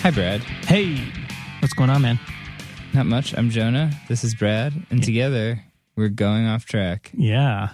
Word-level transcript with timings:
Hi, 0.00 0.10
Brad. 0.12 0.40
Hey, 0.66 0.96
what's 1.60 1.74
going 1.74 1.90
on, 1.90 2.02
man? 2.02 2.18
Not 2.94 3.06
much. 3.06 3.36
I'm 3.36 3.50
Jonah. 3.50 3.90
This 4.08 4.22
is 4.24 4.34
Brad, 4.34 4.72
and 4.90 5.02
together 5.02 5.64
we're 5.96 6.08
going 6.08 6.46
off 6.46 6.64
track. 6.64 7.10
Yeah, 7.14 7.70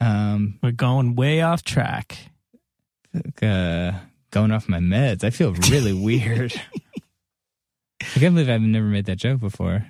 Um, 0.00 0.58
we're 0.62 0.70
going 0.72 1.16
way 1.16 1.40
off 1.40 1.64
track. 1.64 2.18
uh, 3.42 3.92
going 4.30 4.52
off 4.52 4.68
my 4.68 4.78
meds. 4.78 5.24
I 5.24 5.30
feel 5.30 5.54
really 5.70 5.92
weird. 6.04 6.52
I 8.00 8.18
can't 8.20 8.34
believe 8.34 8.48
I've 8.48 8.60
never 8.60 8.86
made 8.86 9.06
that 9.06 9.16
joke 9.16 9.40
before. 9.40 9.86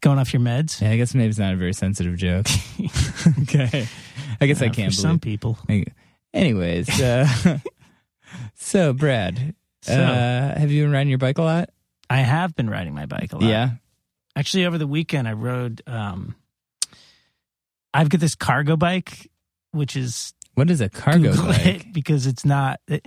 Going 0.00 0.18
off 0.18 0.32
your 0.32 0.42
meds. 0.42 0.80
Yeah, 0.82 0.90
I 0.90 0.96
guess 0.96 1.14
maybe 1.14 1.28
it's 1.30 1.38
not 1.38 1.54
a 1.54 1.56
very 1.56 1.72
sensitive 1.72 2.16
joke. 2.16 2.46
okay, 3.42 3.86
I 4.40 4.46
guess 4.46 4.60
I 4.60 4.66
Uh, 4.66 4.72
can't 4.72 4.92
For 4.92 5.00
some 5.00 5.18
people. 5.18 5.58
Anyways, 6.34 7.00
uh, 7.00 7.58
so 8.54 8.92
Brad, 8.92 9.54
So 9.82 9.94
uh, 9.94 10.58
have 10.58 10.70
you 10.70 10.82
been 10.84 10.92
riding 10.92 11.08
your 11.08 11.18
bike 11.18 11.38
a 11.38 11.42
lot? 11.42 11.70
I 12.10 12.18
have 12.18 12.54
been 12.54 12.68
riding 12.68 12.94
my 12.94 13.06
bike 13.06 13.32
a 13.32 13.36
lot. 13.38 13.44
Yeah. 13.48 13.70
Actually, 14.36 14.66
over 14.66 14.76
the 14.78 14.86
weekend, 14.86 15.26
I 15.28 15.32
rode. 15.32 15.80
Um, 15.86 16.34
I've 17.94 18.08
got 18.08 18.20
this 18.20 18.34
cargo 18.34 18.76
bike, 18.76 19.30
which 19.70 19.96
is 19.96 20.34
What 20.54 20.70
is 20.70 20.80
a 20.80 20.88
cargo 20.88 21.30
Google 21.32 21.46
bike? 21.52 21.92
because 21.92 22.26
it's 22.26 22.44
not. 22.44 22.80
It, 22.88 23.06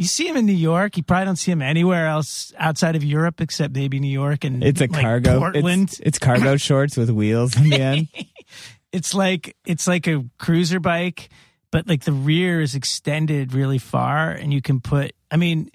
you 0.00 0.06
see 0.06 0.26
him 0.26 0.36
in 0.38 0.46
New 0.46 0.54
York. 0.54 0.96
You 0.96 1.02
probably 1.02 1.26
don't 1.26 1.36
see 1.36 1.52
him 1.52 1.60
anywhere 1.60 2.06
else 2.06 2.54
outside 2.58 2.96
of 2.96 3.04
Europe, 3.04 3.40
except 3.42 3.74
maybe 3.74 4.00
New 4.00 4.08
York 4.10 4.44
and 4.44 4.64
It's 4.64 4.80
a 4.80 4.84
like, 4.84 4.92
cargo. 5.02 5.38
Portland. 5.38 5.90
It's, 5.90 6.00
it's 6.00 6.18
cargo 6.18 6.56
shorts 6.68 6.96
with 6.96 7.10
wheels 7.10 7.54
in 7.54 7.68
the 7.68 7.80
end. 7.80 8.08
it's 8.92 9.12
like 9.14 9.54
it's 9.66 9.86
like 9.86 10.06
a 10.08 10.24
cruiser 10.38 10.80
bike 10.80 11.28
but 11.70 11.86
like 11.86 12.02
the 12.02 12.12
rear 12.12 12.60
is 12.60 12.74
extended 12.74 13.52
really 13.54 13.78
far 13.78 14.30
and 14.32 14.52
you 14.52 14.60
can 14.60 14.80
put 14.80 15.12
i 15.30 15.36
mean 15.36 15.70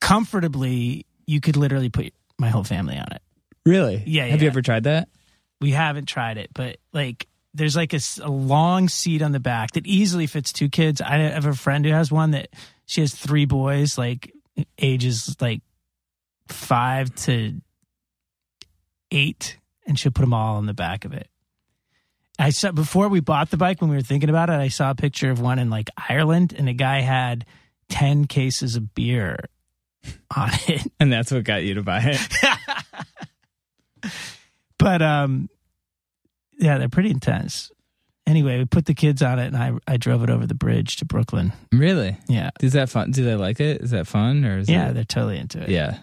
comfortably 0.00 1.04
you 1.26 1.40
could 1.40 1.56
literally 1.56 1.88
put 1.88 2.12
my 2.38 2.48
whole 2.48 2.62
family 2.64 2.96
on 2.96 3.06
it 3.10 3.22
Really? 3.64 4.04
Yeah, 4.06 4.26
Have 4.26 4.42
you 4.42 4.46
ever 4.46 4.62
tried 4.62 4.84
that? 4.84 5.08
we 5.60 5.72
haven't 5.72 6.06
tried 6.06 6.36
it 6.38 6.50
but 6.54 6.76
like 6.92 7.26
there's 7.54 7.74
like 7.74 7.92
a 7.92 8.00
long 8.30 8.88
seat 8.88 9.22
on 9.22 9.32
the 9.32 9.40
back 9.40 9.72
that 9.72 9.84
easily 9.86 10.28
fits 10.28 10.52
two 10.52 10.68
kids 10.68 11.00
i 11.00 11.16
have 11.16 11.46
a 11.46 11.54
friend 11.54 11.84
who 11.84 11.90
has 11.90 12.12
one 12.12 12.30
that 12.32 12.50
she 12.86 13.00
has 13.00 13.14
three 13.14 13.44
boys 13.44 13.98
like 13.98 14.32
ages 14.78 15.36
like 15.40 15.60
five 16.48 17.14
to 17.14 17.60
eight 19.10 19.58
and 19.86 19.98
she'll 19.98 20.12
put 20.12 20.22
them 20.22 20.34
all 20.34 20.56
on 20.56 20.66
the 20.66 20.74
back 20.74 21.04
of 21.04 21.12
it 21.12 21.28
I 22.38 22.50
saw 22.50 22.70
before 22.72 23.08
we 23.08 23.20
bought 23.20 23.50
the 23.50 23.56
bike 23.56 23.80
when 23.80 23.90
we 23.90 23.96
were 23.96 24.02
thinking 24.02 24.28
about 24.28 24.50
it. 24.50 24.54
I 24.54 24.68
saw 24.68 24.90
a 24.90 24.94
picture 24.94 25.30
of 25.30 25.40
one 25.40 25.58
in 25.58 25.70
like 25.70 25.88
Ireland, 25.96 26.54
and 26.56 26.68
a 26.68 26.74
guy 26.74 27.00
had 27.00 27.46
ten 27.88 28.26
cases 28.26 28.76
of 28.76 28.94
beer 28.94 29.38
on 30.36 30.50
it. 30.68 30.82
And 31.00 31.10
that's 31.10 31.32
what 31.32 31.44
got 31.44 31.62
you 31.62 31.74
to 31.76 31.82
buy 31.82 32.00
it. 32.02 32.20
But 34.78 35.02
um, 35.02 35.48
yeah, 36.58 36.78
they're 36.78 36.88
pretty 36.88 37.10
intense. 37.10 37.70
Anyway, 38.26 38.58
we 38.58 38.64
put 38.64 38.86
the 38.86 38.94
kids 38.94 39.22
on 39.22 39.38
it, 39.38 39.46
and 39.46 39.56
I 39.56 39.72
I 39.86 39.96
drove 39.96 40.22
it 40.24 40.30
over 40.30 40.46
the 40.46 40.54
bridge 40.54 40.96
to 40.96 41.04
Brooklyn. 41.04 41.52
really? 41.72 42.16
Yeah, 42.28 42.50
Is 42.60 42.72
that 42.72 42.88
fun? 42.88 43.12
Do 43.12 43.24
they 43.24 43.36
like 43.36 43.60
it? 43.60 43.82
Is 43.82 43.90
that 43.90 44.06
fun? 44.06 44.44
Or 44.44 44.58
is 44.58 44.68
yeah, 44.68 44.88
it? 44.90 44.94
they're 44.94 45.04
totally 45.04 45.38
into 45.38 45.62
it. 45.62 45.68
Yeah. 45.68 45.98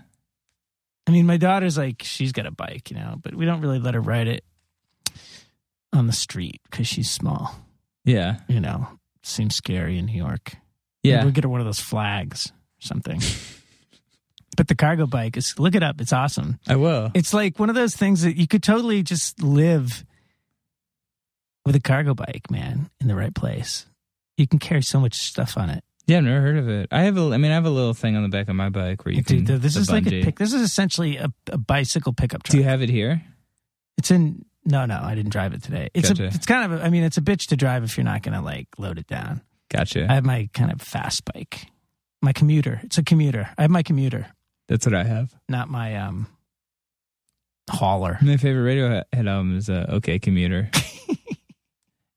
I 1.06 1.12
mean, 1.12 1.26
my 1.26 1.36
daughter's 1.38 1.78
like 1.78 2.02
she's 2.04 2.32
got 2.32 2.46
a 2.46 2.52
bike, 2.52 2.90
you 2.90 2.96
know, 2.98 3.16
but 3.22 3.36
we 3.36 3.46
don't 3.46 3.60
really 3.60 3.80
let 3.80 3.94
her 3.94 4.00
ride 4.02 4.28
it 4.28 4.46
on 5.92 6.08
the 6.08 6.14
street 6.14 6.62
because 6.70 6.88
she's 6.88 7.12
small. 7.12 7.56
Yeah. 8.06 8.38
You 8.48 8.62
know, 8.62 8.88
seems 9.22 9.56
scary 9.56 9.98
in 9.98 10.06
New 10.06 10.18
York. 10.18 10.56
Yeah. 11.04 11.24
We'll 11.24 11.34
get 11.34 11.44
her 11.44 11.50
one 11.50 11.60
of 11.60 11.66
those 11.66 11.82
flags 11.82 12.48
or 12.48 12.88
something. 12.88 13.22
but 14.58 14.70
the 14.70 14.76
cargo 14.76 15.06
bike 15.06 15.36
is 15.36 15.56
look 15.60 15.76
it 15.76 15.84
up. 15.84 16.00
It's 16.00 16.14
awesome. 16.14 16.60
I 16.68 16.78
will. 16.78 17.12
It's 17.14 17.34
like 17.34 17.60
one 17.60 17.70
of 17.70 17.76
those 17.76 17.96
things 17.96 18.22
that 18.22 18.38
you 18.38 18.48
could 18.48 18.64
totally 18.64 19.04
just 19.04 19.44
live 19.44 20.06
with 21.66 21.75
a 21.75 21.79
cargo 21.79 22.13
bike, 22.13 22.50
man, 22.50 22.90
in 23.00 23.07
the 23.07 23.16
right 23.16 23.34
place. 23.34 23.85
You 24.38 24.47
can 24.47 24.59
carry 24.59 24.81
so 24.81 25.00
much 25.00 25.16
stuff 25.16 25.57
on 25.57 25.69
it. 25.69 25.84
Yeah, 26.06 26.18
I've 26.18 26.24
never 26.25 26.41
heard 26.41 26.57
of 26.57 26.68
it. 26.68 26.90
I 26.91 27.03
have 27.03 27.18
a. 27.18 27.22
I 27.34 27.38
mean, 27.38 27.51
I 27.51 27.56
have 27.56 27.66
a 27.66 27.69
little 27.69 27.94
thing 27.94 28.16
on 28.18 28.24
the 28.24 28.29
back 28.29 28.50
of 28.50 28.56
my 28.56 28.69
bike 28.69 29.06
where 29.06 29.13
you 29.13 29.24
can. 29.24 29.46
This 29.46 29.75
is 29.78 29.90
like 29.90 30.06
a 30.07 30.24
pick. 30.24 30.38
This 30.38 30.51
is 30.53 30.62
essentially 30.62 31.16
a, 31.18 31.29
a 31.50 31.57
bicycle 31.57 32.12
pickup 32.13 32.44
truck. 32.44 32.51
Do 32.51 32.57
you 32.57 32.63
have 32.66 32.81
it 32.81 32.90
here? 32.90 33.22
It's 33.97 34.12
in. 34.12 34.44
No, 34.66 34.85
no, 34.85 35.00
I 35.01 35.13
didn't 35.16 35.31
drive 35.31 35.53
it 35.53 35.62
today. 35.63 35.90
It's 35.94 36.09
Gotcha. 36.09 36.24
a. 36.24 36.28
It's 36.28 36.46
kind 36.46 36.74
of. 36.74 36.81
A, 36.81 36.85
I 36.85 36.90
mean, 36.90 37.03
it's 37.03 37.18
a 37.18 37.22
bitch 37.22 37.47
to 37.47 37.56
drive 37.56 37.84
if 37.84 37.95
you're 37.97 38.03
not 38.03 38.22
going 38.22 38.34
to 38.38 38.41
like 38.41 38.68
load 38.78 38.97
it 38.97 39.07
down. 39.07 39.41
Gotcha. 39.69 40.06
I 40.09 40.16
have 40.16 40.25
my 40.25 40.50
kind 40.53 40.72
of 40.72 40.81
fast 40.81 41.24
bike, 41.25 41.68
my 42.22 42.34
commuter. 42.34 42.81
It's 42.84 42.97
a 42.97 43.03
commuter. 43.03 43.50
I 43.57 43.62
have 43.62 43.72
my 43.72 43.84
commuter, 43.84 44.28
That's 44.68 44.85
what 44.85 44.95
I 44.95 45.03
have. 45.06 45.34
not 45.47 45.69
my 45.69 45.95
um 45.95 46.28
hauler. 47.69 48.18
My 48.22 48.38
favorite 48.38 48.75
Radiohead 48.75 49.03
album 49.28 49.57
is 49.57 49.69
uh, 49.69 49.85
"Okay 49.90 50.19
Commuter." 50.19 50.69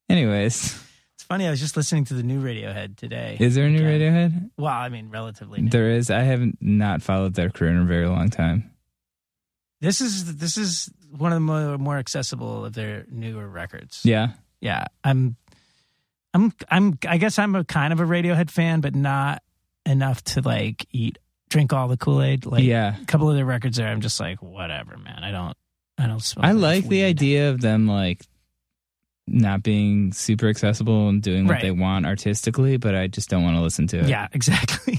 Anyways, 0.09 0.81
It's 1.15 1.25
funny. 1.25 1.47
I 1.47 1.51
was 1.51 1.61
just 1.61 1.77
listening 1.77 2.05
to 2.07 2.15
the 2.15 2.23
new 2.23 2.41
Radiohead 2.41 2.97
today. 2.97 3.37
is 3.41 3.55
there 3.55 3.67
a 3.67 3.71
new 3.71 3.87
Again. 3.87 4.01
Radiohead? 4.01 4.51
Well, 4.57 4.73
I 4.73 4.89
mean, 4.89 5.11
relatively. 5.11 5.63
New. 5.63 5.71
There 5.71 5.91
is. 5.91 6.11
I 6.11 6.21
haven't 6.23 6.59
not 6.61 7.03
followed 7.03 7.35
their 7.35 7.51
career 7.51 7.73
in 7.73 7.79
a 7.79 7.85
very 7.85 8.07
long 8.07 8.29
time. 8.31 8.71
This 9.81 10.01
is 10.01 10.37
this 10.37 10.57
is 10.57 10.91
one 11.11 11.33
of 11.33 11.37
the 11.37 11.41
more, 11.41 11.79
more 11.79 11.99
accessible 11.99 12.65
of 12.65 12.73
their 12.75 13.05
newer 13.11 13.47
records. 13.47 14.01
Yeah. 14.05 14.33
yeah. 14.61 14.85
I'm, 15.05 15.37
I'm, 16.33 16.53
I'm. 16.71 16.99
I 17.07 17.19
guess 17.19 17.39
I'm 17.39 17.55
a 17.55 17.65
kind 17.65 17.93
of 17.93 18.01
a 18.01 18.05
Radiohead 18.05 18.51
fan, 18.51 18.81
but 18.81 18.95
not 18.95 19.43
enough 19.85 20.23
to 20.25 20.41
like 20.41 20.87
eat, 20.93 21.19
drink 21.51 21.73
all 21.73 21.89
the 21.89 21.97
Kool 21.97 22.23
Aid. 22.23 22.47
Like, 22.47 22.65
yeah. 22.65 23.01
a 23.01 23.05
couple 23.07 23.29
of 23.29 23.37
their 23.37 23.45
records 23.45 23.77
there, 23.77 23.89
I'm 23.89 24.01
just 24.01 24.19
like, 24.19 24.41
whatever, 24.43 24.97
man. 24.97 25.23
I 25.23 25.31
don't, 25.31 25.57
I 25.99 26.07
don't. 26.07 26.21
Smoke 26.21 26.45
I 26.45 26.53
like 26.53 26.89
the 26.89 27.05
idea 27.05 27.51
of 27.51 27.61
them 27.61 27.87
like 27.87 28.23
not 29.27 29.63
being 29.63 30.13
super 30.13 30.49
accessible 30.49 31.09
and 31.09 31.23
doing 31.23 31.47
what 31.47 31.55
Right. 31.55 31.63
they 31.63 31.71
want 31.73 32.07
artistically, 32.07 32.77
but 32.77 32.95
I 32.95 33.07
just 33.09 33.29
don't 33.29 33.43
want 33.43 33.57
to 33.57 33.61
listen 33.63 33.87
to 33.89 33.99
it. 33.99 34.09
Yeah, 34.09 34.29
exactly. 34.33 34.99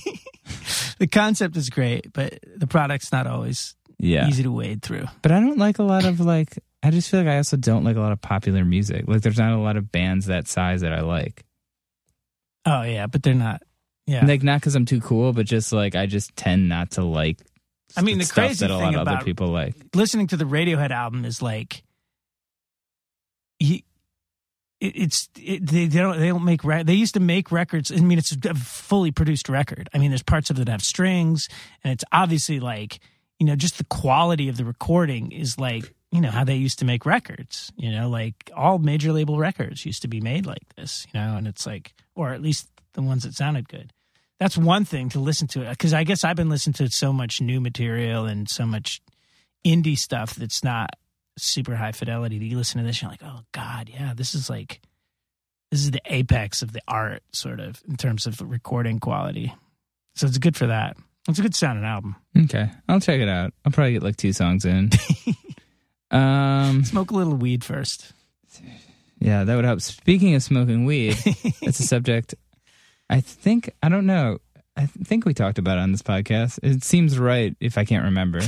the 0.99 1.07
concept 1.07 1.55
is 1.55 1.69
great, 1.69 2.11
but 2.13 2.39
the 2.55 2.67
product's 2.67 3.11
not 3.11 3.25
always 3.27 3.75
Yeah. 3.99 4.27
easy 4.27 4.43
to 4.43 4.51
wade 4.51 4.81
through. 4.81 5.05
But 5.21 5.31
I 5.31 5.39
don't 5.39 5.57
like 5.57 5.79
a 5.79 5.83
lot 5.83 6.05
of 6.05 6.19
like 6.19 6.59
I 6.83 6.91
just 6.91 7.09
feel 7.09 7.21
like 7.21 7.29
I 7.29 7.37
also 7.37 7.57
don't 7.57 7.83
like 7.83 7.95
a 7.95 7.99
lot 8.01 8.11
of 8.11 8.21
popular 8.21 8.63
music. 8.63 9.05
Like 9.07 9.21
there's 9.21 9.39
not 9.39 9.51
a 9.53 9.57
lot 9.57 9.77
of 9.77 9.91
bands 9.91 10.27
that 10.27 10.47
size 10.47 10.81
that 10.81 10.93
I 10.93 11.01
like. 11.01 11.43
Oh 12.65 12.83
yeah, 12.83 13.07
but 13.07 13.23
they're 13.23 13.33
not. 13.33 13.63
Yeah, 14.05 14.25
Like 14.25 14.43
not 14.43 14.59
because 14.61 14.75
I'm 14.75 14.85
too 14.85 15.01
cool, 15.01 15.33
but 15.33 15.45
just 15.45 15.73
like 15.73 15.95
I 15.95 16.05
just 16.05 16.35
tend 16.35 16.69
not 16.69 16.91
to 16.91 17.03
like. 17.03 17.39
I 17.97 18.01
mean, 18.01 18.17
the 18.19 18.25
stuff 18.25 18.45
crazy 18.47 18.65
that 18.67 18.71
a 18.73 18.75
lot 18.77 18.79
thing 18.85 18.95
of 18.95 19.01
other 19.01 19.11
about- 19.11 19.25
people 19.25 19.47
like. 19.47 19.75
listening 19.95 20.27
to 20.27 20.37
the 20.37 20.45
Radiohead 20.45 20.91
album 20.91 21.25
is 21.25 21.41
like, 21.41 21.83
you, 23.59 23.79
it, 24.79 24.95
it's 24.95 25.29
it, 25.37 25.65
they, 25.65 25.87
they 25.87 25.99
don't 25.99 26.19
they 26.19 26.27
don't 26.27 26.45
make 26.45 26.63
re- 26.63 26.83
they 26.83 26.93
used 26.93 27.13
to 27.15 27.19
make 27.19 27.51
records. 27.51 27.91
I 27.91 27.95
mean, 27.95 28.17
it's 28.17 28.35
a 28.45 28.53
fully 28.53 29.11
produced 29.11 29.49
record. 29.49 29.89
I 29.93 29.97
mean, 29.97 30.11
there's 30.11 30.23
parts 30.23 30.49
of 30.49 30.59
it 30.59 30.65
that 30.65 30.71
have 30.71 30.81
strings, 30.81 31.47
and 31.83 31.91
it's 31.91 32.03
obviously 32.11 32.59
like 32.59 32.99
you 33.39 33.45
know 33.45 33.55
just 33.55 33.77
the 33.77 33.85
quality 33.85 34.49
of 34.49 34.57
the 34.57 34.65
recording 34.65 35.31
is 35.31 35.59
like 35.59 35.93
you 36.11 36.21
know 36.21 36.31
how 36.31 36.43
they 36.43 36.55
used 36.55 36.79
to 36.79 36.85
make 36.85 37.05
records. 37.05 37.71
You 37.75 37.91
know, 37.91 38.09
like 38.09 38.51
all 38.55 38.77
major 38.79 39.11
label 39.11 39.37
records 39.37 39.85
used 39.85 40.01
to 40.03 40.07
be 40.07 40.21
made 40.21 40.45
like 40.45 40.75
this. 40.75 41.07
You 41.13 41.19
know, 41.19 41.37
and 41.37 41.47
it's 41.47 41.65
like 41.65 41.93
or 42.15 42.31
at 42.31 42.41
least 42.41 42.69
the 42.93 43.01
ones 43.01 43.23
that 43.23 43.33
sounded 43.33 43.69
good. 43.69 43.93
That's 44.39 44.57
one 44.57 44.85
thing 44.85 45.09
to 45.09 45.19
listen 45.19 45.47
to 45.49 45.61
it 45.63 45.69
because 45.71 45.93
I 45.93 46.03
guess 46.03 46.23
I've 46.23 46.35
been 46.35 46.49
listening 46.49 46.75
to 46.75 46.89
so 46.89 47.11
much 47.11 47.41
new 47.41 47.59
material 47.59 48.25
and 48.25 48.47
so 48.47 48.67
much 48.67 49.01
indie 49.65 49.97
stuff 49.97 50.35
that's 50.35 50.63
not 50.63 50.91
super 51.37 51.75
high 51.75 51.91
fidelity. 51.91 52.37
that 52.39 52.45
You 52.45 52.57
listen 52.57 52.79
to 52.81 52.87
this, 52.87 53.01
you're 53.01 53.11
like, 53.11 53.23
oh 53.23 53.41
god, 53.51 53.89
yeah, 53.93 54.13
this 54.15 54.35
is 54.35 54.49
like 54.49 54.81
this 55.71 55.81
is 55.81 55.91
the 55.91 56.01
apex 56.05 56.61
of 56.61 56.71
the 56.73 56.81
art, 56.87 57.23
sort 57.31 57.59
of 57.59 57.81
in 57.87 57.97
terms 57.97 58.25
of 58.25 58.41
recording 58.41 58.99
quality. 58.99 59.53
So 60.15 60.27
it's 60.27 60.37
good 60.37 60.55
for 60.55 60.67
that. 60.67 60.97
It's 61.27 61.39
a 61.39 61.41
good 61.41 61.55
sounding 61.55 61.83
album. 61.85 62.15
Okay, 62.45 62.69
I'll 62.87 63.01
check 63.01 63.19
it 63.19 63.27
out. 63.27 63.53
I'll 63.65 63.71
probably 63.71 63.93
get 63.93 64.03
like 64.03 64.15
two 64.17 64.31
songs 64.33 64.63
in. 64.65 64.89
um, 66.11 66.83
Smoke 66.85 67.11
a 67.11 67.15
little 67.15 67.35
weed 67.35 67.63
first. 67.63 68.13
yeah, 69.19 69.43
that 69.43 69.55
would 69.55 69.65
help. 69.65 69.81
Speaking 69.81 70.35
of 70.35 70.43
smoking 70.43 70.85
weed, 70.85 71.13
that's 71.61 71.79
a 71.79 71.83
subject. 71.83 72.33
I 73.09 73.19
think 73.21 73.73
I 73.83 73.89
don't 73.89 74.05
know. 74.05 74.39
I 74.77 74.85
think 74.85 75.25
we 75.25 75.33
talked 75.33 75.57
about 75.57 75.79
it 75.79 75.81
on 75.81 75.91
this 75.91 76.03
podcast. 76.03 76.59
It 76.61 76.83
seems 76.83 77.17
right 77.17 77.55
if 77.59 77.79
I 77.79 77.83
can't 77.83 78.05
remember. 78.05 78.41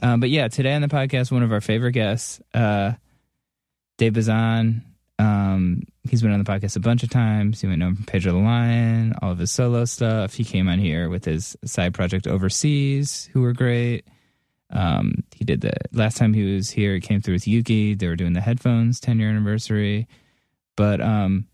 um, 0.00 0.20
but 0.20 0.30
yeah, 0.30 0.46
today 0.46 0.74
on 0.74 0.82
the 0.82 0.88
podcast, 0.88 1.32
one 1.32 1.42
of 1.42 1.50
our 1.50 1.60
favorite 1.60 1.92
guests, 1.92 2.40
uh, 2.54 2.92
Dave 3.98 4.14
Bazan. 4.14 4.84
Um, 5.18 5.82
he's 6.04 6.22
been 6.22 6.30
on 6.30 6.42
the 6.42 6.50
podcast 6.50 6.76
a 6.76 6.80
bunch 6.80 7.02
of 7.02 7.10
times. 7.10 7.62
You 7.62 7.68
might 7.68 7.78
know 7.78 7.88
him 7.88 7.96
from 7.96 8.04
Pedro 8.06 8.32
the 8.32 8.38
Lion, 8.38 9.14
all 9.20 9.32
of 9.32 9.38
his 9.38 9.50
solo 9.50 9.84
stuff. 9.84 10.34
He 10.34 10.44
came 10.44 10.68
on 10.68 10.78
here 10.78 11.08
with 11.08 11.24
his 11.24 11.56
side 11.64 11.94
project 11.94 12.28
Overseas, 12.28 13.28
who 13.32 13.42
were 13.42 13.52
great. 13.52 14.06
Um, 14.70 15.24
he 15.34 15.44
did 15.44 15.60
the 15.62 15.74
last 15.92 16.16
time 16.16 16.32
he 16.32 16.54
was 16.54 16.70
here, 16.70 16.94
he 16.94 17.00
came 17.00 17.20
through 17.20 17.34
with 17.34 17.48
Yuki. 17.48 17.94
They 17.94 18.06
were 18.06 18.16
doing 18.16 18.32
the 18.34 18.40
headphones 18.40 19.00
10 19.00 19.18
year 19.18 19.28
anniversary. 19.28 20.06
But 20.76 21.00
um, 21.00 21.46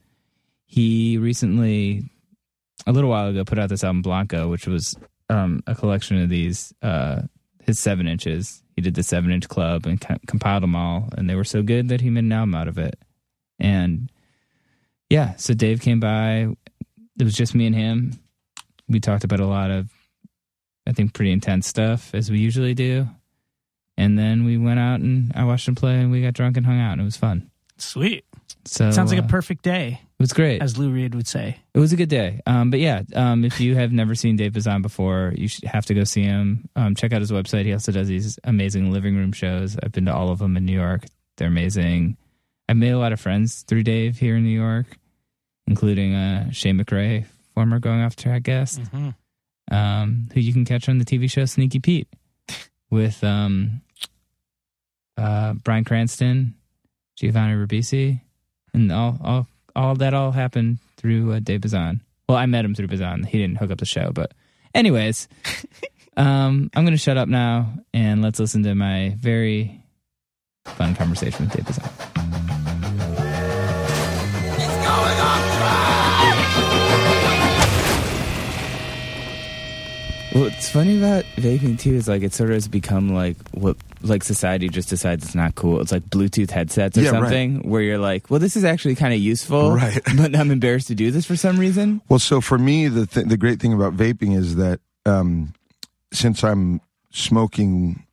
he 0.66 1.16
recently 1.18 2.10
a 2.86 2.92
little 2.92 3.10
while 3.10 3.28
ago 3.28 3.44
put 3.44 3.58
out 3.58 3.68
this 3.68 3.84
album 3.84 4.02
Blanco, 4.02 4.48
which 4.48 4.66
was 4.66 4.96
um, 5.28 5.62
a 5.66 5.74
collection 5.74 6.22
of 6.22 6.28
these 6.28 6.72
uh, 6.82 7.22
his 7.64 7.78
seven 7.78 8.06
inches. 8.08 8.62
He 8.76 8.82
did 8.82 8.94
the 8.94 9.02
seven 9.02 9.30
inch 9.30 9.48
club 9.48 9.86
and 9.86 10.00
co- 10.00 10.16
compiled 10.26 10.62
them 10.62 10.76
all, 10.76 11.08
and 11.16 11.28
they 11.28 11.34
were 11.34 11.44
so 11.44 11.62
good 11.62 11.88
that 11.88 12.00
he 12.00 12.10
made 12.10 12.24
an 12.24 12.32
album 12.32 12.54
out 12.54 12.68
of 12.68 12.78
it. 12.78 12.98
And 13.58 14.10
yeah, 15.10 15.34
so 15.36 15.54
Dave 15.54 15.80
came 15.80 16.00
by. 16.00 16.48
It 17.18 17.24
was 17.24 17.34
just 17.34 17.54
me 17.54 17.66
and 17.66 17.74
him. 17.74 18.20
We 18.88 19.00
talked 19.00 19.24
about 19.24 19.40
a 19.40 19.46
lot 19.46 19.70
of, 19.70 19.90
I 20.86 20.92
think, 20.92 21.12
pretty 21.12 21.32
intense 21.32 21.66
stuff 21.66 22.14
as 22.14 22.30
we 22.30 22.38
usually 22.38 22.74
do. 22.74 23.08
And 23.96 24.16
then 24.16 24.44
we 24.44 24.56
went 24.56 24.78
out 24.78 25.00
and 25.00 25.32
I 25.34 25.44
watched 25.44 25.66
him 25.66 25.74
play, 25.74 25.96
and 25.96 26.12
we 26.12 26.22
got 26.22 26.34
drunk 26.34 26.56
and 26.56 26.64
hung 26.64 26.80
out, 26.80 26.92
and 26.92 27.00
it 27.00 27.04
was 27.04 27.16
fun. 27.16 27.50
Sweet. 27.78 28.24
So 28.64 28.90
Sounds 28.90 29.10
like 29.12 29.20
uh, 29.20 29.24
a 29.24 29.28
perfect 29.28 29.62
day, 29.62 30.00
It 30.02 30.22
was 30.22 30.32
great. 30.32 30.60
as 30.62 30.76
Lou 30.76 30.90
Reed 30.90 31.14
would 31.14 31.26
say. 31.26 31.56
It 31.74 31.78
was 31.78 31.92
a 31.92 31.96
good 31.96 32.08
day. 32.08 32.40
Um, 32.46 32.70
but 32.70 32.80
yeah, 32.80 33.02
um, 33.14 33.44
if 33.44 33.60
you 33.60 33.74
have 33.76 33.92
never 33.92 34.14
seen 34.14 34.36
Dave 34.36 34.52
Bazan 34.54 34.82
before, 34.82 35.32
you 35.36 35.48
should 35.48 35.64
have 35.64 35.86
to 35.86 35.94
go 35.94 36.04
see 36.04 36.22
him. 36.22 36.68
Um, 36.76 36.94
check 36.94 37.12
out 37.12 37.20
his 37.20 37.30
website. 37.32 37.64
He 37.64 37.72
also 37.72 37.92
does 37.92 38.08
these 38.08 38.38
amazing 38.44 38.90
living 38.92 39.16
room 39.16 39.32
shows. 39.32 39.76
I've 39.82 39.92
been 39.92 40.04
to 40.06 40.14
all 40.14 40.30
of 40.30 40.38
them 40.38 40.56
in 40.56 40.64
New 40.66 40.78
York. 40.78 41.04
They're 41.36 41.48
amazing. 41.48 42.16
I've 42.68 42.76
made 42.76 42.90
a 42.90 42.98
lot 42.98 43.12
of 43.12 43.20
friends 43.20 43.62
through 43.62 43.84
Dave 43.84 44.18
here 44.18 44.36
in 44.36 44.42
New 44.44 44.58
York, 44.58 44.86
including 45.66 46.14
uh, 46.14 46.50
Shane 46.50 46.78
McRae, 46.78 47.24
former 47.54 47.78
Going 47.78 48.02
Off 48.02 48.16
Track 48.16 48.42
guest, 48.42 48.80
um, 49.70 50.28
who 50.34 50.40
you 50.40 50.52
can 50.52 50.64
catch 50.66 50.88
on 50.88 50.98
the 50.98 51.04
TV 51.06 51.30
show 51.30 51.44
Sneaky 51.46 51.78
Pete 51.80 52.08
with 52.90 53.22
um, 53.24 53.80
uh, 55.16 55.54
Bryan 55.54 55.84
Cranston, 55.84 56.54
Giovanni 57.16 57.54
Ribisi, 57.54 58.20
and 58.72 58.90
all 58.92 59.18
all 59.22 59.46
all 59.74 59.94
that 59.96 60.14
all 60.14 60.32
happened 60.32 60.78
through 60.96 61.32
uh, 61.32 61.38
Dave 61.40 61.60
Bazan. 61.62 62.02
Well, 62.28 62.36
I 62.36 62.46
met 62.46 62.64
him 62.64 62.74
through 62.74 62.88
Bazan. 62.88 63.24
He 63.24 63.38
didn't 63.38 63.56
hook 63.56 63.70
up 63.70 63.78
the 63.78 63.86
show, 63.86 64.10
but 64.12 64.32
anyways, 64.74 65.28
um, 66.16 66.70
I'm 66.74 66.84
going 66.84 66.92
to 66.92 66.98
shut 66.98 67.16
up 67.16 67.28
now 67.28 67.72
and 67.94 68.20
let's 68.22 68.38
listen 68.38 68.62
to 68.64 68.74
my 68.74 69.14
very 69.18 69.82
fun 70.64 70.94
conversation 70.94 71.46
with 71.46 71.56
Dave 71.56 71.66
Bazan. 71.66 72.28
What's 80.32 80.68
funny 80.68 80.98
about 80.98 81.24
vaping 81.36 81.78
too 81.78 81.94
is 81.94 82.06
like 82.06 82.22
it 82.22 82.34
sort 82.34 82.50
of 82.50 82.54
has 82.54 82.68
become 82.68 83.08
like 83.14 83.36
what 83.52 83.76
like 84.02 84.22
society 84.22 84.68
just 84.68 84.88
decides 84.90 85.24
it's 85.24 85.34
not 85.34 85.54
cool. 85.54 85.80
It's 85.80 85.90
like 85.90 86.04
Bluetooth 86.04 86.50
headsets 86.50 86.96
or 86.98 87.00
Yeah, 87.02 87.10
right. 87.10 87.20
something 87.22 87.68
where 87.68 87.80
you're 87.82 87.98
like, 87.98 88.30
well, 88.30 88.38
this 88.38 88.54
is 88.54 88.62
actually 88.64 88.94
kind 88.94 89.14
of 89.14 89.20
useful, 89.20 89.72
Right. 89.72 90.00
But 90.16 90.36
I'm 90.36 90.50
embarrassed 90.50 90.88
to 90.88 90.94
do 90.94 91.10
this 91.10 91.24
for 91.24 91.34
some 91.34 91.58
reason. 91.58 92.02
Well, 92.08 92.18
so 92.18 92.40
for 92.40 92.58
me, 92.58 92.88
the 92.88 93.06
th- 93.06 93.26
the 93.26 93.36
great 93.38 93.58
thing 93.60 93.72
about 93.72 93.96
vaping 93.96 94.36
is 94.36 94.56
that 94.56 94.80
um, 95.06 95.54
since 96.12 96.44
I'm 96.44 96.80
smoking 97.10 98.04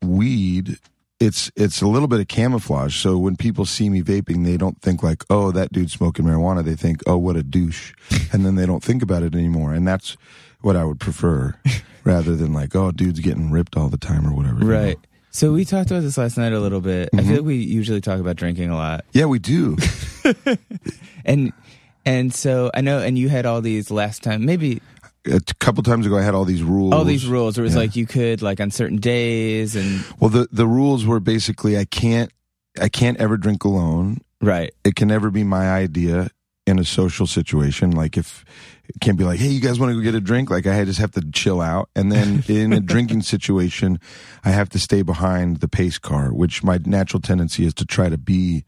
weed, 0.00 0.78
it's 1.20 1.50
it's 1.56 1.82
a 1.82 1.86
little 1.88 2.08
bit 2.08 2.20
of 2.20 2.28
camouflage. 2.28 2.96
So 2.96 3.18
when 3.18 3.36
people 3.36 3.64
see 3.64 3.88
me 3.90 4.00
vaping, 4.02 4.44
they 4.44 4.56
don't 4.56 4.80
think 4.80 5.02
like, 5.02 5.24
"Oh, 5.28 5.50
that 5.52 5.72
dude's 5.72 5.92
smoking 5.92 6.24
marijuana." 6.24 6.64
They 6.64 6.76
think, 6.76 7.02
"Oh, 7.06 7.16
what 7.18 7.36
a 7.36 7.42
douche," 7.42 7.92
and 8.32 8.44
then 8.46 8.54
they 8.54 8.66
don't 8.66 8.82
think 8.82 9.02
about 9.02 9.22
it 9.22 9.34
anymore. 9.34 9.74
And 9.74 9.86
that's 9.86 10.16
what 10.64 10.76
I 10.76 10.84
would 10.84 11.00
prefer, 11.00 11.54
rather 12.04 12.36
than 12.36 12.52
like, 12.52 12.74
"Oh, 12.74 12.90
dude's 12.90 13.20
getting 13.20 13.50
ripped 13.50 13.76
all 13.76 13.88
the 13.88 13.98
time" 13.98 14.26
or 14.26 14.34
whatever. 14.34 14.60
you 14.60 14.64
know? 14.64 14.72
Right. 14.72 14.98
So 15.30 15.52
we 15.52 15.64
talked 15.64 15.90
about 15.90 16.02
this 16.02 16.16
last 16.16 16.38
night 16.38 16.52
a 16.52 16.60
little 16.60 16.80
bit. 16.80 17.08
I 17.12 17.16
feel 17.16 17.24
mm-hmm. 17.24 17.34
like 17.34 17.44
we 17.44 17.56
usually 17.56 18.00
talk 18.00 18.20
about 18.20 18.36
drinking 18.36 18.70
a 18.70 18.76
lot. 18.76 19.04
Yeah, 19.12 19.24
we 19.24 19.38
do. 19.40 19.76
And 21.24 21.52
and 22.04 22.34
so 22.34 22.70
I 22.74 22.80
know 22.82 22.98
and 22.98 23.18
you 23.18 23.28
had 23.28 23.46
all 23.46 23.60
these 23.60 23.90
last 23.90 24.22
time 24.22 24.44
maybe 24.44 24.80
a 25.26 25.40
couple 25.58 25.82
times 25.82 26.04
ago, 26.06 26.18
I 26.18 26.22
had 26.22 26.34
all 26.34 26.44
these 26.44 26.62
rules. 26.62 26.92
all 26.92 27.04
these 27.04 27.26
rules. 27.26 27.56
It 27.56 27.62
was 27.62 27.72
Yeah. 27.74 27.80
like 27.80 27.96
you 27.96 28.06
could 28.06 28.42
like 28.42 28.60
on 28.60 28.70
certain 28.70 28.98
days 28.98 29.74
and 29.74 30.04
Well, 30.20 30.28
the 30.30 30.46
the 30.52 30.66
rules 30.66 31.06
were 31.06 31.20
basically 31.20 31.78
I 31.78 31.86
can't 31.86 32.30
I 32.80 32.88
can't 32.88 33.18
ever 33.18 33.36
drink 33.36 33.64
alone. 33.64 34.18
right. 34.40 34.72
It 34.84 34.96
can 34.96 35.08
never 35.08 35.30
be 35.30 35.44
my 35.44 35.70
idea 35.70 36.28
in 36.66 36.78
a 36.78 36.84
social 36.84 37.26
situation. 37.26 37.90
Like 37.90 38.16
if 38.16 38.44
it 38.88 39.00
can't 39.00 39.18
be 39.18 39.24
like, 39.24 39.38
hey, 39.38 39.48
you 39.48 39.60
guys 39.60 39.78
want 39.78 39.90
to 39.90 39.96
go 39.96 40.02
get 40.02 40.14
a 40.14 40.20
drink? 40.20 40.50
Like 40.50 40.66
I 40.66 40.84
just 40.84 40.98
have 40.98 41.12
to 41.12 41.22
chill 41.32 41.60
out. 41.60 41.88
And 41.94 42.10
then 42.10 42.42
in 42.48 42.72
a 42.72 42.80
drinking 42.80 43.22
situation, 43.22 43.98
I 44.44 44.50
have 44.50 44.68
to 44.70 44.78
stay 44.78 45.02
behind 45.02 45.58
the 45.60 45.68
pace 45.68 45.98
car, 45.98 46.32
which 46.32 46.62
my 46.62 46.78
natural 46.84 47.20
tendency 47.20 47.64
is 47.66 47.74
to 47.74 47.84
try 47.84 48.08
to 48.08 48.18
be 48.18 48.64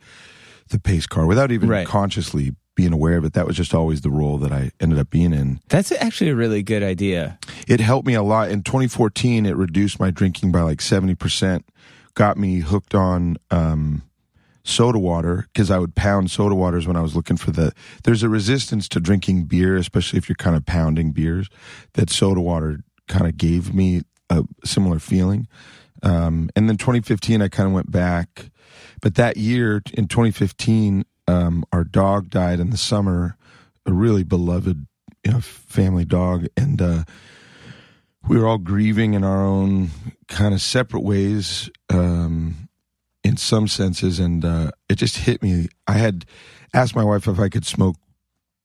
the 0.69 0.79
pace 0.79 1.07
car 1.07 1.27
without 1.27 1.51
even 1.53 1.69
Right. 1.69 1.87
consciously 1.87 2.55
being 2.75 2.93
aware 2.93 3.17
of 3.17 3.25
it. 3.25 3.33
That 3.33 3.47
was 3.47 3.57
just 3.57 3.73
always 3.73 4.03
the 4.03 4.11
role 4.11 4.37
that 4.39 4.53
I 4.53 4.71
ended 4.81 4.99
up 4.99 5.09
being 5.09 5.33
in. 5.33 5.61
That's 5.69 5.93
actually 5.93 6.29
a 6.31 6.35
really 6.35 6.63
good 6.63 6.83
idea. 6.83 7.39
It 7.67 7.81
helped 7.81 8.07
me 8.07 8.13
a 8.15 8.23
lot. 8.23 8.51
In 8.51 8.63
2014, 8.63 9.47
it 9.47 9.57
reduced 9.57 9.99
my 9.99 10.11
drinking 10.11 10.53
by 10.53 10.61
like 10.61 10.81
70%, 10.81 11.63
got 12.15 12.37
me 12.37 12.59
hooked 12.61 12.95
on 12.95 13.39
um, 13.51 14.03
soda 14.67 14.99
water 14.99 15.47
because 15.53 15.71
I 15.71 15.79
would 15.79 15.95
pound 15.95 16.31
soda 16.31 16.55
waters 16.55 16.87
when 16.87 16.97
I 16.97 17.01
was 17.01 17.15
looking 17.15 17.37
for 17.37 17.51
the. 17.51 17.73
There's 18.05 18.23
a 18.23 18.29
resistance 18.29 18.89
to 18.89 19.01
drinking 19.01 19.45
beer, 19.45 19.77
especially 19.77 20.19
if 20.19 20.29
you're 20.29 20.37
kind 20.37 20.57
of 20.57 20.67
pounding 20.67 21.13
beers, 21.13 21.49
that 21.95 22.11
soda 22.11 22.41
water 22.41 22.81
kind 23.09 23.27
of 23.27 23.37
gave 23.37 23.73
me 23.73 24.03
a 24.29 24.43
similar 24.65 24.99
feeling. 24.99 25.47
Um, 26.03 26.51
and 26.57 26.69
then 26.69 26.77
2015, 26.77 27.41
I 27.41 27.49
kind 27.49 27.69
of 27.69 27.73
went 27.73 27.91
back. 27.91 28.51
But 29.01 29.15
that 29.15 29.37
year, 29.37 29.83
in 29.95 30.09
2015, 30.09 31.05
um, 31.29 31.65
our 31.73 31.85
dog 31.85 32.29
died 32.31 32.61
in 32.61 32.71
the 32.71 32.77
summer, 32.77 33.37
a 33.87 33.93
really 33.93 34.25
beloved 34.25 34.87
you 35.25 35.33
know, 35.33 35.41
family 35.41 36.05
dog. 36.05 36.47
And, 36.57 36.83
uh, 36.83 37.05
we 38.29 38.39
were 38.39 38.49
all 38.49 38.59
grieving 38.59 39.15
in 39.15 39.23
our 39.23 39.47
own 39.47 39.91
kind 40.27 40.53
of 40.53 40.61
separate 40.61 41.05
ways 41.05 41.71
um, 41.91 42.66
in 43.27 43.37
some 43.37 43.67
senses 43.67 44.21
and 44.21 44.45
uh, 44.45 44.71
it 44.89 44.95
just 44.97 45.17
hit 45.19 45.43
me 45.43 45.69
i 45.89 45.95
had 45.95 46.25
asked 46.73 46.95
my 46.95 47.03
wife 47.05 47.27
if 47.27 47.39
i 47.41 47.49
could 47.49 47.67
smoke 47.67 47.97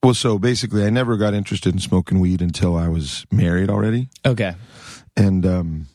well 0.04 0.14
so 0.14 0.38
basically 0.38 0.86
i 0.86 0.90
never 0.90 1.18
got 1.18 1.34
interested 1.34 1.74
in 1.74 1.80
smoking 1.80 2.20
weed 2.20 2.42
until 2.42 2.78
i 2.78 2.88
was 2.88 3.26
married 3.32 3.70
already 3.70 4.08
Okay. 4.26 4.54
and 5.18 5.46
um, 5.46 5.88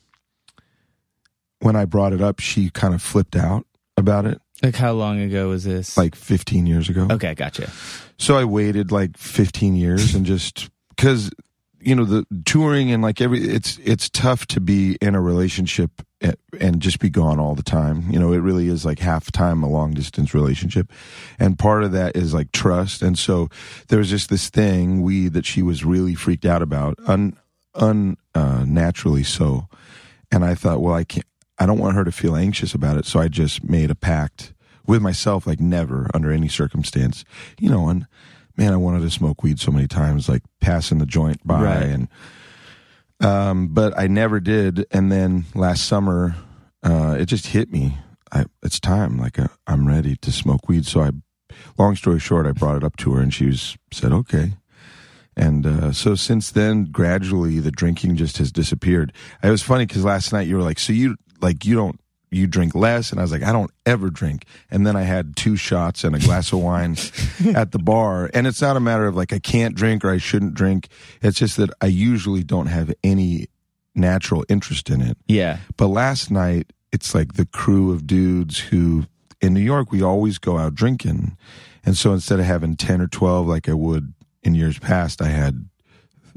when 1.60 1.76
i 1.76 1.84
brought 1.84 2.12
it 2.12 2.20
up 2.20 2.40
she 2.40 2.70
kind 2.70 2.94
of 2.94 3.02
flipped 3.02 3.36
out 3.36 3.66
about 3.96 4.26
it 4.26 4.40
Like 4.62 4.76
how 4.76 4.92
long 4.92 5.20
ago 5.20 5.48
was 5.48 5.64
this? 5.64 5.96
like 5.96 6.14
15 6.14 6.66
years 6.66 6.88
ago 6.88 7.06
Okay, 7.10 7.34
gotcha. 7.34 7.70
so 8.18 8.36
I 8.36 8.44
waited 8.44 8.90
like 8.92 9.16
15 9.16 9.74
years 9.76 10.14
and 10.14 10.26
just 10.26 10.68
because 10.90 11.30
you 11.86 11.94
know 11.94 12.04
the 12.04 12.26
touring 12.44 12.90
and 12.90 13.00
like 13.00 13.20
every 13.20 13.40
it's 13.40 13.78
it's 13.78 14.10
tough 14.10 14.44
to 14.46 14.60
be 14.60 14.98
in 15.00 15.14
a 15.14 15.20
relationship 15.20 16.02
and, 16.58 16.80
just 16.80 16.98
be 16.98 17.10
gone 17.10 17.38
all 17.38 17.54
the 17.54 17.62
time. 17.62 18.10
You 18.10 18.18
know 18.18 18.32
it 18.32 18.38
really 18.38 18.68
is 18.68 18.84
like 18.84 18.98
half 18.98 19.30
time 19.30 19.62
a 19.62 19.68
long 19.68 19.94
distance 19.94 20.34
relationship. 20.34 20.90
And 21.38 21.58
part 21.58 21.84
of 21.84 21.92
that 21.92 22.16
is 22.16 22.34
like 22.34 22.50
trust. 22.52 23.02
And 23.02 23.16
so 23.18 23.48
there 23.88 23.98
was 23.98 24.10
just 24.10 24.30
this 24.30 24.50
thing 24.50 25.02
we 25.02 25.28
that 25.28 25.46
she 25.46 25.62
was 25.62 25.84
really 25.84 26.14
freaked 26.14 26.44
out 26.44 26.60
about 26.60 26.98
un 27.06 27.36
unnaturally 27.74 29.20
uh, 29.20 29.24
so. 29.24 29.68
And 30.32 30.44
i 30.44 30.54
thought 30.56 30.82
well 30.82 30.94
i 30.94 31.04
can't 31.04 31.26
i 31.58 31.66
don't 31.66 31.78
want 31.78 31.94
her 31.94 32.04
to 32.04 32.12
feel 32.12 32.34
anxious 32.34 32.74
about 32.74 32.98
it. 32.98 33.06
So 33.06 33.20
i 33.20 33.28
just 33.28 33.62
made 33.62 33.90
a 33.92 33.94
pact 33.94 34.54
with 34.86 35.02
myself 35.02 35.46
like 35.46 35.60
never 35.60 36.10
under 36.12 36.32
any 36.32 36.48
circumstance. 36.48 37.24
You 37.60 37.70
know 37.70 37.88
and 37.88 38.06
man, 38.56 38.72
I 38.72 38.76
wanted 38.76 39.00
to 39.02 39.10
smoke 39.10 39.42
weed 39.42 39.60
so 39.60 39.70
many 39.70 39.86
times, 39.86 40.28
like 40.28 40.42
passing 40.60 40.98
the 40.98 41.06
joint 41.06 41.46
by 41.46 41.62
Right. 41.62 41.82
and 41.84 42.08
um, 43.20 43.68
but 43.68 43.98
I 43.98 44.06
never 44.08 44.40
did. 44.40 44.86
And 44.90 45.10
then 45.10 45.46
last 45.54 45.84
summer, 45.86 46.34
uh, 46.82 47.16
it 47.18 47.26
just 47.26 47.46
hit 47.48 47.70
me. 47.72 47.96
I, 48.32 48.44
it's 48.62 48.78
time. 48.78 49.18
Like 49.18 49.38
uh, 49.38 49.48
I'm 49.66 49.86
ready 49.88 50.16
to 50.16 50.32
smoke 50.32 50.68
weed. 50.68 50.84
So 50.86 51.00
I, 51.00 51.10
long 51.78 51.96
story 51.96 52.18
short, 52.18 52.46
I 52.46 52.52
brought 52.52 52.76
it 52.76 52.84
up 52.84 52.96
to 52.98 53.12
her, 53.12 53.22
and 53.22 53.32
she 53.32 53.46
was 53.46 53.76
said 53.92 54.12
okay. 54.12 54.54
And 55.38 55.66
uh, 55.66 55.92
so 55.92 56.14
since 56.14 56.50
then, 56.50 56.84
gradually 56.84 57.58
the 57.58 57.70
drinking 57.70 58.16
just 58.16 58.38
has 58.38 58.50
disappeared. 58.52 59.12
It 59.42 59.50
was 59.50 59.62
funny 59.62 59.86
because 59.86 60.04
last 60.04 60.32
night 60.32 60.46
you 60.46 60.56
were 60.56 60.62
like, 60.62 60.78
"So 60.78 60.92
you 60.92 61.16
like 61.40 61.64
you 61.64 61.74
don't 61.74 62.00
you 62.36 62.46
drink 62.46 62.74
less?" 62.74 63.10
And 63.10 63.18
I 63.20 63.22
was 63.22 63.32
like, 63.32 63.42
"I 63.42 63.52
don't 63.52 63.70
ever 63.84 64.10
drink." 64.10 64.44
And 64.70 64.86
then 64.86 64.94
I 64.96 65.02
had 65.02 65.36
two 65.36 65.56
shots 65.56 66.04
and 66.04 66.14
a 66.14 66.18
glass 66.18 66.52
of 66.52 66.60
wine 66.60 66.96
at 67.56 67.72
the 67.72 67.78
bar. 67.78 68.30
And 68.34 68.46
it's 68.46 68.60
not 68.62 68.76
a 68.76 68.80
matter 68.80 69.06
of 69.06 69.16
like 69.16 69.32
I 69.32 69.38
can't 69.38 69.74
drink 69.74 70.04
or 70.04 70.10
I 70.10 70.18
shouldn't 70.18 70.54
drink. 70.54 70.88
It's 71.22 71.38
just 71.38 71.56
that 71.56 71.70
I 71.80 71.86
usually 71.86 72.44
don't 72.44 72.66
have 72.66 72.92
any 73.02 73.46
natural 73.94 74.44
interest 74.48 74.90
in 74.90 75.00
it. 75.00 75.16
Yeah. 75.26 75.58
But 75.76 75.86
last 75.88 76.30
night, 76.30 76.72
it's 76.92 77.14
like 77.14 77.34
the 77.34 77.46
crew 77.46 77.92
of 77.92 78.06
dudes 78.06 78.58
who 78.58 79.06
in 79.40 79.54
New 79.54 79.60
York 79.60 79.90
we 79.92 80.02
always 80.02 80.38
go 80.38 80.58
out 80.58 80.74
drinking, 80.74 81.36
and 81.84 81.96
so 81.96 82.12
instead 82.12 82.38
of 82.40 82.46
having 82.46 82.76
ten 82.76 83.00
or 83.00 83.06
twelve 83.06 83.46
like 83.46 83.68
I 83.68 83.74
would 83.74 84.12
in 84.42 84.54
years 84.54 84.78
past, 84.78 85.20
I 85.22 85.28
had 85.28 85.68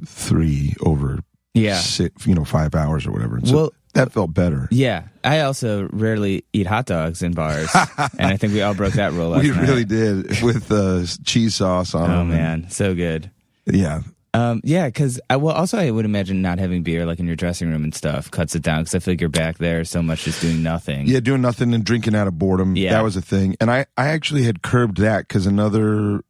three 0.05 0.73
over 0.81 1.19
Yeah. 1.53 1.77
six, 1.79 2.25
you 2.25 2.33
know, 2.35 2.45
five 2.45 2.73
hours 2.75 3.05
or 3.05 3.11
whatever. 3.11 3.37
And 3.37 3.47
so 3.47 3.55
Well- 3.55 3.73
that 4.05 4.11
felt 4.11 4.33
better. 4.33 4.67
Yeah. 4.71 5.03
I 5.23 5.41
also 5.41 5.87
rarely 5.91 6.45
eat 6.53 6.67
hot 6.67 6.85
dogs 6.85 7.21
in 7.21 7.33
bars. 7.33 7.69
and 7.97 8.27
I 8.27 8.37
think 8.37 8.53
we 8.53 8.61
all 8.61 8.73
broke 8.73 8.93
that 8.93 9.13
rule 9.13 9.29
last 9.29 9.43
We 9.43 9.51
night. 9.51 9.61
really 9.67 9.85
did 9.85 10.41
with 10.41 10.71
uh, 10.71 11.05
cheese 11.25 11.55
sauce 11.55 11.93
on 11.93 12.09
Oh, 12.09 12.17
them. 12.19 12.29
man. 12.29 12.69
So 12.69 12.95
good. 12.95 13.29
yeah. 13.65 14.01
Um, 14.33 14.61
yeah, 14.63 14.85
because 14.87 15.19
I 15.27 15.37
well, 15.37 15.55
also 15.55 15.79
I 15.79 15.89
would 15.89 16.05
imagine 16.05 16.43
not 16.43 16.59
having 16.59 16.83
beer 16.83 17.03
like 17.03 17.19
in 17.19 17.25
your 17.25 17.35
dressing 17.35 17.67
room 17.71 17.83
and 17.83 17.95
stuff 17.95 18.29
cuts 18.29 18.53
it 18.53 18.61
down 18.61 18.81
because 18.81 18.93
I 18.93 18.99
feel 18.99 19.13
like 19.13 19.21
you're 19.21 19.29
back 19.29 19.57
there 19.57 19.83
so 19.83 20.03
much 20.03 20.23
just 20.25 20.39
doing 20.39 20.61
nothing. 20.61 21.07
Yeah, 21.07 21.19
doing 21.19 21.41
nothing 21.41 21.73
and 21.73 21.83
drinking 21.83 22.13
out 22.13 22.27
of 22.27 22.37
boredom. 22.37 22.75
Yeah. 22.75 22.91
That 22.93 23.03
was 23.03 23.15
a 23.17 23.23
thing. 23.23 23.55
And 23.59 23.71
I, 23.71 23.87
I 23.97 24.09
actually 24.09 24.43
had 24.43 24.61
curbed 24.61 24.97
that 24.97 25.27
because 25.27 25.47
another 25.47 26.21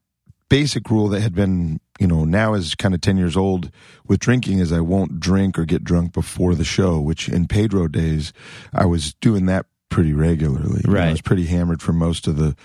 basic 0.48 0.90
rule 0.90 1.10
that 1.10 1.20
had 1.20 1.36
been, 1.36 1.82
you 2.00 2.08
know, 2.08 2.24
now 2.24 2.54
is 2.54 2.76
kind 2.76 2.96
of 2.96 3.02
10 3.02 3.18
years 3.18 3.36
old 3.36 3.72
with 4.08 4.20
drinking 4.20 4.60
is 4.60 4.72
I 4.72 4.80
won't 4.80 5.20
drink 5.20 5.60
or 5.60 5.66
get 5.66 5.84
drunk 5.84 6.14
before 6.14 6.56
the 6.56 6.64
show, 6.64 7.00
which 7.00 7.28
in 7.28 7.48
Pedro 7.48 7.88
days, 7.88 8.32
I 8.74 8.86
was 8.86 9.14
doing 9.16 9.46
that 9.48 9.66
pretty 9.90 10.14
regularly. 10.14 10.82
You 10.86 10.92
know, 10.92 11.00
Right. 11.00 11.08
I 11.10 11.12
was 11.12 11.22
pretty 11.22 11.46
hammered 11.46 11.82
for 11.82 11.92
most 11.94 12.26
of 12.28 12.38
the 12.38 12.56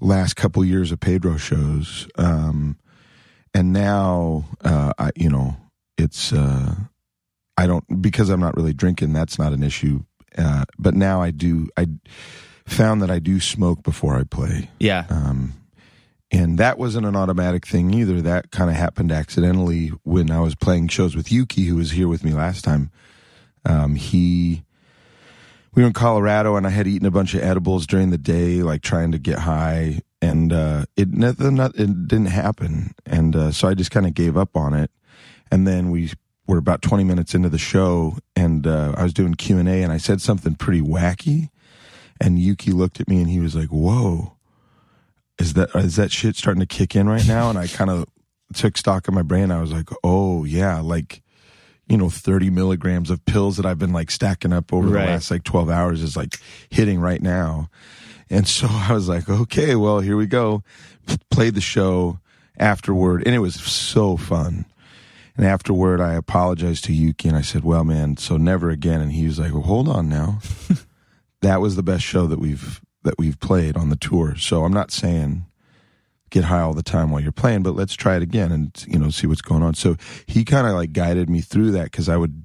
last 0.00 0.34
couple 0.36 0.64
years 0.64 0.92
of 0.92 1.00
Pedro 1.00 1.36
shows. 1.36 2.06
Um, 2.16 2.78
and 3.52 3.72
now, 3.72 4.44
uh, 4.62 4.92
I, 4.98 5.10
you 5.16 5.28
know, 5.28 5.56
it's, 5.98 6.32
uh, 6.32 6.74
I 7.56 7.66
don't, 7.66 8.00
because 8.00 8.30
I'm 8.30 8.40
not 8.40 8.56
really 8.56 8.72
drinking, 8.72 9.12
that's 9.12 9.38
not 9.38 9.52
an 9.52 9.62
issue. 9.64 10.04
Uh, 10.38 10.64
but 10.78 10.94
now 10.94 11.20
I 11.20 11.32
do, 11.32 11.68
I 11.76 11.88
found 12.66 13.02
that 13.02 13.10
I 13.10 13.18
do 13.18 13.40
smoke 13.40 13.82
before 13.82 14.16
I 14.16 14.22
play. 14.22 14.70
Yeah. 14.78 15.06
Um, 15.10 15.54
and 16.30 16.58
that 16.58 16.78
wasn't 16.78 17.06
an 17.06 17.16
automatic 17.16 17.66
thing 17.66 17.92
either. 17.92 18.22
That 18.22 18.50
kind 18.50 18.70
of 18.70 18.76
happened 18.76 19.10
accidentally 19.10 19.88
when 20.04 20.30
I 20.30 20.40
was 20.40 20.54
playing 20.54 20.88
shows 20.88 21.16
with 21.16 21.32
Yuki, 21.32 21.64
who 21.64 21.76
was 21.76 21.92
here 21.92 22.08
with 22.08 22.24
me 22.24 22.32
last 22.32 22.64
time. 22.64 22.90
Um, 23.64 23.96
he, 23.96 24.62
we 25.74 25.82
were 25.82 25.88
in 25.88 25.92
Colorado, 25.92 26.56
and 26.56 26.66
I 26.66 26.70
had 26.70 26.86
eaten 26.86 27.06
a 27.06 27.10
bunch 27.10 27.34
of 27.34 27.42
edibles 27.42 27.86
during 27.86 28.10
the 28.10 28.18
day, 28.18 28.62
like 28.62 28.82
trying 28.82 29.12
to 29.12 29.18
get 29.18 29.40
high, 29.40 30.00
and 30.22 30.52
uh, 30.52 30.84
it 30.96 31.12
not, 31.12 31.74
it 31.74 32.08
didn't 32.08 32.26
happen, 32.26 32.94
and 33.06 33.34
uh, 33.34 33.52
so 33.52 33.68
I 33.68 33.74
just 33.74 33.90
kind 33.90 34.06
of 34.06 34.14
gave 34.14 34.36
up 34.36 34.56
on 34.56 34.74
it. 34.74 34.90
And 35.50 35.66
then 35.66 35.90
we 35.90 36.12
were 36.46 36.58
about 36.58 36.80
twenty 36.80 37.04
minutes 37.04 37.34
into 37.34 37.48
the 37.48 37.58
show, 37.58 38.18
and 38.36 38.66
uh, 38.66 38.94
I 38.96 39.02
was 39.02 39.12
doing 39.12 39.34
Q 39.34 39.58
and 39.58 39.68
A, 39.68 39.82
and 39.82 39.92
I 39.92 39.98
said 39.98 40.20
something 40.20 40.54
pretty 40.54 40.80
wacky, 40.80 41.50
and 42.20 42.38
Yuki 42.38 42.70
looked 42.72 43.00
at 43.00 43.08
me, 43.08 43.20
and 43.20 43.28
he 43.28 43.40
was 43.40 43.54
like, 43.54 43.68
"Whoa." 43.68 44.36
Is 45.40 45.54
that 45.54 45.74
is 45.74 45.96
that 45.96 46.12
shit 46.12 46.36
starting 46.36 46.60
to 46.60 46.66
kick 46.66 46.94
in 46.94 47.08
right 47.08 47.26
now? 47.26 47.48
And 47.50 47.58
I 47.58 47.66
kind 47.66 47.90
of 47.90 48.06
took 48.54 48.76
stock 48.76 49.08
of 49.08 49.14
my 49.14 49.22
brain. 49.22 49.50
I 49.50 49.60
was 49.60 49.72
like, 49.72 49.88
oh 50.04 50.44
yeah, 50.44 50.80
like 50.80 51.22
you 51.88 51.96
know, 51.96 52.08
thirty 52.10 52.50
milligrams 52.50 53.10
of 53.10 53.24
pills 53.24 53.56
that 53.56 53.66
I've 53.66 53.78
been 53.78 53.92
like 53.92 54.10
stacking 54.10 54.52
up 54.52 54.72
over 54.72 54.88
Right. 54.88 55.06
the 55.06 55.10
last 55.12 55.30
like 55.30 55.44
twelve 55.44 55.68
hours 55.70 56.02
is 56.02 56.16
like 56.16 56.38
hitting 56.68 57.00
right 57.00 57.20
now. 57.22 57.68
And 58.28 58.46
so 58.46 58.66
I 58.70 58.92
was 58.92 59.08
like, 59.08 59.28
okay, 59.28 59.74
well 59.74 60.00
here 60.00 60.16
we 60.16 60.26
go. 60.26 60.62
Played 61.30 61.54
the 61.54 61.60
show 61.60 62.20
afterward, 62.58 63.22
and 63.26 63.34
it 63.34 63.38
was 63.40 63.54
so 63.54 64.16
fun. 64.16 64.66
And 65.36 65.46
afterward, 65.46 66.00
I 66.00 66.14
apologized 66.14 66.84
to 66.84 66.92
Yuki 66.92 67.28
and 67.28 67.36
I 67.36 67.40
said, 67.40 67.64
well, 67.64 67.82
man, 67.82 68.18
so 68.18 68.36
never 68.36 68.68
again. 68.68 69.00
And 69.00 69.12
he 69.12 69.24
was 69.26 69.38
like, 69.38 69.52
well, 69.54 69.62
hold 69.62 69.88
on 69.88 70.08
now. 70.08 70.40
that 71.40 71.62
was 71.62 71.76
the 71.76 71.82
best 71.82 72.04
show 72.04 72.26
that 72.26 72.38
we've 72.38 72.80
that 73.02 73.14
we've 73.18 73.40
played 73.40 73.76
on 73.76 73.88
the 73.88 73.96
tour. 73.96 74.36
So 74.36 74.64
I'm 74.64 74.72
not 74.72 74.90
saying 74.90 75.46
get 76.30 76.44
high 76.44 76.60
all 76.60 76.74
the 76.74 76.82
time 76.82 77.10
while 77.10 77.20
you're 77.20 77.32
playing, 77.32 77.62
but 77.62 77.74
let's 77.74 77.94
try 77.94 78.16
it 78.16 78.22
again 78.22 78.52
and 78.52 78.84
you 78.86 78.98
know 78.98 79.10
see 79.10 79.26
what's 79.26 79.42
going 79.42 79.62
on. 79.62 79.74
So 79.74 79.96
he 80.26 80.44
kind 80.44 80.66
of 80.66 80.74
like 80.74 80.92
guided 80.92 81.28
me 81.28 81.40
through 81.40 81.72
that 81.72 81.84
because 81.84 82.08
I 82.08 82.16
would 82.16 82.42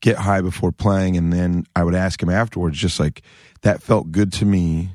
get 0.00 0.18
high 0.18 0.40
before 0.40 0.72
playing, 0.72 1.16
and 1.16 1.32
then 1.32 1.64
I 1.76 1.84
would 1.84 1.94
ask 1.94 2.22
him 2.22 2.30
afterwards, 2.30 2.78
just 2.78 2.98
like 2.98 3.22
that 3.62 3.82
felt 3.82 4.12
good 4.12 4.32
to 4.34 4.44
me. 4.44 4.90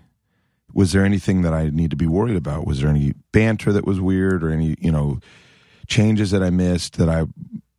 Was 0.74 0.92
there 0.92 1.04
anything 1.04 1.42
that 1.42 1.54
I 1.54 1.70
need 1.70 1.90
to 1.92 1.96
be 1.96 2.08
worried 2.08 2.36
about? 2.36 2.68
Was 2.68 2.82
there 2.82 2.90
any 2.90 3.14
banter 3.32 3.72
that 3.74 3.86
was 3.86 4.00
weird 4.00 4.44
or 4.44 4.52
any 4.52 4.76
you 4.80 4.92
know 4.92 5.20
changes 5.88 6.32
that 6.32 6.44
I 6.44 6.50
missed 6.50 6.98
that 6.98 7.10
I 7.10 7.26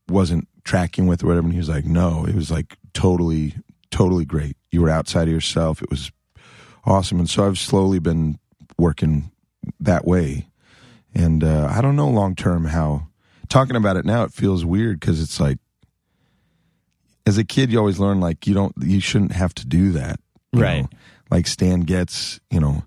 wasn't 0.08 0.48
tracking 0.64 1.06
with 1.06 1.22
or 1.22 1.28
whatever? 1.28 1.46
And 1.46 1.52
he 1.52 1.58
was 1.58 1.68
like, 1.68 1.84
no, 1.84 2.24
it 2.26 2.34
was 2.34 2.50
like 2.50 2.76
totally, 2.92 3.54
totally 3.90 4.24
great. 4.24 4.56
You 4.70 4.82
were 4.82 4.90
outside 4.90 5.28
of 5.28 5.34
yourself. 5.34 5.82
It 5.82 5.90
was 5.90 6.10
awesome. 6.84 7.18
And 7.18 7.28
so 7.28 7.46
I've 7.46 7.58
slowly 7.58 7.98
been 7.98 8.38
working 8.78 9.30
that 9.80 10.06
way. 10.06 10.48
And 11.14 11.42
uh, 11.42 11.68
I 11.70 11.80
don't 11.80 11.96
know 11.96 12.08
long 12.08 12.34
term 12.34 12.66
how, 12.66 13.08
talking 13.48 13.76
about 13.76 13.96
it 13.96 14.04
now, 14.04 14.24
it 14.24 14.32
feels 14.32 14.64
weird 14.64 15.00
because 15.00 15.20
it's 15.22 15.40
like, 15.40 15.58
as 17.26 17.38
a 17.38 17.44
kid, 17.44 17.70
you 17.70 17.78
always 17.78 17.98
learn 17.98 18.20
like 18.20 18.46
you 18.46 18.54
don't, 18.54 18.74
you 18.80 19.00
shouldn't 19.00 19.32
have 19.32 19.54
to 19.54 19.66
do 19.66 19.92
that. 19.92 20.20
Right. 20.52 20.82
know? 20.82 20.88
Like 21.30 21.46
Stan 21.46 21.80
Getz, 21.80 22.40
you 22.50 22.60
know, 22.60 22.84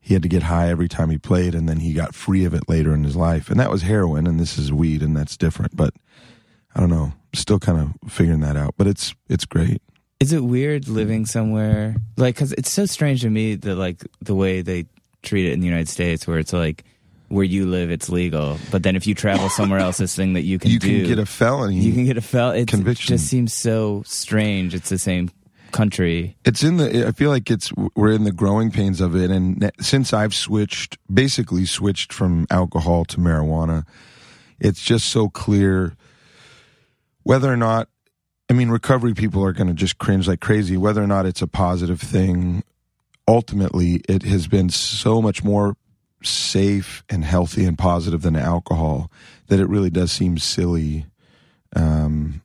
he 0.00 0.14
had 0.14 0.22
to 0.24 0.28
get 0.28 0.42
high 0.42 0.68
every 0.68 0.88
time 0.88 1.10
he 1.10 1.18
played 1.18 1.54
and 1.54 1.68
then 1.68 1.78
he 1.78 1.92
got 1.92 2.14
free 2.14 2.44
of 2.44 2.54
it 2.54 2.68
later 2.68 2.92
in 2.92 3.04
his 3.04 3.14
life. 3.14 3.50
And 3.50 3.60
that 3.60 3.70
was 3.70 3.82
heroin 3.82 4.26
and 4.26 4.40
this 4.40 4.58
is 4.58 4.72
weed 4.72 5.00
and 5.00 5.16
that's 5.16 5.36
different. 5.36 5.76
But 5.76 5.94
I 6.74 6.80
don't 6.80 6.90
know, 6.90 7.12
still 7.34 7.60
kind 7.60 7.78
of 7.78 8.10
figuring 8.10 8.40
that 8.40 8.56
out. 8.56 8.74
But 8.76 8.88
it's, 8.88 9.14
it's 9.28 9.44
great. 9.44 9.80
Is 10.22 10.32
it 10.32 10.44
weird 10.44 10.84
hmm. 10.84 10.94
living 10.94 11.26
somewhere 11.26 11.96
like 12.16 12.36
because 12.36 12.52
it's 12.52 12.70
so 12.70 12.86
strange 12.86 13.22
to 13.22 13.30
me 13.30 13.56
that 13.56 13.74
like 13.74 14.04
the 14.20 14.36
way 14.36 14.62
they 14.62 14.86
treat 15.22 15.46
it 15.46 15.52
in 15.52 15.60
the 15.60 15.66
United 15.66 15.88
States, 15.88 16.26
where 16.26 16.38
it's 16.38 16.52
like 16.52 16.84
where 17.28 17.44
you 17.44 17.66
live, 17.66 17.90
it's 17.90 18.08
legal, 18.08 18.58
but 18.70 18.84
then 18.84 18.94
if 18.94 19.06
you 19.06 19.14
travel 19.14 19.48
somewhere 19.48 19.80
else, 19.80 19.96
this 19.96 20.14
thing 20.14 20.34
that 20.34 20.42
you 20.42 20.58
can 20.58 20.70
you 20.70 20.78
do, 20.78 21.00
can 21.00 21.08
get 21.08 21.18
a 21.18 21.26
felony. 21.26 21.76
you 21.76 21.92
can 21.92 22.04
get 22.04 22.16
a 22.16 22.20
fel. 22.20 22.50
It 22.50 22.66
just 22.66 23.26
seems 23.26 23.52
so 23.52 24.02
strange. 24.06 24.74
It's 24.74 24.90
the 24.90 24.98
same 24.98 25.30
country. 25.72 26.36
it's 26.44 26.62
in 26.62 26.76
the 26.76 27.06
i 27.06 27.12
feel 27.12 27.30
like 27.30 27.50
it's 27.50 27.72
we're 27.96 28.12
in 28.12 28.24
the 28.24 28.30
growing 28.30 28.70
pains 28.70 29.00
of 29.00 29.16
it 29.16 29.30
and 29.30 29.72
since 29.80 30.12
i've 30.12 30.34
switched 30.34 30.98
basically 31.12 31.64
switched 31.64 32.12
from 32.12 32.46
alcohol 32.50 33.06
to 33.06 33.16
marijuana 33.16 33.86
it's 34.60 34.84
just 34.84 35.08
so 35.08 35.30
clear 35.30 35.96
whether 37.22 37.50
or 37.50 37.56
not 37.56 37.88
i 38.52 38.54
mean 38.54 38.68
recovery 38.68 39.14
people 39.14 39.44
are 39.44 39.52
going 39.52 39.66
to 39.66 39.74
just 39.74 39.98
cringe 39.98 40.28
like 40.28 40.40
crazy 40.40 40.76
whether 40.76 41.02
or 41.02 41.06
not 41.06 41.26
it's 41.26 41.42
a 41.42 41.46
positive 41.46 42.00
thing 42.00 42.62
ultimately 43.26 44.02
it 44.08 44.22
has 44.22 44.46
been 44.46 44.68
so 44.68 45.22
much 45.22 45.42
more 45.42 45.76
safe 46.22 47.02
and 47.08 47.24
healthy 47.24 47.64
and 47.64 47.78
positive 47.78 48.22
than 48.22 48.36
alcohol 48.36 49.10
that 49.48 49.58
it 49.58 49.68
really 49.68 49.90
does 49.90 50.12
seem 50.12 50.38
silly 50.38 51.06
um, 51.74 52.42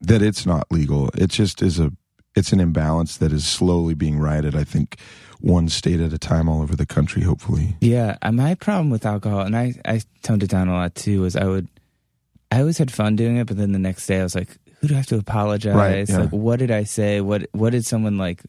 that 0.00 0.22
it's 0.22 0.46
not 0.46 0.70
legal 0.70 1.08
it 1.14 1.30
just 1.30 1.62
is 1.62 1.80
a 1.80 1.90
it's 2.36 2.52
an 2.52 2.60
imbalance 2.60 3.16
that 3.16 3.32
is 3.32 3.48
slowly 3.48 3.94
being 3.94 4.18
righted. 4.18 4.54
I 4.54 4.62
think 4.62 4.98
one 5.40 5.68
state 5.68 6.00
at 6.00 6.12
a 6.12 6.18
time 6.18 6.48
all 6.48 6.62
over 6.62 6.76
the 6.76 6.86
country. 6.86 7.22
Hopefully, 7.22 7.76
Yeah, 7.80 8.18
uh, 8.22 8.30
my 8.30 8.54
problem 8.54 8.90
with 8.90 9.06
alcohol, 9.06 9.40
and 9.40 9.56
I 9.56 9.74
I 9.84 10.02
toned 10.22 10.42
it 10.42 10.50
down 10.50 10.68
a 10.68 10.74
lot 10.74 10.94
too, 10.94 11.22
was 11.22 11.34
I 11.34 11.46
would 11.46 11.68
I 12.52 12.60
always 12.60 12.78
had 12.78 12.92
fun 12.92 13.16
doing 13.16 13.38
it, 13.38 13.46
but 13.46 13.56
then 13.56 13.72
the 13.72 13.78
next 13.78 14.06
day 14.06 14.20
I 14.20 14.22
was 14.22 14.34
like, 14.34 14.58
who 14.86 14.90
do 14.90 14.94
I 14.94 14.98
have 14.98 15.06
to 15.06 15.18
apologize? 15.18 15.74
Right, 15.74 16.08
yeah. 16.08 16.18
Like, 16.18 16.30
what 16.30 16.60
did 16.60 16.70
I 16.70 16.84
say? 16.84 17.20
What 17.20 17.48
what 17.52 17.70
did 17.70 17.84
someone 17.84 18.18
like? 18.18 18.42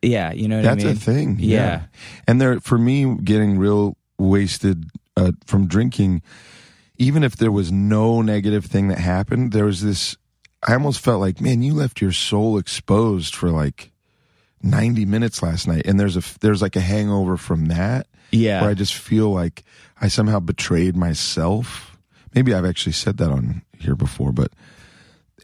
Yeah, 0.00 0.32
you 0.32 0.48
know 0.48 0.56
what 0.56 0.64
That's 0.64 0.84
I 0.84 0.88
mean. 0.88 0.96
a 0.96 0.98
thing. 0.98 1.36
Yeah. 1.38 1.82
And 2.26 2.40
there, 2.40 2.60
for 2.60 2.78
me, 2.78 3.16
getting 3.22 3.58
real 3.58 3.96
wasted 4.18 4.88
uh, 5.16 5.32
from 5.46 5.66
drinking, 5.66 6.22
even 6.96 7.22
if 7.22 7.36
there 7.36 7.52
was 7.52 7.70
no 7.70 8.22
negative 8.22 8.64
thing 8.64 8.88
that 8.88 8.98
happened, 8.98 9.52
there 9.52 9.64
was 9.66 9.82
this. 9.82 10.16
I 10.66 10.72
almost 10.72 11.00
felt 11.00 11.20
like, 11.20 11.40
man, 11.40 11.62
you 11.62 11.74
left 11.74 12.00
your 12.00 12.12
soul 12.12 12.56
exposed 12.56 13.34
for 13.34 13.50
like 13.50 13.92
ninety 14.62 15.04
minutes 15.04 15.42
last 15.42 15.68
night, 15.68 15.82
and 15.86 16.00
there's 16.00 16.16
a 16.16 16.22
there's 16.40 16.62
like 16.62 16.76
a 16.76 16.80
hangover 16.80 17.36
from 17.36 17.66
that 17.66 18.06
Yeah, 18.30 18.62
where 18.62 18.70
I 18.70 18.74
just 18.74 18.94
feel 18.94 19.30
like 19.30 19.64
I 20.00 20.08
somehow 20.08 20.40
betrayed 20.40 20.96
myself. 20.96 21.98
Maybe 22.34 22.54
I've 22.54 22.64
actually 22.64 22.92
said 22.92 23.18
that 23.18 23.30
on 23.30 23.62
here 23.78 23.96
before, 23.96 24.32
but 24.32 24.52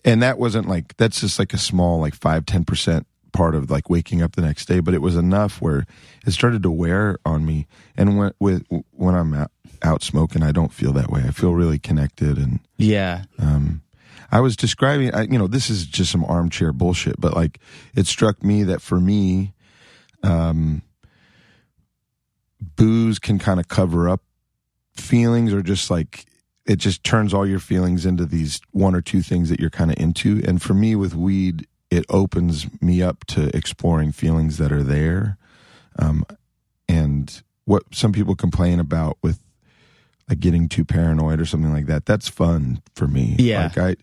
and 0.05 0.23
that 0.23 0.39
wasn't 0.39 0.69
like 0.69 0.97
that's 0.97 1.21
just 1.21 1.39
like 1.39 1.53
a 1.53 1.59
small 1.59 2.01
like 2.01 2.15
five 2.15 2.47
ten 2.47 2.65
percent 2.65 3.07
part 3.33 3.55
of 3.55 3.71
like 3.71 3.89
waking 3.89 4.23
up 4.23 4.33
the 4.33 4.43
next 4.43 4.67
day, 4.67 4.81
but 4.81 4.95
it 4.95 5.01
was 5.01 5.17
enough 5.17 5.61
where 5.61 5.87
it 6.27 6.33
started 6.33 6.63
to 6.63 6.71
wear 6.71 7.19
on 7.25 7.45
me. 7.45 7.67
And 7.97 8.19
when 8.19 8.33
with 8.39 8.65
when 8.91 9.15
I'm 9.15 9.35
out, 9.35 9.51
out 9.83 10.03
smoking, 10.03 10.43
I 10.43 10.53
don't 10.53 10.73
feel 10.73 10.93
that 10.93 11.11
way. 11.11 11.23
I 11.27 11.31
feel 11.31 11.55
really 11.55 11.79
connected 11.79 12.37
and 12.39 12.61
yeah, 12.77 13.25
um, 13.39 13.83
I 14.31 14.41
was 14.41 14.57
describing, 14.57 15.15
I, 15.15 15.23
you 15.23 15.39
know, 15.39 15.47
this 15.47 15.69
is 15.69 15.85
just 15.85 16.11
some 16.11 16.25
armchair 16.25 16.73
bullshit, 16.73 17.21
but 17.21 17.35
like 17.35 17.59
it 17.95 18.07
struck 18.07 18.43
me 18.43 18.65
that 18.65 18.81
for 18.81 18.99
me, 18.99 19.53
um, 20.23 20.83
booze 22.61 23.19
can 23.19 23.39
kind 23.39 23.61
of 23.61 23.69
cover 23.69 24.09
up 24.09 24.23
feelings 24.97 25.53
or 25.53 25.63
just 25.63 25.91
like 25.91 26.25
it 26.67 26.77
just 26.77 27.03
turns 27.05 27.35
all 27.35 27.47
your 27.47 27.59
feelings 27.59 28.07
into 28.07 28.25
these 28.25 28.61
one 28.71 28.95
or 28.95 29.01
two 29.01 29.23
things 29.23 29.49
that 29.49 29.61
you're 29.61 29.71
kind 29.71 29.91
of 29.91 29.99
into. 29.99 30.41
And 30.47 30.63
for 30.63 30.75
me, 30.75 30.95
with 30.95 31.15
weed, 31.15 31.67
it 31.91 32.05
opens 32.09 32.67
me 32.81 33.03
up 33.03 33.25
to 33.27 33.55
exploring 33.57 34.13
feelings 34.13 34.59
that 34.59 34.73
are 34.73 34.83
there. 34.83 35.39
Um, 35.99 36.25
and 36.89 37.43
what 37.65 37.83
some 37.93 38.13
people 38.13 38.35
complain 38.35 38.81
about 38.81 39.19
with 39.23 39.41
like 40.29 40.41
getting 40.41 40.69
too 40.69 40.85
paranoid 40.85 41.41
or 41.41 41.47
something 41.47 41.73
like 41.73 41.87
that. 41.87 42.07
That's 42.07 42.29
fun 42.29 42.83
for 42.95 43.07
me. 43.07 43.37
Yeah. 43.39 43.65
Like 43.65 43.79
I, 43.79 43.97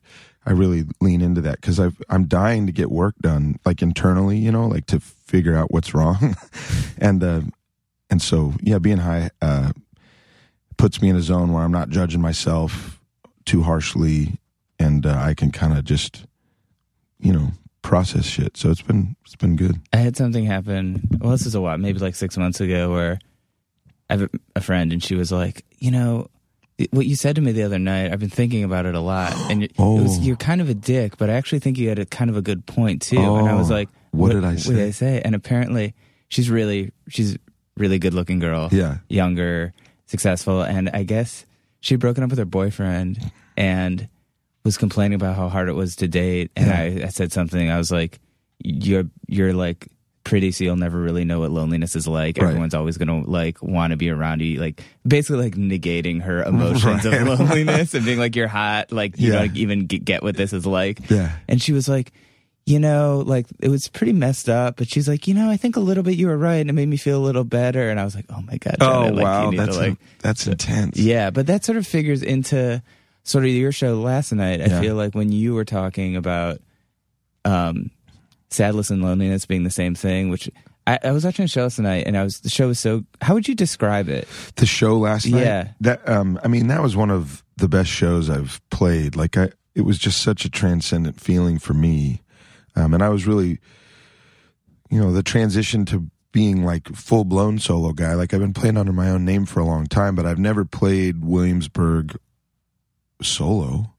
I 0.46 0.51
really 0.51 0.86
lean 1.01 1.22
into 1.22 1.42
that 1.42 1.62
because 1.62 1.80
I've 1.80 2.01
I'm 2.10 2.25
dying 2.25 2.66
to 2.66 2.72
get 2.72 2.92
work 2.92 3.16
done, 3.22 3.60
like 3.66 3.82
internally, 3.82 4.38
you 4.38 4.51
know, 4.51 4.68
like 4.68 4.86
to 4.88 5.00
figure 5.00 5.56
out 5.56 5.72
what's 5.72 5.94
wrong, 5.94 6.36
and 6.98 7.24
uh, 7.24 7.42
and 8.10 8.22
so 8.22 8.54
yeah, 8.62 8.80
being 8.80 8.98
high 8.98 9.30
uh, 9.42 9.72
puts 10.79 11.00
me 11.01 11.09
in 11.09 11.15
a 11.15 11.21
zone 11.21 11.53
where 11.53 11.62
I'm 11.63 11.71
not 11.71 11.89
judging 11.89 12.21
myself 12.21 13.00
too 13.45 13.62
harshly, 13.62 14.39
and 14.79 15.05
uh, 15.05 15.13
I 15.15 15.36
can 15.36 15.51
kind 15.51 15.77
of 15.77 15.83
just, 15.83 16.25
you 17.19 17.31
know, 17.33 17.51
process 17.83 18.25
shit. 18.25 18.57
So 18.57 18.71
it's 18.71 18.81
been 18.81 19.15
it's 19.25 19.36
been 19.36 19.55
good. 19.55 19.79
I 19.93 19.98
had 19.98 20.17
something 20.17 20.45
happen. 20.45 21.07
Well, 21.19 21.31
this 21.31 21.45
is 21.45 21.53
a 21.53 21.62
while, 21.62 21.77
maybe 21.77 22.00
like 22.00 22.15
six 22.15 22.38
months 22.38 22.59
ago, 22.62 22.91
where 22.91 23.19
I 24.09 24.13
have 24.17 24.29
a, 24.55 24.62
friend, 24.62 24.91
and 24.91 25.03
she 25.03 25.13
was 25.15 25.31
like, 25.31 25.63
you 25.77 25.91
know, 25.91 26.27
what 26.91 27.05
you 27.05 27.15
said 27.15 27.36
to 27.36 27.41
me 27.41 27.51
the 27.51 27.63
other 27.63 27.77
night. 27.79 28.12
I've 28.12 28.19
been 28.19 28.29
thinking 28.29 28.63
about 28.63 28.86
it 28.86 28.95
a 28.95 29.00
lot, 29.01 29.33
and 29.51 29.67
Oh. 29.77 30.00
it 30.00 30.03
was, 30.03 30.19
you're 30.19 30.36
kind 30.38 30.62
of 30.62 30.69
a 30.69 30.74
dick, 30.74 31.17
but 31.17 31.29
I 31.29 31.33
actually 31.33 31.59
think 31.59 31.77
you 31.77 31.89
had 31.89 32.00
a 32.00 32.05
kind 32.05 32.29
of 32.31 32.38
a 32.38 32.41
good 32.41 32.65
point 32.65 33.01
too. 33.03 33.19
and 33.19 33.48
I 33.50 33.53
was 33.55 33.69
Oh. 33.69 33.74
like, 33.75 33.89
What 34.12 34.31
did 34.31 34.43
I 34.45 34.53
What 34.53 34.63
did 34.63 34.63
say? 34.63 34.88
I 34.88 34.91
say? 34.91 35.21
And 35.25 35.36
apparently, 35.36 35.93
she's 36.29 36.50
really 36.50 36.91
she's 37.09 37.38
really 37.77 38.00
good 38.00 38.13
looking 38.13 38.39
girl. 38.39 38.69
Yeah. 38.71 38.98
younger, 39.09 39.74
successful, 40.10 40.62
and 40.62 40.89
I 40.89 41.04
guess 41.04 41.46
she'd 41.80 41.98
broken 42.01 42.24
up 42.24 42.30
with 42.30 42.39
her 42.39 42.46
boyfriend 42.46 43.32
and 43.56 44.10
was 44.66 44.78
complaining 44.78 45.16
about 45.16 45.36
how 45.38 45.48
hard 45.50 45.70
it 45.70 45.74
was 45.74 45.96
to 45.98 46.08
date. 46.08 46.51
And 46.56 46.68
Yeah. 46.68 47.04
I, 47.04 47.08
I 47.08 47.10
said 47.10 47.32
something. 47.32 47.70
I 47.70 47.78
was 47.78 47.92
like, 47.92 48.20
"You're 48.63 49.06
you're 49.28 49.54
like 49.54 49.88
pretty, 50.25 50.51
so 50.51 50.63
you'll 50.63 50.75
never 50.75 51.00
really 51.00 51.24
know 51.25 51.39
what 51.39 51.50
loneliness 51.50 51.96
is 51.96 52.08
like. 52.08 52.38
Right. 52.38 52.48
Everyone's 52.50 52.74
always 52.75 52.98
gonna 52.98 53.22
like 53.24 53.63
want 53.63 53.92
to 53.92 53.98
be 53.98 54.10
around 54.10 54.42
you. 54.42 54.60
Like 54.60 54.84
basically 55.08 55.44
like 55.44 55.56
negating 55.56 56.22
her 56.22 56.44
emotions 56.44 56.84
Right. 57.06 57.22
of 57.22 57.39
loneliness 57.39 57.94
and 57.94 58.06
being 58.06 58.20
like 58.20 58.36
you're 58.36 58.48
hot. 58.50 58.92
Like 58.92 59.18
you 59.18 59.32
Yeah. 59.32 59.39
don't 59.46 59.56
even 59.58 59.86
get, 59.88 60.04
get 60.06 60.22
what 60.24 60.36
this 60.36 60.51
is 60.54 60.66
like. 60.66 61.10
Yeah. 61.10 61.32
And 61.48 61.62
she 61.62 61.72
was 61.72 61.88
like, 61.88 62.12
you 62.69 62.79
know, 62.79 63.23
like 63.25 63.47
it 63.59 63.69
was 63.69 63.88
pretty 63.88 64.13
messed 64.13 64.47
up, 64.47 64.77
but 64.77 64.88
she's 64.88 65.08
like, 65.08 65.27
you 65.27 65.34
know, 65.34 65.49
I 65.49 65.58
think 65.58 65.75
a 65.75 65.79
little 65.79 66.03
bit 66.03 66.15
you 66.17 66.27
were 66.27 66.38
right, 66.38 66.58
and 66.62 66.69
it 66.69 66.73
made 66.73 66.88
me 66.88 66.97
feel 66.97 67.17
a 67.17 67.25
little 67.25 67.43
better. 67.43 67.89
And 67.89 67.99
I 67.99 68.03
was 68.03 68.15
like, 68.15 68.25
oh 68.29 68.41
my 68.41 68.58
god, 68.58 68.75
Jenna, 68.79 68.91
Oh 68.91 69.01
like, 69.05 69.15
you 69.15 69.23
wow, 69.23 69.49
need 69.49 69.58
to, 69.58 69.65
that's 69.65 69.77
like, 69.77 69.97
that's 70.19 70.47
intense. 70.47 70.97
yeah, 70.97 71.32
but 71.32 71.47
that 71.47 71.65
sort 71.65 71.77
of 71.77 71.88
figures 71.88 72.21
into 72.21 72.82
sort 73.23 73.43
of 73.45 73.49
your 73.49 73.71
show 73.71 73.95
last 73.99 74.32
night. 74.32 74.62
I 74.62 74.65
Yeah. 74.65 74.82
feel 74.82 74.95
like 74.95 75.15
when 75.15 75.32
you 75.32 75.53
were 75.55 75.65
talking 75.65 76.15
about 76.15 76.60
um, 77.45 77.91
sadness 78.49 78.89
and 78.89 79.01
loneliness 79.01 79.45
being 79.45 79.63
the 79.63 79.69
same 79.71 79.95
thing, 79.95 80.29
which 80.29 80.49
I, 80.88 80.99
I 81.03 81.12
was 81.12 81.25
watching 81.25 81.45
a 81.45 81.47
show 81.47 81.63
last 81.63 81.79
night, 81.79 82.05
and 82.08 82.17
I 82.17 82.23
was 82.23 82.39
the 82.41 82.49
show 82.49 82.67
was 82.67 82.79
so. 82.79 83.03
How 83.21 83.34
would 83.34 83.47
you 83.47 83.55
describe 83.55 84.10
it? 84.10 84.27
the 84.55 84.65
show 84.65 84.97
last 84.97 85.27
night. 85.27 85.41
Yeah. 85.43 85.69
That 85.82 86.08
um 86.08 86.39
I 86.43 86.47
mean 86.47 86.67
that 86.67 86.82
was 86.82 86.95
one 86.95 87.12
of 87.12 87.43
the 87.58 87.67
best 87.67 87.89
shows 87.89 88.29
I've 88.29 88.62
played. 88.69 89.15
Like 89.15 89.38
I 89.38 89.49
it 89.75 89.82
was 89.82 89.97
just 89.97 90.21
such 90.21 90.45
a 90.45 90.49
transcendent 90.49 91.19
feeling 91.19 91.60
for 91.60 91.73
me. 91.73 92.21
Um 92.75 92.93
and 92.93 93.03
I 93.03 93.10
was 93.10 93.25
really 93.27 93.60
you 94.91 94.99
know, 94.99 95.12
the 95.12 95.21
transition 95.23 95.86
to 95.86 96.10
being 96.32 96.63
like 96.63 96.88
full 96.95 97.23
blown 97.23 97.60
solo 97.60 97.91
guy. 97.91 98.13
Like 98.15 98.34
I've 98.34 98.39
been 98.39 98.53
playing 98.53 98.77
under 98.77 98.93
my 98.93 99.10
own 99.10 99.23
name 99.25 99.45
for 99.45 99.60
a 99.60 99.65
long 99.65 99.86
time, 99.88 100.15
but 100.15 100.25
I've 100.25 100.39
never 100.39 100.65
played 100.65 101.23
Williamsburg 101.23 102.17
solo. 103.21 103.93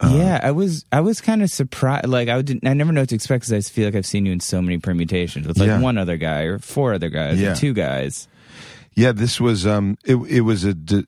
Uh, 0.00 0.12
yeah, 0.16 0.40
I 0.42 0.50
was 0.50 0.84
I 0.92 1.00
was 1.00 1.20
kind 1.20 1.42
of 1.42 1.50
surprised. 1.50 2.06
Like 2.08 2.28
I 2.28 2.42
didn't, 2.42 2.66
I 2.66 2.74
never 2.74 2.92
know 2.92 3.02
what 3.02 3.08
to 3.10 3.14
expect 3.14 3.48
because 3.48 3.52
I 3.52 3.70
feel 3.70 3.86
like 3.86 3.94
I've 3.94 4.06
seen 4.06 4.26
you 4.26 4.32
in 4.32 4.40
so 4.40 4.60
many 4.60 4.78
permutations 4.78 5.46
with 5.46 5.58
like 5.58 5.68
Yeah. 5.68 5.80
one 5.80 5.98
other 5.98 6.16
guy 6.16 6.42
or 6.42 6.58
four 6.58 6.94
other 6.94 7.08
guys 7.10 7.40
Yeah. 7.40 7.52
or 7.52 7.56
two 7.56 7.72
guys. 7.72 8.28
Yeah, 8.94 9.12
this 9.12 9.40
was 9.40 9.66
um 9.66 9.96
it 10.04 10.16
it 10.28 10.40
was 10.42 10.64
a 10.64 10.74
d- 10.74 11.06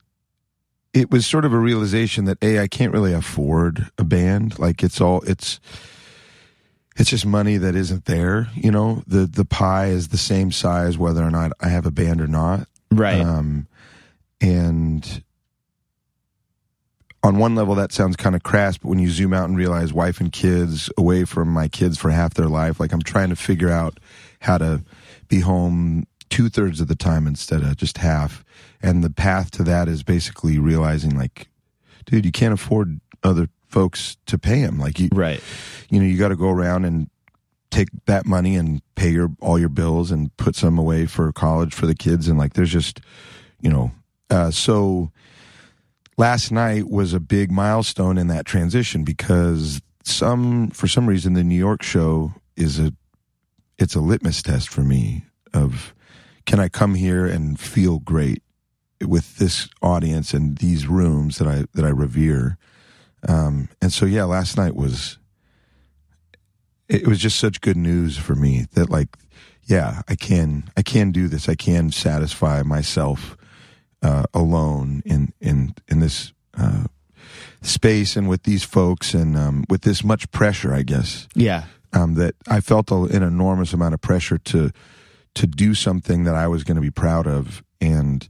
it 0.94 1.10
was 1.10 1.26
sort 1.26 1.44
of 1.44 1.52
a 1.52 1.58
realization 1.58 2.24
that 2.26 2.38
a 2.42 2.60
I 2.60 2.68
can't 2.68 2.92
really 2.92 3.12
afford 3.12 3.90
a 3.98 4.04
band 4.04 4.58
like 4.58 4.82
it's 4.82 5.00
all 5.00 5.20
it's 5.22 5.60
it's 6.96 7.10
just 7.10 7.26
money 7.26 7.58
that 7.58 7.76
isn't 7.76 8.06
there, 8.06 8.48
you 8.54 8.70
know. 8.70 9.02
The 9.06 9.26
the 9.26 9.44
pie 9.44 9.86
is 9.86 10.08
the 10.08 10.18
same 10.18 10.50
size 10.50 10.96
whether 10.96 11.22
or 11.22 11.30
not 11.30 11.52
I 11.60 11.68
have 11.68 11.86
a 11.86 11.90
band 11.90 12.20
or 12.20 12.26
not. 12.26 12.68
Right. 12.90 13.20
Um 13.20 13.66
and 14.40 15.22
on 17.22 17.38
one 17.38 17.54
level 17.54 17.74
that 17.74 17.92
sounds 17.92 18.16
kind 18.16 18.36
of 18.36 18.42
crass, 18.42 18.78
but 18.78 18.88
when 18.88 18.98
you 18.98 19.10
zoom 19.10 19.32
out 19.32 19.48
and 19.48 19.56
realize 19.56 19.92
wife 19.92 20.20
and 20.20 20.32
kids 20.32 20.90
away 20.96 21.24
from 21.24 21.48
my 21.48 21.68
kids 21.68 21.98
for 21.98 22.10
half 22.10 22.34
their 22.34 22.48
life, 22.48 22.78
like 22.78 22.92
I'm 22.92 23.02
trying 23.02 23.30
to 23.30 23.36
figure 23.36 23.70
out 23.70 23.98
how 24.40 24.58
to 24.58 24.84
be 25.28 25.40
home 25.40 26.06
two 26.30 26.48
thirds 26.48 26.80
of 26.80 26.88
the 26.88 26.94
time 26.94 27.26
instead 27.26 27.62
of 27.62 27.76
just 27.76 27.98
half. 27.98 28.44
And 28.80 29.02
the 29.02 29.10
path 29.10 29.50
to 29.52 29.64
that 29.64 29.88
is 29.88 30.02
basically 30.02 30.58
realizing 30.58 31.16
like, 31.16 31.48
dude, 32.04 32.24
you 32.24 32.32
can't 32.32 32.54
afford 32.54 33.00
other 33.22 33.48
folks 33.68 34.16
to 34.26 34.38
pay 34.38 34.58
him. 34.58 34.78
Like 34.78 34.98
you, 34.98 35.08
right. 35.12 35.42
you 35.90 36.00
know, 36.00 36.06
you 36.06 36.18
got 36.18 36.28
to 36.28 36.36
go 36.36 36.50
around 36.50 36.84
and 36.84 37.10
take 37.70 37.88
that 38.06 38.26
money 38.26 38.56
and 38.56 38.80
pay 38.94 39.10
your 39.10 39.30
all 39.40 39.58
your 39.58 39.68
bills 39.68 40.10
and 40.10 40.34
put 40.36 40.54
some 40.56 40.78
away 40.78 41.06
for 41.06 41.32
college 41.32 41.74
for 41.74 41.86
the 41.86 41.94
kids 41.94 42.28
and 42.28 42.38
like 42.38 42.54
there's 42.54 42.72
just 42.72 43.00
you 43.60 43.68
know 43.68 43.90
uh 44.30 44.50
so 44.50 45.10
last 46.16 46.50
night 46.50 46.88
was 46.88 47.12
a 47.12 47.20
big 47.20 47.50
milestone 47.50 48.16
in 48.16 48.28
that 48.28 48.46
transition 48.46 49.04
because 49.04 49.82
some 50.04 50.70
for 50.70 50.86
some 50.86 51.06
reason 51.06 51.34
the 51.34 51.44
New 51.44 51.58
York 51.58 51.82
show 51.82 52.32
is 52.56 52.78
a 52.78 52.92
it's 53.78 53.94
a 53.94 54.00
litmus 54.00 54.42
test 54.42 54.68
for 54.68 54.82
me 54.82 55.24
of 55.52 55.94
can 56.46 56.60
I 56.60 56.68
come 56.68 56.94
here 56.94 57.26
and 57.26 57.58
feel 57.58 57.98
great 57.98 58.42
with 59.04 59.36
this 59.36 59.68
audience 59.82 60.32
and 60.32 60.58
these 60.58 60.86
rooms 60.86 61.38
that 61.38 61.48
I 61.48 61.64
that 61.74 61.84
I 61.84 61.90
revere 61.90 62.56
um 63.28 63.68
and 63.80 63.92
so 63.92 64.06
yeah 64.06 64.24
last 64.24 64.56
night 64.56 64.74
was 64.74 65.18
it 66.88 67.06
was 67.06 67.18
just 67.18 67.38
such 67.38 67.60
good 67.60 67.76
news 67.76 68.16
for 68.16 68.34
me 68.34 68.66
that 68.74 68.88
like 68.90 69.08
yeah 69.64 70.02
i 70.08 70.14
can 70.14 70.64
i 70.76 70.82
can 70.82 71.10
do 71.12 71.28
this. 71.28 71.48
I 71.48 71.54
can 71.56 71.90
satisfy 71.90 72.62
myself 72.62 73.36
uh, 74.02 74.24
alone 74.32 75.02
in 75.04 75.32
in 75.40 75.74
in 75.88 76.00
this 76.00 76.32
uh, 76.56 76.84
space 77.62 78.16
and 78.16 78.28
with 78.28 78.44
these 78.44 78.62
folks 78.62 79.14
and 79.14 79.36
um, 79.36 79.64
with 79.68 79.82
this 79.82 80.04
much 80.04 80.30
pressure 80.30 80.72
i 80.72 80.82
guess. 80.82 81.26
Yeah. 81.34 81.64
um, 81.92 82.14
that 82.14 82.34
i 82.48 82.60
felt 82.60 82.90
a, 82.90 82.94
an 83.16 83.22
enormous 83.22 83.72
amount 83.72 83.94
of 83.94 84.00
pressure 84.00 84.38
to 84.38 84.70
to 85.34 85.46
do 85.46 85.74
something 85.74 86.24
that 86.24 86.34
i 86.34 86.46
was 86.46 86.62
going 86.64 86.76
to 86.76 86.80
be 86.80 86.90
proud 86.90 87.26
of. 87.26 87.62
And 87.80 88.28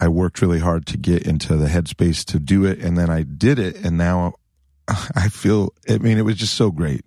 i 0.00 0.08
worked 0.08 0.40
really 0.42 0.58
hard 0.60 0.86
to 0.86 0.96
get 0.96 1.22
into 1.26 1.56
the 1.56 1.66
headspace 1.66 2.24
to 2.24 2.38
do 2.38 2.64
it 2.64 2.78
and 2.80 2.96
then 2.98 3.10
i 3.10 3.22
did 3.22 3.58
it 3.58 3.76
and 3.84 3.96
now 3.98 4.34
i 5.16 5.28
feel 5.28 5.72
i 5.88 5.98
mean 5.98 6.18
it 6.18 6.22
was 6.24 6.36
just 6.36 6.54
so 6.54 6.70
great 6.70 7.04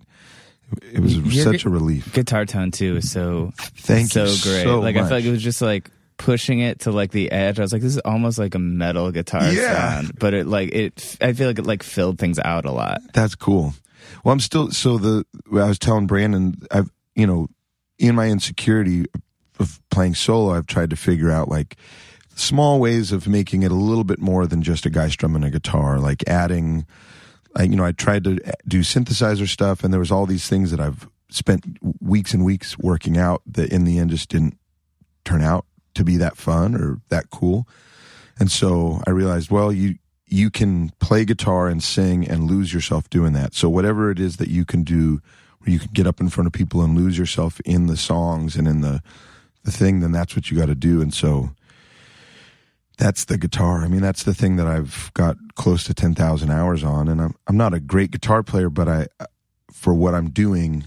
it 0.92 1.00
was 1.00 1.16
You're 1.16 1.44
such 1.44 1.64
a 1.64 1.70
relief 1.70 2.12
Guitar 2.12 2.44
tone 2.44 2.70
too 2.70 2.96
is 2.96 3.10
so 3.10 3.52
Thank 3.56 4.10
so 4.10 4.24
you 4.24 4.36
great. 4.42 4.62
so 4.64 4.80
like 4.80 4.96
I 4.96 5.00
much. 5.00 5.08
feel 5.08 5.16
like 5.18 5.24
it 5.24 5.30
was 5.30 5.42
just 5.42 5.62
like 5.62 5.90
pushing 6.18 6.58
it 6.58 6.80
to 6.80 6.90
like 6.90 7.10
the 7.12 7.30
edge. 7.32 7.58
I 7.58 7.62
was 7.62 7.72
like, 7.72 7.80
this 7.80 7.92
is 7.94 8.00
almost 8.00 8.38
like 8.38 8.54
a 8.54 8.58
metal 8.58 9.10
guitar 9.12 9.50
Yeah. 9.50 9.72
sound, 10.02 10.18
but 10.18 10.34
it 10.34 10.46
like 10.46 10.74
it. 10.74 11.16
I 11.22 11.32
feel 11.32 11.46
like 11.46 11.58
it 11.58 11.64
like 11.64 11.82
filled 11.82 12.18
things 12.18 12.38
out 12.40 12.66
a 12.66 12.70
lot. 12.72 13.00
That's 13.14 13.34
cool. 13.34 13.72
Well, 14.24 14.32
I'm 14.34 14.40
still 14.40 14.70
so 14.70 14.98
the 14.98 15.24
I 15.52 15.64
was 15.68 15.78
telling 15.78 16.06
Brandon, 16.06 16.54
I've 16.70 16.90
you 17.14 17.26
know, 17.26 17.48
in 17.98 18.14
my 18.14 18.28
insecurity 18.28 19.06
of 19.58 19.80
playing 19.90 20.16
solo, 20.16 20.52
I've 20.52 20.66
tried 20.66 20.90
to 20.90 20.96
figure 20.96 21.30
out 21.30 21.48
like 21.48 21.76
small 22.38 22.80
ways 22.80 23.12
of 23.12 23.26
making 23.26 23.62
it 23.62 23.70
a 23.70 23.76
little 23.76 24.04
bit 24.04 24.20
more 24.20 24.46
than 24.46 24.62
just 24.62 24.86
a 24.86 24.90
guy 24.90 25.08
strumming 25.08 25.44
a 25.44 25.50
guitar, 25.50 25.98
like 25.98 26.26
adding. 26.28 26.86
I, 27.56 27.62
you 27.62 27.76
know, 27.76 27.84
I 27.84 27.92
tried 27.92 28.24
to 28.24 28.38
do 28.66 28.80
synthesizer 28.80 29.48
stuff, 29.48 29.82
and 29.82 29.92
there 29.92 30.00
was 30.00 30.12
all 30.12 30.26
these 30.26 30.48
things 30.48 30.70
that 30.70 30.80
I've 30.80 31.08
spent 31.30 31.64
weeks 32.00 32.32
and 32.32 32.44
weeks 32.44 32.78
working 32.78 33.18
out 33.18 33.42
that 33.46 33.72
in 33.72 33.84
the 33.84 33.98
end 33.98 34.10
just 34.10 34.28
didn't 34.28 34.58
turn 35.24 35.42
out 35.42 35.66
to 35.94 36.04
be 36.04 36.16
that 36.16 36.36
fun 36.36 36.74
or 36.74 37.00
that 37.08 37.30
cool. 37.30 37.66
And 38.38 38.50
so 38.50 39.02
I 39.06 39.10
realized, 39.10 39.50
well, 39.50 39.72
you 39.72 39.96
you 40.26 40.50
can 40.50 40.90
play 41.00 41.24
guitar 41.24 41.68
and 41.68 41.82
sing 41.82 42.28
and 42.28 42.44
lose 42.44 42.72
yourself 42.72 43.08
doing 43.08 43.32
that. 43.32 43.54
So 43.54 43.68
whatever 43.68 44.10
it 44.10 44.20
is 44.20 44.36
that 44.36 44.48
you 44.48 44.66
can 44.66 44.84
do 44.84 45.22
where 45.58 45.72
you 45.72 45.78
can 45.78 45.90
get 45.92 46.06
up 46.06 46.20
in 46.20 46.28
front 46.28 46.46
of 46.46 46.52
people 46.52 46.82
and 46.82 46.94
lose 46.94 47.16
yourself 47.16 47.60
in 47.60 47.86
the 47.86 47.96
songs 47.96 48.54
and 48.56 48.68
in 48.68 48.82
the 48.82 49.02
the 49.64 49.72
thing, 49.72 50.00
then 50.00 50.12
that's 50.12 50.36
what 50.36 50.50
you 50.50 50.56
got 50.56 50.66
to 50.66 50.74
do. 50.74 51.02
And 51.02 51.12
so 51.12 51.50
that's 52.98 53.24
the 53.24 53.38
guitar. 53.38 53.82
I 53.82 53.88
mean, 53.88 54.02
that's 54.02 54.24
the 54.24 54.34
thing 54.34 54.56
that 54.56 54.66
I've 54.66 55.10
got 55.14 55.36
close 55.54 55.84
to 55.84 55.94
10,000 55.94 56.50
hours 56.50 56.84
on 56.84 57.08
and 57.08 57.20
I'm 57.20 57.34
I'm 57.46 57.56
not 57.56 57.72
a 57.74 57.80
great 57.80 58.10
guitar 58.10 58.42
player, 58.42 58.68
but 58.68 58.88
I 58.88 59.06
for 59.72 59.94
what 59.94 60.14
I'm 60.14 60.30
doing 60.30 60.84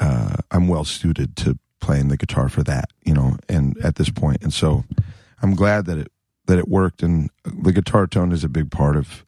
uh 0.00 0.36
I'm 0.50 0.68
well 0.68 0.84
suited 0.84 1.36
to 1.36 1.58
playing 1.80 2.08
the 2.08 2.16
guitar 2.16 2.48
for 2.48 2.62
that, 2.64 2.90
you 3.04 3.14
know, 3.14 3.36
and 3.48 3.76
at 3.78 3.94
this 3.94 4.10
point. 4.10 4.42
And 4.42 4.52
so 4.52 4.84
I'm 5.42 5.54
glad 5.54 5.86
that 5.86 5.98
it 5.98 6.12
that 6.46 6.58
it 6.58 6.68
worked 6.68 7.02
and 7.02 7.30
the 7.44 7.72
guitar 7.72 8.06
tone 8.06 8.32
is 8.32 8.44
a 8.44 8.48
big 8.48 8.70
part 8.70 8.96
of 8.96 9.24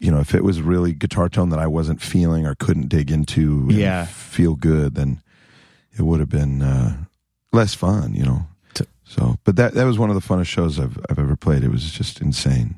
you 0.00 0.10
know 0.10 0.20
if 0.20 0.34
it 0.34 0.42
was 0.44 0.60
really 0.60 0.92
guitar 0.92 1.28
tone 1.28 1.50
that 1.50 1.58
i 1.60 1.66
wasn't 1.68 2.00
feeling 2.02 2.46
or 2.46 2.54
couldn't 2.56 2.88
dig 2.88 3.10
into 3.12 3.60
and 3.68 3.72
Yeah. 3.72 4.06
feel 4.06 4.54
good 4.56 4.94
then 4.96 5.20
it 5.92 6.02
would 6.02 6.18
have 6.20 6.28
been 6.30 6.62
uh 6.62 7.04
less 7.52 7.74
fun 7.74 8.14
you 8.14 8.24
know 8.24 8.46
so 9.04 9.36
but 9.44 9.56
that 9.56 9.74
that 9.74 9.84
was 9.84 9.98
one 9.98 10.10
of 10.10 10.14
the 10.16 10.20
funnest 10.26 10.46
shows 10.46 10.78
i've 10.78 10.98
i've 11.10 11.18
ever 11.18 11.36
played 11.36 11.62
it 11.62 11.70
was 11.70 11.90
just 11.92 12.20
insane 12.20 12.76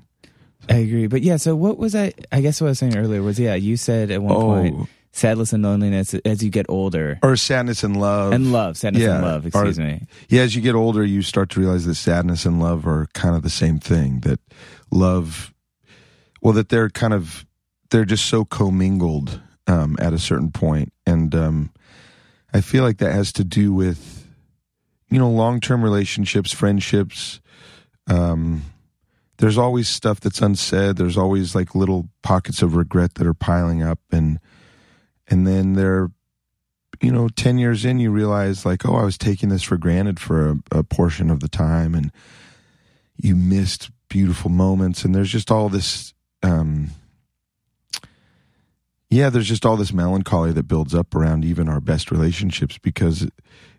I 0.69 0.79
agree, 0.79 1.07
but 1.07 1.23
yeah. 1.23 1.37
So 1.37 1.55
what 1.55 1.79
was 1.79 1.95
I? 1.95 2.13
I 2.33 2.41
guess 2.41 2.61
what 2.61 2.67
I 2.67 2.71
was 2.71 2.81
saying 2.81 2.97
earlier 2.97 3.23
was 3.23 3.39
yeah. 3.39 3.55
You 3.55 3.77
said 3.77 4.11
at 4.11 4.21
one 4.21 4.35
point, 4.35 4.89
sadness 5.13 5.53
and 5.53 5.63
loneliness 5.63 6.13
as 6.25 6.43
you 6.43 6.51
get 6.51 6.67
older, 6.69 7.21
or 7.23 7.37
sadness 7.37 7.85
and 7.85 8.01
love 8.01 8.33
and 8.33 8.51
love, 8.51 8.77
sadness 8.77 9.05
Yeah, 9.05 9.15
and 9.19 9.25
love. 9.25 9.45
or- 9.45 9.49
Excuse 9.49 9.79
me. 9.79 10.09
yeah 10.29 10.43
as 10.43 10.57
you 10.57 10.63
get 10.63 10.75
older 10.75 11.05
you 11.05 11.23
start 11.23 11.51
to 11.51 11.61
realize 11.61 11.85
that 11.87 11.95
sadness 11.95 12.45
and 12.45 12.59
love 12.61 12.85
are 12.85 13.07
kind 13.15 13.37
of 13.37 13.43
the 13.45 13.51
same 13.51 13.79
thing 13.79 14.21
that 14.21 14.41
love 14.91 15.55
well 16.43 16.53
that 16.55 16.69
they're 16.69 16.91
kind 16.91 17.15
of 17.15 17.47
they're 17.91 18.05
just 18.05 18.27
so 18.27 18.45
commingled 18.45 19.41
um, 19.69 19.97
at 20.01 20.13
a 20.13 20.19
certain 20.19 20.51
point 20.51 20.93
and 21.07 21.33
um, 21.33 21.71
i 22.53 22.61
feel 22.61 22.83
like 22.83 22.99
that 22.99 23.13
has 23.13 23.33
to 23.33 23.45
do 23.45 23.73
with 23.73 24.16
you 25.11 25.19
know 25.19 25.31
long-term 25.31 25.83
relationships 25.83 26.53
friendships 26.53 27.41
um, 28.09 28.63
there's 29.39 29.59
always 29.59 29.89
stuff 29.89 30.21
that's 30.21 30.41
unsaid. 30.41 30.97
There's 30.97 31.19
always 31.19 31.55
like 31.55 31.75
little 31.75 32.09
pockets 32.23 32.63
of 32.63 32.75
regret 32.75 33.15
that 33.15 33.27
are 33.27 33.35
piling 33.35 33.83
up. 33.83 33.99
And 34.11 34.39
and 35.29 35.47
then 35.47 35.75
there 35.75 36.11
you 37.03 37.13
know 37.13 37.29
10 37.29 37.59
years 37.59 37.85
in 37.85 37.99
you 37.99 38.11
realize 38.11 38.65
like 38.65 38.89
oh 38.89 38.95
i 38.97 39.05
was 39.05 39.19
taking 39.19 39.51
this 39.51 39.63
for 39.63 39.77
granted 39.77 40.19
for 40.19 40.49
a, 40.49 40.79
a 40.79 40.83
portion 40.83 41.31
of 41.31 41.41
the 41.41 41.49
time. 41.49 41.95
And 41.95 42.11
you 43.17 43.37
missed 43.37 43.91
beautiful 44.09 44.51
moments. 44.51 45.05
And 45.05 45.15
there's 45.15 45.33
just 45.33 45.51
all 45.51 45.69
this 45.69 46.15
um 46.43 46.91
yeah 49.11 49.29
there's 49.31 49.49
just 49.49 49.67
all 49.67 49.77
this 49.77 49.93
melancholy 49.93 50.53
that 50.53 50.69
builds 50.69 50.95
up 50.95 51.15
around 51.15 51.45
even 51.45 51.69
our 51.69 51.81
best 51.81 52.11
relationships 52.11 52.79
because 52.79 53.29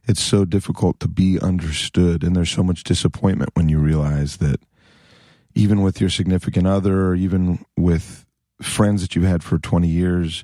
it's 0.08 0.24
so 0.24 0.46
difficult 0.46 1.00
to 1.00 1.08
be 1.08 1.40
understood 1.40 2.24
and 2.24 2.36
there's 2.36 2.50
so 2.50 2.64
much 2.64 2.84
disappointment 2.84 3.52
when 3.54 3.70
you 3.70 3.80
realize 3.80 4.38
that 4.38 4.60
even 5.54 5.82
with 5.82 6.00
your 6.00 6.10
significant 6.10 6.68
other 6.68 7.08
or 7.08 7.16
even 7.16 7.66
with 7.76 8.26
friends 8.62 9.02
that 9.02 9.16
you've 9.16 9.26
had 9.26 9.44
for 9.44 9.60
20 9.60 9.88
years 9.88 10.44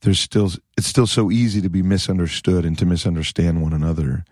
there's 0.00 0.20
still 0.20 0.50
it's 0.76 0.86
still 0.86 1.06
so 1.06 1.30
easy 1.30 1.60
to 1.60 1.70
be 1.70 1.82
misunderstood 1.82 2.64
and 2.64 2.78
to 2.78 2.86
misunderstand 2.86 3.62
one 3.62 3.72
another. 3.72 4.24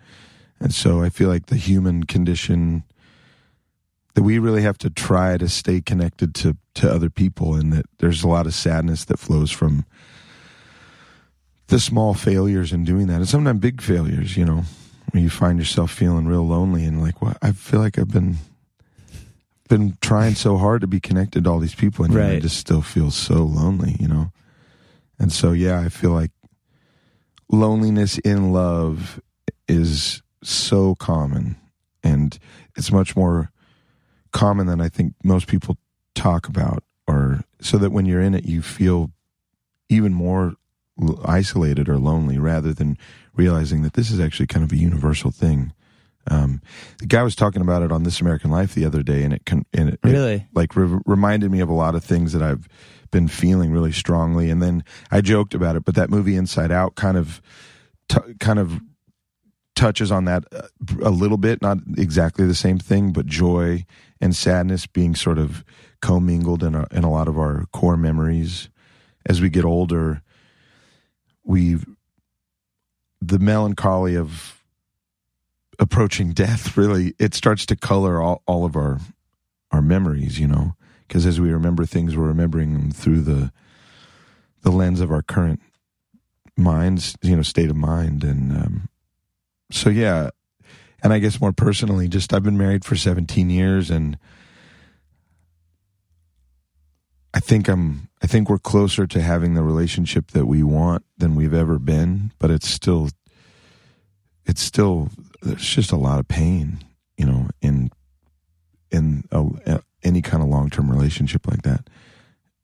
And 0.61 0.73
so 0.73 1.03
i 1.03 1.09
feel 1.09 1.29
like 1.29 1.47
the 1.47 1.57
human 1.57 2.05
condition 2.05 2.85
that 4.15 4.23
we 4.23 4.39
really 4.39 4.63
have 4.63 4.79
to 4.79 4.91
try 4.91 5.39
to 5.39 5.49
stay 5.49 5.81
connected 5.81 6.35
to 6.37 6.57
to 6.75 6.91
other 6.91 7.11
people 7.11 7.55
and 7.55 7.73
that 7.73 7.87
there's 7.99 8.23
a 8.23 8.29
lot 8.29 8.47
of 8.47 8.55
sadness 8.55 9.05
that 9.07 9.19
flows 9.19 9.51
from 9.51 9.85
the 11.73 11.81
small 11.81 12.15
failures 12.15 12.73
in 12.73 12.85
doing 12.85 13.07
that 13.07 13.17
and 13.17 13.29
sometimes 13.29 13.61
big 13.61 13.81
failures 13.81 14.37
you 14.37 14.45
know 14.45 14.63
where 15.11 15.23
you 15.23 15.31
find 15.31 15.59
yourself 15.59 15.91
feeling 15.91 16.27
real 16.27 16.47
lonely 16.47 16.85
and 16.85 17.01
like 17.01 17.21
well 17.21 17.37
i 17.43 17.53
feel 17.53 17.81
like 17.81 17.99
i've 17.99 18.13
been 18.13 18.37
been 19.69 19.97
trying 20.01 20.35
so 20.35 20.59
hard 20.59 20.83
to 20.83 20.87
be 20.87 21.01
connected 21.01 21.45
to 21.45 21.51
all 21.51 21.59
these 21.59 21.75
people 21.75 22.05
and 22.05 22.13
yet 22.13 22.31
I 22.31 22.41
just 22.41 22.59
still 22.59 22.83
feel 22.83 23.11
so 23.11 23.43
lonely 23.43 23.97
you 23.99 24.09
know 24.09 24.33
and 25.23 25.33
so, 25.33 25.53
yeah, 25.53 25.79
I 25.79 25.89
feel 25.89 26.11
like 26.11 26.33
loneliness 27.49 28.19
in 28.19 28.53
love 28.53 29.21
is 29.69 30.21
so 30.43 30.97
common, 30.97 31.57
and 32.03 32.37
it's 32.77 32.91
much 32.91 33.15
more 33.15 33.53
common 34.33 34.67
than 34.67 34.81
I 34.81 34.89
think 34.89 35.15
most 35.23 35.47
people 35.47 35.77
talk 36.17 36.49
about. 36.49 36.83
Or 37.07 37.45
so 37.61 37.79
that 37.79 37.93
when 37.93 38.05
you're 38.05 38.21
in 38.21 38.35
it, 38.35 38.47
you 38.47 38.63
feel 38.63 39.13
even 39.89 40.13
more 40.13 40.55
isolated 41.25 41.89
or 41.89 41.99
lonely, 41.99 42.39
rather 42.39 42.73
than 42.73 42.97
realizing 43.35 43.83
that 43.83 43.95
this 43.95 44.11
is 44.11 44.21
actually 44.21 44.47
kind 44.47 44.65
of 44.65 44.73
a 44.73 44.77
universal 44.77 45.31
thing. 45.31 45.73
Um, 46.31 46.61
the 46.99 47.07
guy 47.07 47.23
was 47.23 47.35
talking 47.35 47.63
about 47.63 47.83
it 47.83 47.91
on 47.91 48.05
This 48.05 48.21
American 48.21 48.51
Life 48.51 48.75
the 48.75 48.85
other 48.85 49.03
day, 49.03 49.25
and 49.25 49.33
it 49.33 49.45
con- 49.45 49.67
and 49.73 49.89
it, 49.89 50.01
it 50.05 50.09
Really? 50.09 50.47
like 50.55 50.77
re- 50.77 51.01
reminded 51.07 51.51
me 51.51 51.61
of 51.61 51.69
a 51.69 51.73
lot 51.75 51.95
of 51.95 52.05
things 52.05 52.33
that 52.33 52.43
I've 52.43 52.69
been 53.11 53.27
feeling 53.29 53.73
really 53.73 53.93
strongly. 53.93 54.49
And 54.49 54.63
then 54.63 54.85
I 55.11 55.21
joked 55.21 55.53
about 55.55 55.75
it, 55.77 55.85
but 55.85 55.95
that 55.97 56.11
movie 56.11 56.37
Inside 56.37 56.71
Out 56.71 56.95
kind 56.95 57.17
of 57.17 57.43
t- 58.09 58.35
kind 58.39 58.59
of 58.59 58.81
touches 59.75 60.13
on 60.13 60.27
that 60.27 60.45
uh, 60.53 60.69
a 61.03 61.11
little 61.11 61.39
bit, 61.39 61.61
not 61.61 61.79
exactly 61.97 62.47
the 62.47 62.55
same 62.55 62.79
thing, 62.79 63.13
but 63.13 63.27
joy 63.27 63.85
and 64.21 64.37
sadness 64.37 64.87
being 64.87 65.15
sort 65.17 65.39
of 65.39 65.65
commingled 66.01 66.63
in 66.63 66.75
a, 66.75 66.87
in 66.93 67.03
a 67.05 67.11
lot 67.11 67.27
of 67.27 67.37
our 67.39 67.65
core 67.73 67.97
memories 67.97 68.69
as 69.27 69.41
we 69.41 69.49
get 69.51 69.65
older. 69.65 70.23
We 71.45 71.79
the 73.21 73.39
melancholy 73.39 74.17
of 74.17 74.63
approaching 75.79 76.33
death 76.33 76.77
really 76.77 77.15
it 77.19 77.35
starts 77.35 77.65
to 77.67 77.77
color 77.77 78.21
all, 78.21 78.43
all 78.47 78.65
of 78.65 78.77
our 78.77 78.99
our 79.71 79.83
memories 79.83 80.39
you 80.39 80.47
know? 80.47 80.75
Because 81.07 81.27
as 81.27 81.41
we 81.41 81.51
remember 81.51 81.85
things 81.85 82.17
we're 82.17 82.27
remembering 82.27 82.73
them 82.73 82.91
through 82.91 83.21
the 83.23 83.53
the 84.63 84.71
lens 84.71 85.01
of 85.01 85.11
our 85.11 85.23
current 85.23 85.61
minds 86.57 87.17
you 87.23 87.37
know 87.37 87.43
state 87.43 87.71
of 87.71 87.77
mind. 87.77 88.25
And 88.25 88.53
um, 88.53 88.89
so 89.71 89.91
yeah. 89.91 90.31
And 91.03 91.13
i 91.13 91.19
guess 91.19 91.41
more 91.41 91.53
personally 91.53 92.07
just 92.07 92.33
i've 92.33 92.45
been 92.45 92.59
married 92.59 92.85
for 92.85 92.95
17 92.95 93.51
years 93.51 93.91
and 93.91 94.17
i 97.35 97.41
think 97.41 97.69
i'm 97.69 98.09
i 98.23 98.27
think 98.27 98.49
we're 98.49 98.59
closer 98.59 99.07
to 99.07 99.21
having 99.21 99.55
the 99.55 99.63
relationship 99.63 100.31
that 100.33 100.47
we 100.47 100.63
want 100.63 101.05
than 101.19 101.35
we've 101.35 101.55
ever 101.55 101.79
been 101.79 102.33
but 102.39 102.51
it's 102.51 102.69
still 102.69 103.09
it's 104.45 104.63
still 104.63 105.11
there's 105.43 105.67
just 105.67 105.93
a 105.93 105.97
lot 105.97 106.19
of 106.19 106.29
pain 106.29 106.79
you 107.17 107.27
know 107.27 107.49
in 107.61 107.91
in 108.91 109.25
a, 109.31 109.81
any 110.03 110.21
kind 110.21 110.43
of 110.43 110.49
long-term 110.49 110.91
relationship 110.91 111.47
like 111.47 111.63
that 111.63 111.89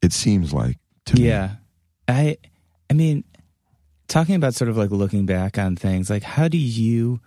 it 0.03 0.13
seems 0.13 0.53
like 0.53 0.77
to 1.07 1.17
me. 1.17 1.29
Yeah. 1.29 1.57
I 2.07 2.39
I 2.89 2.95
mean 2.95 3.25
talking 4.07 4.35
about 4.35 4.55
sort 4.55 4.71
of 4.71 4.77
like 4.77 4.91
looking 4.91 5.27
back 5.27 5.59
on 5.59 5.77
things, 5.77 6.09
like 6.09 6.23
how 6.23 6.49
do 6.49 6.59
you 6.59 7.21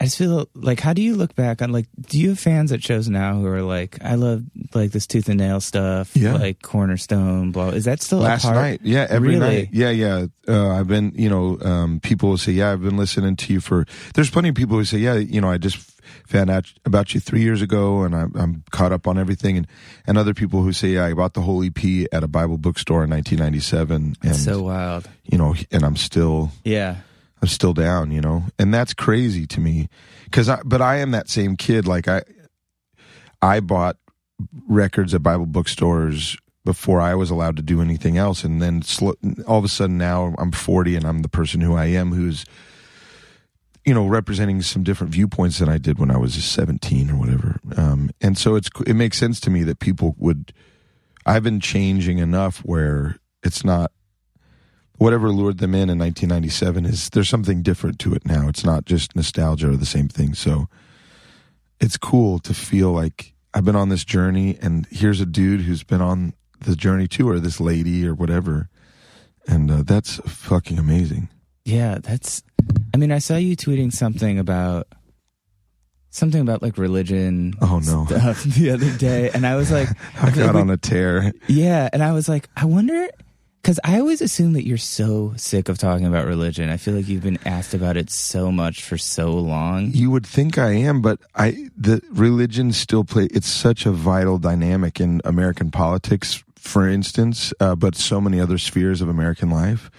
I 0.00 0.04
just 0.04 0.16
feel 0.18 0.48
like 0.54 0.78
how 0.78 0.92
do 0.92 1.02
you 1.02 1.16
look 1.16 1.34
back 1.34 1.60
on 1.60 1.72
like 1.72 1.86
do 2.00 2.20
you 2.20 2.28
have 2.30 2.38
fans 2.38 2.70
at 2.70 2.82
shows 2.84 3.08
now 3.08 3.34
who 3.34 3.46
are 3.46 3.62
like 3.62 3.98
I 4.00 4.14
love 4.14 4.44
like 4.72 4.92
this 4.92 5.06
tooth 5.08 5.28
and 5.28 5.38
nail 5.38 5.60
stuff, 5.60 6.14
Yeah. 6.16 6.34
like 6.34 6.62
Cornerstone, 6.62 7.50
blah. 7.50 7.70
Is 7.70 7.84
that 7.86 8.00
still 8.00 8.18
last 8.20 8.44
night 8.44 8.80
yeah 8.84 9.06
every 9.10 9.30
Really? 9.30 9.38
night 9.40 9.68
yeah 9.72 9.90
yeah 9.90 10.26
uh, 10.46 10.68
i've 10.70 10.86
been 10.86 11.12
you 11.16 11.28
know 11.28 11.58
um, 11.62 11.98
people 12.00 12.28
will 12.30 12.38
say 12.38 12.52
yeah 12.52 12.70
i've 12.72 12.80
been 12.82 12.96
listening 12.96 13.34
to 13.36 13.52
you 13.52 13.60
for 13.60 13.86
there's 14.14 14.30
plenty 14.30 14.48
of 14.50 14.54
people 14.54 14.76
who 14.76 14.84
say 14.84 14.98
yeah 14.98 15.14
you 15.14 15.40
know 15.40 15.50
i 15.50 15.58
just 15.58 15.76
found 16.26 16.48
out 16.48 16.72
about 16.86 17.12
you 17.12 17.20
three 17.20 17.42
years 17.42 17.60
ago 17.60 18.02
and 18.04 18.14
I'm, 18.14 18.32
I'm 18.36 18.64
caught 18.70 18.92
up 18.92 19.06
on 19.08 19.18
everything 19.18 19.56
and 19.58 19.66
and 20.06 20.16
other 20.16 20.32
people 20.32 20.62
who 20.62 20.72
say 20.72 20.88
yeah 20.90 21.06
i 21.06 21.12
bought 21.12 21.34
the 21.34 21.42
whole 21.42 21.62
ep 21.64 21.78
at 22.12 22.22
a 22.22 22.28
bible 22.28 22.56
bookstore 22.56 23.02
in 23.04 23.10
1997 23.10 23.96
and 23.96 24.16
It's 24.22 24.44
so 24.44 24.62
wild. 24.62 25.08
you 25.24 25.36
know 25.38 25.54
and 25.72 25.84
i'm 25.84 25.96
still 25.96 26.50
Yeah. 26.64 26.96
I'm 27.40 27.48
still 27.48 27.72
down, 27.72 28.10
you 28.10 28.20
know, 28.20 28.44
and 28.58 28.72
that's 28.72 28.94
crazy 28.94 29.46
to 29.46 29.60
me 29.60 29.88
because 30.24 30.48
I, 30.48 30.60
but 30.64 30.82
I 30.82 30.96
am 30.96 31.12
that 31.12 31.28
same 31.28 31.56
kid. 31.56 31.86
Like 31.86 32.08
I, 32.08 32.22
I 33.40 33.60
bought 33.60 33.96
records 34.68 35.14
at 35.14 35.22
Bible 35.22 35.46
bookstores 35.46 36.36
before 36.64 37.00
I 37.00 37.14
was 37.14 37.30
allowed 37.30 37.56
to 37.56 37.62
do 37.62 37.80
anything 37.80 38.18
else, 38.18 38.44
and 38.44 38.60
then 38.60 38.82
sl- 38.82 39.12
all 39.46 39.58
of 39.58 39.64
a 39.64 39.68
sudden 39.68 39.98
now 39.98 40.34
I'm 40.38 40.52
40 40.52 40.96
and 40.96 41.06
I'm 41.06 41.22
the 41.22 41.28
person 41.28 41.60
who 41.60 41.74
I 41.76 41.86
am, 41.86 42.12
who's 42.12 42.44
you 43.84 43.94
know 43.94 44.06
representing 44.06 44.60
some 44.60 44.82
different 44.82 45.12
viewpoints 45.12 45.60
than 45.60 45.68
I 45.68 45.78
did 45.78 45.98
when 45.98 46.10
I 46.10 46.18
was 46.18 46.34
17 46.34 47.10
or 47.10 47.16
whatever. 47.16 47.60
Um, 47.76 48.10
and 48.20 48.36
so 48.36 48.54
it's 48.56 48.68
it 48.86 48.94
makes 48.94 49.16
sense 49.16 49.40
to 49.40 49.50
me 49.50 49.62
that 49.62 49.78
people 49.78 50.14
would. 50.18 50.52
I've 51.24 51.42
been 51.42 51.60
changing 51.60 52.18
enough 52.18 52.58
where 52.58 53.18
it's 53.42 53.64
not 53.64 53.92
whatever 54.98 55.30
lured 55.30 55.58
them 55.58 55.74
in 55.74 55.88
in 55.88 55.98
1997 55.98 56.84
is 56.84 57.08
there's 57.10 57.28
something 57.28 57.62
different 57.62 57.98
to 58.00 58.14
it 58.14 58.26
now. 58.26 58.48
It's 58.48 58.64
not 58.64 58.84
just 58.84 59.16
nostalgia 59.16 59.70
or 59.70 59.76
the 59.76 59.86
same 59.86 60.08
thing. 60.08 60.34
So 60.34 60.68
it's 61.80 61.96
cool 61.96 62.38
to 62.40 62.52
feel 62.52 62.90
like 62.92 63.34
I've 63.54 63.64
been 63.64 63.76
on 63.76 63.88
this 63.88 64.04
journey 64.04 64.58
and 64.60 64.86
here's 64.90 65.20
a 65.20 65.26
dude 65.26 65.62
who's 65.62 65.84
been 65.84 66.02
on 66.02 66.34
the 66.60 66.76
journey 66.76 67.06
too, 67.06 67.28
or 67.28 67.38
this 67.38 67.60
lady 67.60 68.06
or 68.06 68.14
whatever. 68.14 68.68
And 69.46 69.70
uh, 69.70 69.82
that's 69.84 70.16
fucking 70.26 70.78
amazing. 70.78 71.28
Yeah, 71.64 71.98
that's. 72.02 72.42
I 72.92 72.96
mean, 72.96 73.12
I 73.12 73.18
saw 73.18 73.36
you 73.36 73.56
tweeting 73.56 73.92
something 73.92 74.38
about 74.38 74.88
something 76.10 76.40
about 76.40 76.62
like 76.62 76.78
religion. 76.78 77.54
Oh 77.60 77.78
no! 77.78 78.06
Stuff 78.06 78.42
the 78.44 78.70
other 78.70 78.90
day, 78.96 79.30
and 79.30 79.46
I 79.46 79.56
was 79.56 79.70
like, 79.70 79.88
I 80.22 80.30
got 80.30 80.56
on 80.56 80.70
a 80.70 80.76
tear. 80.76 81.32
Yeah, 81.46 81.88
and 81.92 82.02
I 82.02 82.12
was 82.12 82.28
like, 82.28 82.48
I 82.56 82.64
wonder 82.64 83.08
because 83.62 83.80
I 83.84 83.98
always 83.98 84.20
assume 84.20 84.54
that 84.54 84.66
you're 84.66 84.78
so 84.78 85.34
sick 85.36 85.68
of 85.68 85.78
talking 85.78 86.06
about 86.06 86.26
religion. 86.26 86.70
I 86.70 86.76
feel 86.76 86.94
like 86.94 87.08
you've 87.08 87.22
been 87.22 87.38
asked 87.44 87.74
about 87.74 87.96
it 87.96 88.10
so 88.10 88.50
much 88.50 88.82
for 88.82 88.96
so 88.96 89.32
long. 89.32 89.90
You 89.92 90.10
would 90.10 90.26
think 90.26 90.58
I 90.58 90.70
am, 90.72 91.02
but 91.02 91.20
I 91.34 91.68
the 91.76 92.00
religion 92.10 92.72
still 92.72 93.04
play. 93.04 93.28
It's 93.30 93.48
such 93.48 93.84
a 93.84 93.90
vital 93.90 94.38
dynamic 94.38 95.00
in 95.00 95.20
American 95.24 95.70
politics, 95.70 96.42
for 96.56 96.88
instance, 96.88 97.52
uh, 97.60 97.74
but 97.74 97.94
so 97.94 98.20
many 98.20 98.40
other 98.40 98.58
spheres 98.58 99.00
of 99.00 99.08
American 99.08 99.50
life. 99.50 99.90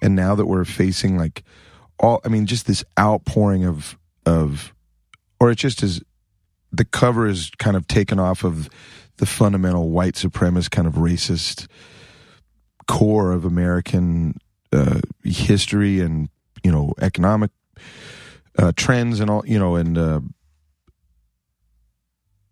And 0.00 0.14
now 0.14 0.34
that 0.34 0.46
we're 0.46 0.64
facing 0.64 1.16
like 1.16 1.42
all, 1.98 2.20
I 2.24 2.28
mean, 2.28 2.46
just 2.46 2.66
this 2.66 2.84
outpouring 2.98 3.64
of 3.64 3.98
of, 4.24 4.74
or 5.40 5.50
it 5.50 5.56
just 5.56 5.82
is. 5.82 6.00
The 6.72 6.84
cover 6.84 7.26
is 7.26 7.50
kind 7.58 7.76
of 7.76 7.86
taken 7.86 8.18
off 8.18 8.44
of 8.44 8.68
the 9.16 9.24
fundamental 9.24 9.88
white 9.88 10.14
supremacist 10.14 10.70
kind 10.70 10.86
of 10.86 10.94
racist 10.94 11.68
core 12.86 13.32
of 13.32 13.44
American 13.44 14.38
uh, 14.72 15.00
history 15.22 16.00
and 16.00 16.28
you 16.62 16.72
know 16.72 16.94
economic 17.00 17.50
uh, 18.58 18.72
trends 18.76 19.20
and 19.20 19.30
all 19.30 19.44
you 19.46 19.58
know 19.58 19.76
and 19.76 19.98
uh, 19.98 20.20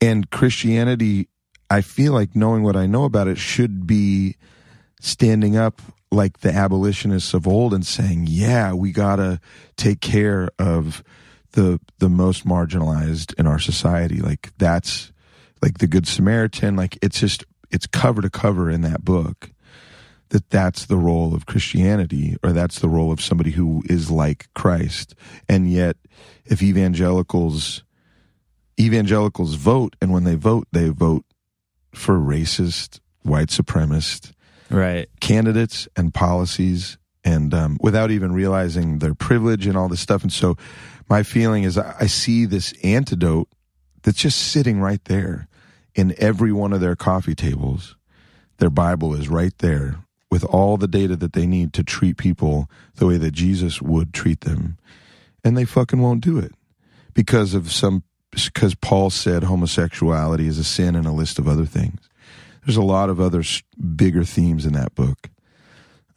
and 0.00 0.30
Christianity. 0.30 1.28
I 1.70 1.80
feel 1.80 2.12
like 2.12 2.36
knowing 2.36 2.62
what 2.62 2.76
I 2.76 2.86
know 2.86 3.04
about 3.04 3.26
it 3.26 3.38
should 3.38 3.86
be 3.86 4.36
standing 5.00 5.56
up 5.56 5.80
like 6.10 6.40
the 6.40 6.52
abolitionists 6.52 7.34
of 7.34 7.48
old 7.48 7.74
and 7.74 7.86
saying, 7.86 8.26
"Yeah, 8.28 8.72
we 8.72 8.92
gotta 8.92 9.40
take 9.76 10.00
care 10.00 10.48
of 10.58 11.02
the 11.52 11.80
the 11.98 12.08
most 12.08 12.46
marginalized 12.46 13.34
in 13.38 13.46
our 13.46 13.58
society." 13.58 14.20
Like 14.20 14.52
that's 14.58 15.12
like 15.62 15.78
the 15.78 15.86
Good 15.86 16.06
Samaritan. 16.06 16.76
Like 16.76 16.98
it's 17.02 17.18
just 17.18 17.44
it's 17.70 17.86
cover 17.86 18.22
to 18.22 18.30
cover 18.30 18.70
in 18.70 18.82
that 18.82 19.04
book 19.04 19.50
that 20.34 20.50
that's 20.50 20.86
the 20.86 20.96
role 20.96 21.32
of 21.32 21.46
Christianity 21.46 22.36
or 22.42 22.50
that's 22.50 22.80
the 22.80 22.88
role 22.88 23.12
of 23.12 23.20
somebody 23.20 23.52
who 23.52 23.84
is 23.88 24.10
like 24.10 24.48
Christ. 24.52 25.14
And 25.48 25.70
yet, 25.70 25.96
if 26.44 26.60
evangelicals 26.60 27.84
evangelicals 28.80 29.54
vote, 29.54 29.94
and 30.02 30.12
when 30.12 30.24
they 30.24 30.34
vote, 30.34 30.66
they 30.72 30.88
vote 30.88 31.24
for 31.94 32.18
racist, 32.18 32.98
white 33.22 33.46
supremacist, 33.46 34.32
right 34.70 35.08
candidates 35.20 35.86
and 35.94 36.12
policies, 36.12 36.98
and 37.22 37.54
um, 37.54 37.78
without 37.80 38.10
even 38.10 38.32
realizing 38.32 38.98
their 38.98 39.14
privilege 39.14 39.68
and 39.68 39.76
all 39.76 39.88
this 39.88 40.00
stuff. 40.00 40.22
And 40.22 40.32
so, 40.32 40.56
my 41.08 41.22
feeling 41.22 41.62
is, 41.62 41.78
I 41.78 42.06
see 42.06 42.44
this 42.44 42.74
antidote 42.82 43.46
that's 44.02 44.18
just 44.18 44.48
sitting 44.48 44.80
right 44.80 45.04
there 45.04 45.46
in 45.94 46.12
every 46.18 46.50
one 46.50 46.72
of 46.72 46.80
their 46.80 46.96
coffee 46.96 47.36
tables. 47.36 47.94
Their 48.56 48.70
Bible 48.70 49.14
is 49.14 49.28
right 49.28 49.56
there 49.58 49.98
with 50.34 50.44
all 50.46 50.76
the 50.76 50.88
data 50.88 51.14
that 51.14 51.32
they 51.32 51.46
need 51.46 51.72
to 51.72 51.84
treat 51.84 52.16
people 52.16 52.68
the 52.96 53.06
way 53.06 53.16
that 53.16 53.30
Jesus 53.30 53.80
would 53.80 54.12
treat 54.12 54.40
them. 54.40 54.76
And 55.44 55.56
they 55.56 55.64
fucking 55.64 56.02
won't 56.02 56.24
do 56.24 56.38
it 56.38 56.50
because 57.14 57.54
of 57.54 57.70
some, 57.70 58.02
because 58.32 58.74
Paul 58.74 59.10
said 59.10 59.44
homosexuality 59.44 60.48
is 60.48 60.58
a 60.58 60.64
sin 60.64 60.96
and 60.96 61.06
a 61.06 61.12
list 61.12 61.38
of 61.38 61.46
other 61.46 61.64
things. 61.64 62.08
There's 62.66 62.76
a 62.76 62.82
lot 62.82 63.10
of 63.10 63.20
other 63.20 63.44
bigger 63.94 64.24
themes 64.24 64.66
in 64.66 64.72
that 64.72 64.96
book. 64.96 65.30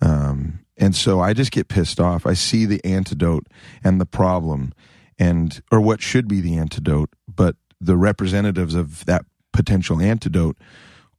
Um, 0.02 0.62
and 0.78 0.96
so 0.96 1.20
I 1.20 1.34
just 1.34 1.52
get 1.52 1.68
pissed 1.68 2.00
off. 2.00 2.26
I 2.26 2.34
see 2.34 2.66
the 2.66 2.84
antidote 2.84 3.46
and 3.84 4.02
the 4.02 4.08
problem 4.08 4.74
and, 5.20 5.62
or 5.72 5.80
what 5.80 6.02
should 6.02 6.28
be 6.28 6.42
the 6.42 6.58
antidote, 6.58 7.12
but 7.28 7.56
the 7.80 7.96
representatives 7.96 8.74
of 8.74 9.06
that 9.06 9.26
potential 9.54 10.02
antidote 10.02 10.58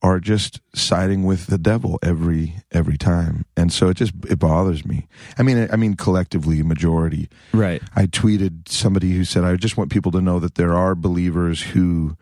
are 0.01 0.21
just 0.21 0.61
siding 0.75 1.25
with 1.25 1.47
the 1.47 1.59
devil 1.59 1.99
every 2.03 2.57
every 2.71 2.97
time. 2.97 3.45
And 3.57 3.73
so 3.73 3.89
it 3.89 3.97
just 3.97 4.13
it 4.29 4.39
bothers 4.39 4.85
me. 4.85 5.09
I 5.37 5.43
mean 5.43 5.69
i 5.73 5.77
mean 5.77 5.95
collectively 5.95 6.63
majority. 6.63 7.29
Right. 7.53 7.83
I 7.97 8.07
tweeted 8.07 8.69
somebody 8.69 9.13
who 9.13 9.25
said 9.25 9.45
i 9.45 9.57
just 9.57 9.77
want 9.77 9.91
people 9.91 10.13
to 10.13 10.21
know 10.21 10.39
that 10.39 10.55
there 10.55 10.75
are 10.75 10.95
believers 10.95 11.63
who 11.63 12.17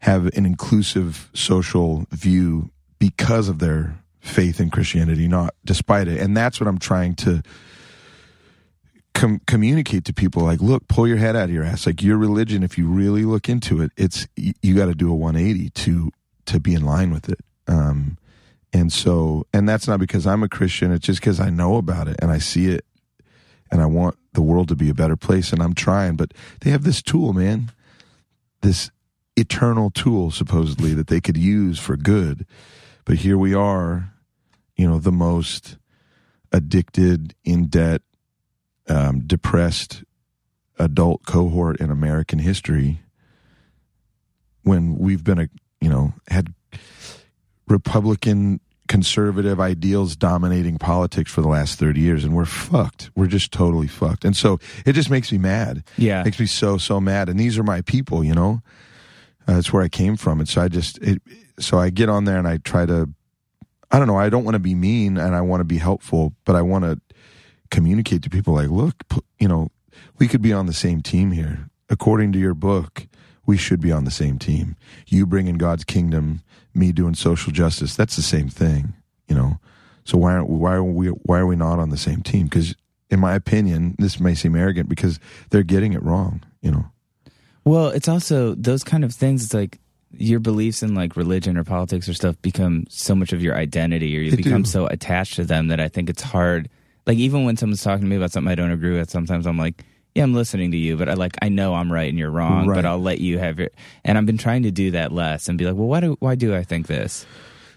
have 0.00 0.26
an 0.28 0.46
inclusive 0.46 1.30
social 1.34 2.06
view 2.10 2.70
because 2.98 3.48
of 3.48 3.58
their 3.58 3.98
faith 4.20 4.60
in 4.60 4.68
christianity 4.70 5.26
not 5.26 5.54
despite 5.64 6.06
it. 6.06 6.20
And 6.20 6.36
that's 6.36 6.60
what 6.60 6.68
i'm 6.68 6.78
trying 6.78 7.14
to 7.16 7.42
com- 9.14 9.40
communicate 9.46 10.04
to 10.04 10.12
people 10.12 10.42
like 10.42 10.60
look 10.60 10.86
pull 10.86 11.08
your 11.08 11.16
head 11.16 11.34
out 11.34 11.44
of 11.44 11.50
your 11.50 11.64
ass. 11.64 11.86
Like 11.86 12.02
your 12.02 12.18
religion 12.18 12.62
if 12.62 12.76
you 12.76 12.88
really 12.88 13.24
look 13.24 13.48
into 13.48 13.80
it 13.80 13.90
it's 13.96 14.28
you, 14.36 14.52
you 14.60 14.74
got 14.74 14.86
to 14.86 14.94
do 14.94 15.10
a 15.10 15.14
180 15.14 15.70
to 15.70 16.10
to 16.50 16.60
be 16.60 16.74
in 16.74 16.84
line 16.84 17.12
with 17.12 17.28
it. 17.28 17.40
Um, 17.66 18.18
and 18.72 18.92
so, 18.92 19.46
and 19.52 19.68
that's 19.68 19.88
not 19.88 20.00
because 20.00 20.26
I'm 20.26 20.42
a 20.42 20.48
Christian. 20.48 20.92
It's 20.92 21.06
just 21.06 21.20
because 21.20 21.40
I 21.40 21.50
know 21.50 21.76
about 21.76 22.08
it 22.08 22.16
and 22.20 22.30
I 22.30 22.38
see 22.38 22.66
it 22.66 22.84
and 23.70 23.80
I 23.80 23.86
want 23.86 24.16
the 24.32 24.42
world 24.42 24.68
to 24.68 24.76
be 24.76 24.88
a 24.88 24.94
better 24.94 25.16
place 25.16 25.52
and 25.52 25.62
I'm 25.62 25.74
trying. 25.74 26.16
But 26.16 26.32
they 26.60 26.70
have 26.70 26.84
this 26.84 27.02
tool, 27.02 27.32
man, 27.32 27.72
this 28.62 28.90
eternal 29.36 29.90
tool, 29.90 30.30
supposedly, 30.30 30.94
that 30.94 31.08
they 31.08 31.20
could 31.20 31.36
use 31.36 31.78
for 31.78 31.96
good. 31.96 32.46
But 33.04 33.16
here 33.16 33.38
we 33.38 33.54
are, 33.54 34.12
you 34.76 34.88
know, 34.88 34.98
the 34.98 35.12
most 35.12 35.78
addicted, 36.52 37.34
in 37.44 37.66
debt, 37.66 38.02
um, 38.88 39.20
depressed 39.20 40.04
adult 40.78 41.24
cohort 41.26 41.80
in 41.80 41.90
American 41.90 42.38
history 42.38 43.00
when 44.62 44.98
we've 44.98 45.24
been 45.24 45.38
a 45.38 45.48
you 45.80 45.88
know, 45.88 46.12
had 46.28 46.52
Republican 47.68 48.60
conservative 48.90 49.60
ideals 49.60 50.16
dominating 50.16 50.76
politics 50.76 51.30
for 51.30 51.42
the 51.42 51.48
last 51.48 51.78
30 51.78 52.00
years 52.00 52.24
and 52.24 52.34
we're 52.34 52.44
fucked. 52.44 53.08
We're 53.14 53.28
just 53.28 53.52
totally 53.52 53.86
fucked. 53.86 54.24
And 54.24 54.36
so 54.36 54.58
it 54.84 54.94
just 54.94 55.10
makes 55.10 55.30
me 55.30 55.38
mad. 55.38 55.84
Yeah. 55.96 56.22
It 56.22 56.24
makes 56.24 56.40
me 56.40 56.46
so, 56.46 56.76
so 56.76 57.00
mad. 57.00 57.28
And 57.28 57.38
these 57.38 57.56
are 57.56 57.62
my 57.62 57.82
people, 57.82 58.24
you 58.24 58.34
know? 58.34 58.62
Uh, 59.46 59.54
that's 59.54 59.72
where 59.72 59.84
I 59.84 59.88
came 59.88 60.16
from. 60.16 60.40
And 60.40 60.48
so 60.48 60.60
I 60.60 60.66
just, 60.66 60.98
it, 60.98 61.22
so 61.60 61.78
I 61.78 61.90
get 61.90 62.08
on 62.08 62.24
there 62.24 62.36
and 62.36 62.48
I 62.48 62.56
try 62.56 62.84
to, 62.84 63.08
I 63.92 63.98
don't 64.00 64.08
know, 64.08 64.18
I 64.18 64.28
don't 64.28 64.44
want 64.44 64.56
to 64.56 64.60
be 64.60 64.74
mean 64.74 65.18
and 65.18 65.36
I 65.36 65.40
want 65.40 65.60
to 65.60 65.64
be 65.64 65.78
helpful, 65.78 66.34
but 66.44 66.56
I 66.56 66.62
want 66.62 66.82
to 66.82 67.00
communicate 67.70 68.22
to 68.24 68.30
people 68.30 68.54
like, 68.54 68.70
look, 68.70 69.04
you 69.38 69.46
know, 69.46 69.70
we 70.18 70.26
could 70.26 70.42
be 70.42 70.52
on 70.52 70.66
the 70.66 70.72
same 70.72 71.00
team 71.00 71.30
here. 71.30 71.68
According 71.88 72.32
to 72.32 72.40
your 72.40 72.54
book, 72.54 73.06
we 73.50 73.56
should 73.56 73.80
be 73.80 73.90
on 73.90 74.04
the 74.04 74.12
same 74.12 74.38
team. 74.38 74.76
You 75.08 75.26
bringing 75.26 75.58
God's 75.58 75.82
kingdom, 75.82 76.40
me 76.72 76.92
doing 76.92 77.14
social 77.14 77.52
justice. 77.52 77.96
That's 77.96 78.14
the 78.14 78.22
same 78.22 78.48
thing, 78.48 78.94
you 79.26 79.34
know. 79.34 79.58
So 80.04 80.18
why 80.18 80.34
aren't 80.34 80.48
why 80.48 80.74
are 80.74 80.84
we 80.84 81.08
why 81.08 81.40
are 81.40 81.46
we 81.46 81.56
not 81.56 81.80
on 81.80 81.90
the 81.90 81.96
same 81.96 82.22
team? 82.22 82.44
Because 82.44 82.76
in 83.10 83.18
my 83.18 83.34
opinion, 83.34 83.96
this 83.98 84.20
may 84.20 84.36
seem 84.36 84.54
arrogant 84.54 84.88
because 84.88 85.18
they're 85.50 85.64
getting 85.64 85.94
it 85.94 86.02
wrong, 86.04 86.44
you 86.62 86.70
know. 86.70 86.84
Well, 87.64 87.88
it's 87.88 88.06
also 88.06 88.54
those 88.54 88.84
kind 88.84 89.02
of 89.02 89.12
things. 89.12 89.42
It's 89.42 89.52
like 89.52 89.80
your 90.12 90.38
beliefs 90.38 90.84
in 90.84 90.94
like 90.94 91.16
religion 91.16 91.56
or 91.58 91.64
politics 91.64 92.08
or 92.08 92.14
stuff 92.14 92.40
become 92.42 92.84
so 92.88 93.16
much 93.16 93.32
of 93.32 93.42
your 93.42 93.56
identity, 93.56 94.16
or 94.16 94.20
you 94.20 94.30
They 94.30 94.36
become 94.36 94.62
do. 94.62 94.70
so 94.70 94.86
attached 94.86 95.34
to 95.34 95.44
them 95.44 95.66
that 95.68 95.80
I 95.80 95.88
think 95.88 96.08
it's 96.08 96.22
hard. 96.22 96.68
Like 97.04 97.18
even 97.18 97.44
when 97.44 97.56
someone's 97.56 97.82
talking 97.82 98.02
to 98.04 98.08
me 98.08 98.14
about 98.14 98.30
something 98.30 98.52
I 98.52 98.54
don't 98.54 98.70
agree 98.70 98.96
with, 98.96 99.10
sometimes 99.10 99.44
I'm 99.44 99.58
like, 99.58 99.84
yeah, 100.14 100.22
I'm 100.24 100.34
listening 100.34 100.70
to 100.72 100.76
you, 100.76 100.96
but 100.96 101.08
I 101.08 101.14
like 101.14 101.36
I 101.42 101.48
know 101.48 101.74
I'm 101.74 101.92
right 101.92 102.08
and 102.08 102.18
you're 102.18 102.30
wrong, 102.30 102.66
Right. 102.66 102.76
but 102.76 102.84
I'll 102.86 102.98
let 103.00 103.20
you 103.20 103.38
have 103.38 103.58
your. 103.58 103.68
And 104.04 104.18
I've 104.18 104.26
been 104.26 104.38
trying 104.38 104.64
to 104.64 104.70
do 104.70 104.90
that 104.92 105.12
less 105.12 105.48
and 105.48 105.56
be 105.58 105.64
like, 105.66 105.76
well, 105.76 105.86
why 105.88 106.00
do 106.00 106.16
why 106.20 106.34
do 106.34 106.54
I 106.54 106.62
think 106.64 106.86
this? 106.86 107.26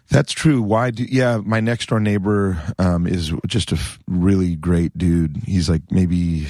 That's 0.10 0.34
true. 0.34 0.62
Why 0.62 0.92
do? 0.92 1.06
Yeah, 1.06 1.38
my 1.44 1.60
next 1.62 1.88
door 1.90 2.00
neighbor 2.00 2.62
um, 2.78 3.08
is 3.08 3.32
just 3.48 3.72
a 3.72 3.76
f- 3.76 3.98
really 4.08 4.56
great 4.56 4.98
dude. 4.98 5.38
He's 5.46 5.70
like 5.70 5.82
maybe 5.92 6.46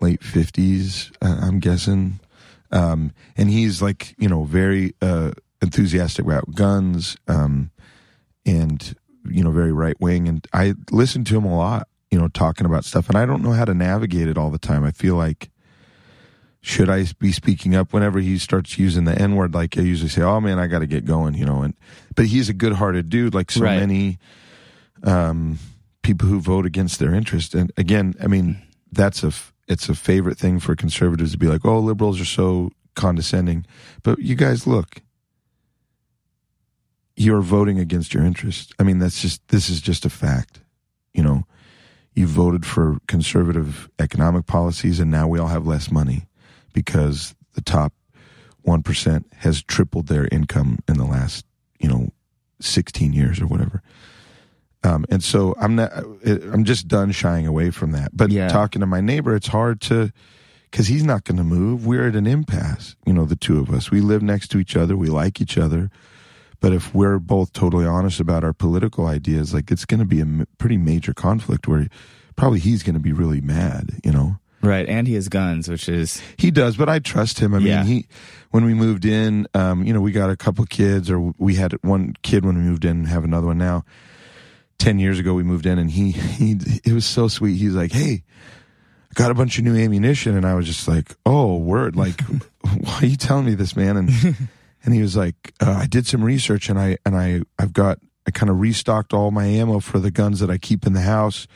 late 0.00 0.22
fifties, 0.22 1.10
uh, 1.22 1.38
I'm 1.42 1.58
guessing, 1.58 2.20
um, 2.72 3.12
and 3.36 3.48
he's 3.48 3.80
like 3.80 4.14
you 4.18 4.28
know 4.28 4.44
very 4.44 4.94
uh, 5.00 5.32
enthusiastic 5.62 6.26
about 6.26 6.54
guns, 6.54 7.16
um, 7.26 7.70
and 8.44 8.94
you 9.28 9.42
know 9.42 9.50
very 9.52 9.72
right 9.72 9.98
wing. 9.98 10.28
And 10.28 10.46
I 10.52 10.74
listen 10.90 11.24
to 11.24 11.36
him 11.38 11.44
a 11.46 11.56
lot, 11.56 11.88
you 12.16 12.22
know, 12.22 12.28
talking 12.28 12.64
about 12.64 12.86
stuff, 12.86 13.10
and 13.10 13.18
I 13.18 13.26
don't 13.26 13.42
know 13.42 13.52
how 13.52 13.66
to 13.66 13.74
navigate 13.74 14.26
it 14.26 14.38
all 14.38 14.48
the 14.50 14.56
time. 14.56 14.84
I 14.84 14.90
feel 14.90 15.16
like 15.16 15.50
should 16.62 16.88
I 16.88 17.04
be 17.18 17.30
speaking 17.30 17.76
up 17.76 17.92
whenever 17.92 18.20
he 18.20 18.38
starts 18.38 18.78
using 18.78 19.04
the 19.04 19.14
N 19.14 19.36
word? 19.36 19.52
Like 19.52 19.76
I 19.76 19.82
usually 19.82 20.08
say, 20.08 20.22
"Oh 20.22 20.40
man, 20.40 20.58
I 20.58 20.66
got 20.66 20.78
to 20.78 20.86
get 20.86 21.04
going," 21.04 21.34
you 21.34 21.44
know. 21.44 21.60
And 21.60 21.74
but 22.14 22.24
he's 22.24 22.48
a 22.48 22.54
good-hearted 22.54 23.10
dude, 23.10 23.34
like 23.34 23.50
so 23.50 23.60
Right. 23.64 23.78
many 23.78 24.18
um, 25.02 25.58
people 26.02 26.26
who 26.26 26.40
vote 26.40 26.64
against 26.64 27.00
their 27.00 27.12
interest. 27.14 27.54
And 27.54 27.70
again, 27.76 28.14
I 28.18 28.28
mean, 28.28 28.62
that's 28.90 29.22
a 29.22 29.32
it's 29.68 29.90
a 29.90 29.94
favorite 29.94 30.38
thing 30.38 30.58
for 30.58 30.74
conservatives 30.74 31.32
to 31.32 31.38
be 31.38 31.48
like, 31.48 31.66
"Oh, 31.66 31.80
liberals 31.80 32.18
are 32.18 32.24
so 32.24 32.70
condescending," 32.94 33.66
but 34.02 34.20
you 34.20 34.36
guys 34.36 34.66
look. 34.66 35.02
You're 37.14 37.42
voting 37.42 37.78
against 37.78 38.14
your 38.14 38.24
interest. 38.24 38.72
I 38.78 38.84
mean, 38.84 39.00
that's 39.00 39.20
just 39.20 39.46
this 39.48 39.68
is 39.68 39.82
just 39.82 40.06
a 40.06 40.10
fact. 40.10 40.60
You 41.12 41.22
know, 41.22 41.44
you 42.16 42.26
voted 42.26 42.64
for 42.66 42.98
conservative 43.06 43.88
economic 43.98 44.46
policies, 44.46 44.98
and 44.98 45.10
now 45.10 45.28
we 45.28 45.38
all 45.38 45.48
have 45.48 45.66
less 45.66 45.90
money 45.92 46.26
because 46.72 47.34
the 47.52 47.60
top 47.60 47.92
1% 48.66 49.24
has 49.36 49.62
tripled 49.62 50.08
their 50.08 50.26
income 50.32 50.78
in 50.88 50.96
the 50.96 51.04
last, 51.04 51.44
you 51.78 51.88
know, 51.88 52.08
16 52.60 53.12
years 53.12 53.40
or 53.40 53.46
whatever. 53.46 53.82
Um, 54.82 55.04
and 55.10 55.22
so 55.22 55.54
I'm 55.60 55.76
not, 55.76 55.92
I'm 56.24 56.64
just 56.64 56.88
done 56.88 57.12
shying 57.12 57.46
away 57.46 57.70
from 57.70 57.92
that. 57.92 58.16
But 58.16 58.30
Yeah. 58.30 58.48
talking 58.48 58.80
to 58.80 58.86
my 58.86 59.00
neighbor, 59.00 59.34
it's 59.36 59.48
hard 59.48 59.80
to, 59.82 60.10
because 60.70 60.86
he's 60.86 61.04
not 61.04 61.24
going 61.24 61.36
to 61.38 61.44
move. 61.44 61.86
We're 61.86 62.08
at 62.08 62.16
an 62.16 62.26
impasse, 62.26 62.96
you 63.04 63.12
know, 63.12 63.24
the 63.26 63.36
two 63.36 63.58
of 63.58 63.70
us. 63.70 63.90
We 63.90 64.00
live 64.00 64.22
next 64.22 64.48
to 64.52 64.58
each 64.58 64.74
other, 64.76 64.96
we 64.96 65.08
like 65.08 65.40
each 65.40 65.58
other. 65.58 65.90
But 66.60 66.72
if 66.72 66.94
we're 66.94 67.18
both 67.18 67.52
totally 67.52 67.84
honest 67.86 68.18
about 68.20 68.42
our 68.44 68.52
political 68.52 69.06
ideas, 69.06 69.52
like 69.54 69.70
it's 69.70 69.84
going 69.84 70.00
to 70.00 70.06
be 70.06 70.18
a 70.20 70.22
m- 70.22 70.46
pretty 70.58 70.76
major 70.76 71.12
conflict 71.14 71.68
where 71.68 71.86
probably 72.36 72.58
he's 72.60 72.82
going 72.82 72.94
to 72.94 73.00
be 73.00 73.12
really 73.12 73.40
mad, 73.40 73.90
you 74.04 74.12
know? 74.12 74.38
Right, 74.62 74.88
and 74.88 75.06
he 75.06 75.14
has 75.14 75.28
guns, 75.28 75.68
which 75.68 75.88
is 75.88 76.20
He 76.38 76.50
does, 76.50 76.76
but 76.76 76.88
I 76.88 76.98
trust 76.98 77.38
him. 77.38 77.54
I 77.54 77.58
Yeah. 77.58 77.82
mean, 77.82 77.86
he 77.86 78.06
when 78.50 78.64
we 78.64 78.74
moved 78.74 79.04
in, 79.04 79.46
um, 79.54 79.84
you 79.84 79.92
know, 79.92 80.00
we 80.00 80.12
got 80.12 80.30
a 80.30 80.36
couple 80.36 80.64
kids, 80.64 81.10
or 81.10 81.32
we 81.38 81.54
had 81.56 81.74
one 81.82 82.14
kid 82.22 82.44
when 82.44 82.56
we 82.56 82.62
moved 82.62 82.84
in, 82.84 82.92
and 82.98 83.08
have 83.08 83.22
another 83.22 83.46
one 83.48 83.58
now. 83.58 83.84
Ten 84.78 84.98
years 84.98 85.18
ago, 85.18 85.34
we 85.34 85.42
moved 85.42 85.66
in, 85.66 85.78
and 85.78 85.90
he 85.90 86.10
he 86.10 86.52
it 86.84 86.92
was 86.92 87.04
so 87.06 87.28
sweet. 87.28 87.56
He's 87.56 87.74
like, 87.74 87.92
"Hey, 87.92 88.24
I 89.10 89.14
got 89.14 89.30
a 89.30 89.34
bunch 89.34 89.58
of 89.58 89.64
new 89.64 89.76
ammunition," 89.76 90.36
and 90.36 90.44
I 90.46 90.54
was 90.54 90.66
just 90.66 90.88
like, 90.88 91.14
"Oh, 91.24 91.56
word! 91.58 91.94
Like, 91.94 92.20
why 92.80 92.98
are 93.02 93.06
you 93.06 93.16
telling 93.16 93.44
me 93.46 93.54
this, 93.54 93.76
man?" 93.76 93.96
And 93.96 94.10
and 94.86 94.94
he 94.94 95.02
was 95.02 95.14
like, 95.16 95.52
uh, 95.60 95.80
"I 95.82 95.86
did 95.86 96.06
some 96.06 96.24
research, 96.24 96.70
and 96.70 96.78
I 96.78 96.96
and 97.04 97.14
I 97.14 97.42
I've 97.58 97.74
got 97.74 97.98
I 98.26 98.30
kind 98.30 98.48
of 98.48 98.58
restocked 98.60 99.12
all 99.12 99.30
my 99.30 99.44
ammo 99.44 99.80
for 99.80 99.98
the 99.98 100.10
guns 100.10 100.40
that 100.40 100.48
I 100.50 100.56
keep 100.56 100.86
in 100.86 100.94
the 100.94 101.02
house, 101.02 101.46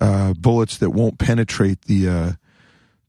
uh, 0.00 0.34
bullets 0.34 0.76
that 0.78 0.90
won't 0.90 1.18
penetrate 1.18 1.82
the." 1.86 2.08
Uh, 2.08 2.32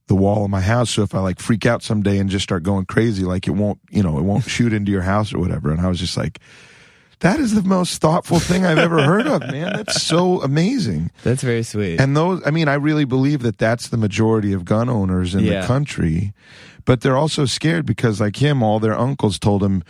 the 0.07 0.13
wall 0.15 0.45
of 0.45 0.51
my 0.51 0.61
house. 0.61 0.91
So 0.91 1.01
if 1.01 1.15
I 1.15 1.19
like 1.19 1.39
freak 1.39 1.65
out 1.65 1.81
someday 1.81 2.19
and 2.19 2.29
just 2.29 2.43
start 2.43 2.61
going 2.61 2.85
crazy, 2.85 3.23
like 3.23 3.47
it 3.47 3.55
won't, 3.55 3.79
you 3.89 4.03
know, 4.03 4.19
it 4.19 4.21
won't 4.21 4.43
shoot 4.43 4.71
into 4.71 4.91
your 4.91 5.01
house 5.01 5.33
or 5.33 5.39
whatever. 5.39 5.71
And 5.71 5.81
I 5.81 5.87
was 5.87 5.97
just 5.99 6.15
like, 6.15 6.37
that 7.21 7.39
is 7.39 7.55
the 7.55 7.63
most 7.63 8.01
thoughtful 8.03 8.37
thing 8.37 8.67
I've 8.67 8.77
ever 8.77 9.01
heard 9.01 9.25
of, 9.25 9.41
man. 9.41 9.73
That's 9.77 10.03
so 10.03 10.43
amazing. 10.43 11.09
that's 11.23 11.41
very 11.41 11.63
sweet. 11.63 11.99
And 11.99 12.15
those, 12.15 12.39
I 12.45 12.51
mean, 12.51 12.67
I 12.67 12.75
really 12.75 13.05
believe 13.05 13.41
that 13.41 13.57
that's 13.57 13.87
the 13.87 13.97
majority 13.97 14.53
of 14.53 14.63
gun 14.63 14.89
owners 14.89 15.33
in 15.33 15.43
Yeah. 15.43 15.61
the 15.61 15.65
country. 15.65 16.33
But 16.85 17.01
they're 17.01 17.17
also 17.17 17.45
scared 17.45 17.85
because, 17.85 18.21
like 18.21 18.35
him, 18.37 18.61
all 18.61 18.79
their 18.79 18.97
uncles 18.97 19.39
told 19.39 19.63
him, 19.63 19.83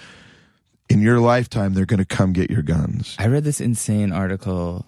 in 0.89 1.01
your 1.01 1.19
lifetime, 1.19 1.73
they're 1.73 1.86
going 1.86 1.99
to 1.99 2.05
come 2.05 2.34
get 2.34 2.49
your 2.49 2.62
guns. 2.62 3.15
I 3.19 3.27
read 3.27 3.43
this 3.43 3.60
insane 3.60 4.12
article 4.12 4.86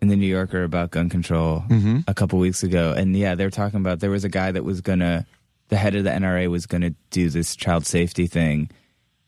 in 0.00 0.08
the 0.08 0.16
New 0.16 0.26
Yorker 0.26 0.64
about 0.64 0.90
gun 0.90 1.08
control 1.08 1.64
mm-hmm. 1.68 2.00
a 2.06 2.14
couple 2.14 2.38
weeks 2.38 2.62
ago, 2.62 2.92
and 2.96 3.14
yeah, 3.16 3.34
they 3.34 3.44
were 3.44 3.50
talking 3.50 3.80
about 3.80 4.00
there 4.00 4.10
was 4.10 4.24
a 4.24 4.28
guy 4.28 4.50
that 4.50 4.64
was 4.64 4.80
gonna, 4.80 5.26
the 5.68 5.76
head 5.76 5.94
of 5.94 6.04
the 6.04 6.10
NRA 6.10 6.48
was 6.48 6.66
gonna 6.66 6.94
do 7.10 7.28
this 7.28 7.54
child 7.54 7.86
safety 7.86 8.26
thing, 8.26 8.70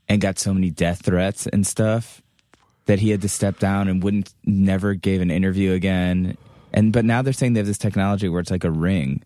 and 0.08 0.20
got 0.20 0.38
so 0.38 0.52
many 0.52 0.70
death 0.70 1.04
threats 1.04 1.46
and 1.46 1.66
stuff 1.66 2.22
that 2.86 2.98
he 2.98 3.10
had 3.10 3.22
to 3.22 3.28
step 3.28 3.58
down 3.58 3.88
and 3.88 4.02
wouldn't 4.02 4.34
never 4.44 4.94
gave 4.94 5.20
an 5.20 5.30
interview 5.30 5.72
again. 5.72 6.36
And 6.72 6.92
but 6.92 7.04
now 7.04 7.22
they're 7.22 7.32
saying 7.32 7.54
they 7.54 7.60
have 7.60 7.66
this 7.66 7.78
technology 7.78 8.28
where 8.28 8.40
it's 8.40 8.50
like 8.50 8.64
a 8.64 8.70
ring. 8.70 9.22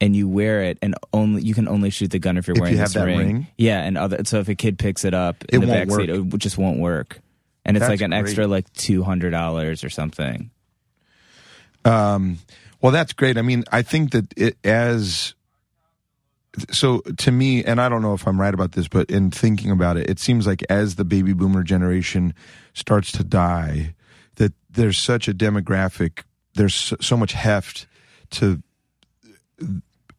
And 0.00 0.14
you 0.14 0.28
wear 0.28 0.62
it, 0.64 0.76
and 0.82 0.94
only 1.12 1.42
you 1.42 1.54
can 1.54 1.68
only 1.68 1.88
shoot 1.88 2.10
the 2.10 2.18
gun 2.18 2.36
if 2.36 2.46
you're 2.46 2.56
If 2.56 2.60
wearing 2.60 2.76
you 2.76 2.82
this 2.82 2.96
ring. 2.96 3.18
ring? 3.18 3.46
Yeah, 3.56 3.80
and 3.80 3.96
other 3.96 4.24
so 4.24 4.40
if 4.40 4.48
a 4.48 4.54
kid 4.54 4.78
picks 4.78 5.04
it 5.04 5.14
up 5.14 5.44
in 5.48 5.62
It 5.62 5.66
the 5.66 5.72
won't 5.72 5.88
work. 5.90 6.08
it 6.34 6.38
just 6.38 6.58
won't 6.58 6.78
work. 6.80 7.20
And 7.64 7.76
it's 7.76 7.82
That's 7.86 7.90
like 7.90 8.00
an 8.02 8.10
great. 8.10 8.20
extra 8.20 8.46
like 8.46 8.70
two 8.74 9.02
hundred 9.04 9.30
dollars 9.30 9.84
or 9.84 9.88
something. 9.88 10.50
Um, 11.84 12.38
well, 12.82 12.92
that's 12.92 13.12
great. 13.12 13.38
I 13.38 13.42
mean, 13.42 13.64
I 13.72 13.82
think 13.82 14.10
that 14.12 14.32
it 14.36 14.56
as 14.64 15.34
so 16.70 16.98
to 17.00 17.30
me, 17.32 17.64
and 17.64 17.80
I 17.80 17.88
don't 17.88 18.02
know 18.02 18.14
if 18.14 18.26
I'm 18.26 18.40
right 18.40 18.52
about 18.54 18.72
this, 18.72 18.88
but 18.88 19.08
in 19.10 19.30
thinking 19.30 19.70
about 19.70 19.96
it, 19.96 20.10
it 20.10 20.18
seems 20.18 20.46
like 20.46 20.62
as 20.68 20.96
the 20.96 21.04
baby 21.04 21.32
boomer 21.32 21.62
generation 21.62 22.34
starts 22.74 23.10
to 23.12 23.24
die, 23.24 23.94
that 24.36 24.52
there's 24.70 24.98
such 24.98 25.28
a 25.28 25.34
demographic, 25.34 26.24
there's 26.54 26.92
so 27.00 27.16
much 27.16 27.32
heft 27.32 27.86
to 28.30 28.62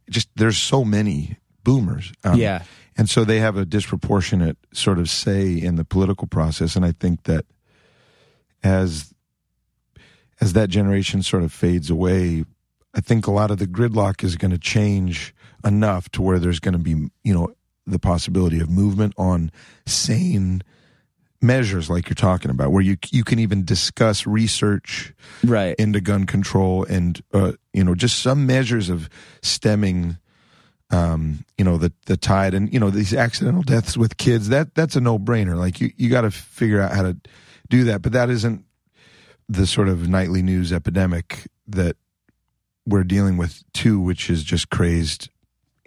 just 0.09 0.29
there's 0.35 0.57
so 0.57 0.83
many 0.85 1.37
boomers. 1.63 2.13
Um, 2.23 2.37
Yeah. 2.39 2.63
and 2.97 3.09
so 3.09 3.23
they 3.25 3.39
have 3.39 3.57
a 3.57 3.65
disproportionate 3.65 4.57
sort 4.73 4.99
of 4.99 5.09
say 5.09 5.53
in 5.53 5.75
the 5.75 5.85
political 5.85 6.27
process, 6.27 6.75
and 6.75 6.85
I 6.85 6.91
think 6.91 7.23
that 7.23 7.45
as 8.63 9.13
as 10.41 10.53
that 10.53 10.69
generation 10.69 11.23
sort 11.23 11.43
of 11.43 11.51
fades 11.53 11.89
away, 11.89 12.43
I 12.93 12.99
think 13.01 13.25
a 13.25 13.31
lot 13.31 13.51
of 13.51 13.57
the 13.57 13.67
gridlock 13.67 14.23
is 14.23 14.35
going 14.35 14.51
to 14.51 14.57
change 14.57 15.33
enough 15.63 16.09
to 16.09 16.21
where 16.21 16.39
there's 16.39 16.59
going 16.59 16.73
to 16.73 16.79
be, 16.79 17.09
you 17.23 17.33
know, 17.33 17.53
the 17.87 17.99
possibility 17.99 18.59
of 18.59 18.69
movement 18.69 19.13
on 19.17 19.51
sane 19.85 20.61
measures 21.45 21.89
like 21.89 22.07
you're 22.09 22.15
talking 22.15 22.51
about, 22.51 22.71
where 22.71 22.81
you 22.83 22.97
you 23.11 23.23
can 23.23 23.39
even 23.39 23.63
discuss 23.65 24.25
research 24.27 25.13
Right. 25.43 25.75
into 25.77 26.01
gun 26.01 26.25
control 26.25 26.83
and 26.85 27.21
uh, 27.33 27.53
you 27.73 27.83
know 27.83 27.95
just 27.95 28.19
some 28.19 28.45
measures 28.45 28.89
of 28.89 29.09
stemming 29.41 30.17
um 30.91 31.43
you 31.57 31.65
know 31.65 31.77
the 31.77 31.91
the 32.05 32.15
tide 32.15 32.53
and 32.53 32.71
you 32.71 32.79
know 32.79 32.91
these 32.91 33.11
accidental 33.13 33.63
deaths 33.63 33.97
with 33.97 34.17
kids 34.17 34.49
that 34.49 34.75
that's 34.75 34.95
a 34.95 35.01
no-brainer 35.01 35.57
like 35.57 35.81
you 35.81 35.91
you 35.97 36.09
got 36.11 36.21
to 36.21 36.29
figure 36.29 36.79
out 36.79 36.91
how 36.93 37.01
to 37.01 37.17
do 37.69 37.83
that 37.85 38.03
but 38.03 38.11
that 38.11 38.29
isn't 38.29 38.63
the 39.49 39.65
sort 39.65 39.87
of 39.89 40.07
nightly 40.07 40.43
news 40.43 40.71
epidemic 40.71 41.47
that 41.67 41.97
we're 42.85 43.03
dealing 43.03 43.35
with 43.35 43.63
too 43.73 43.99
which 43.99 44.29
is 44.29 44.43
just 44.43 44.69
crazed 44.69 45.29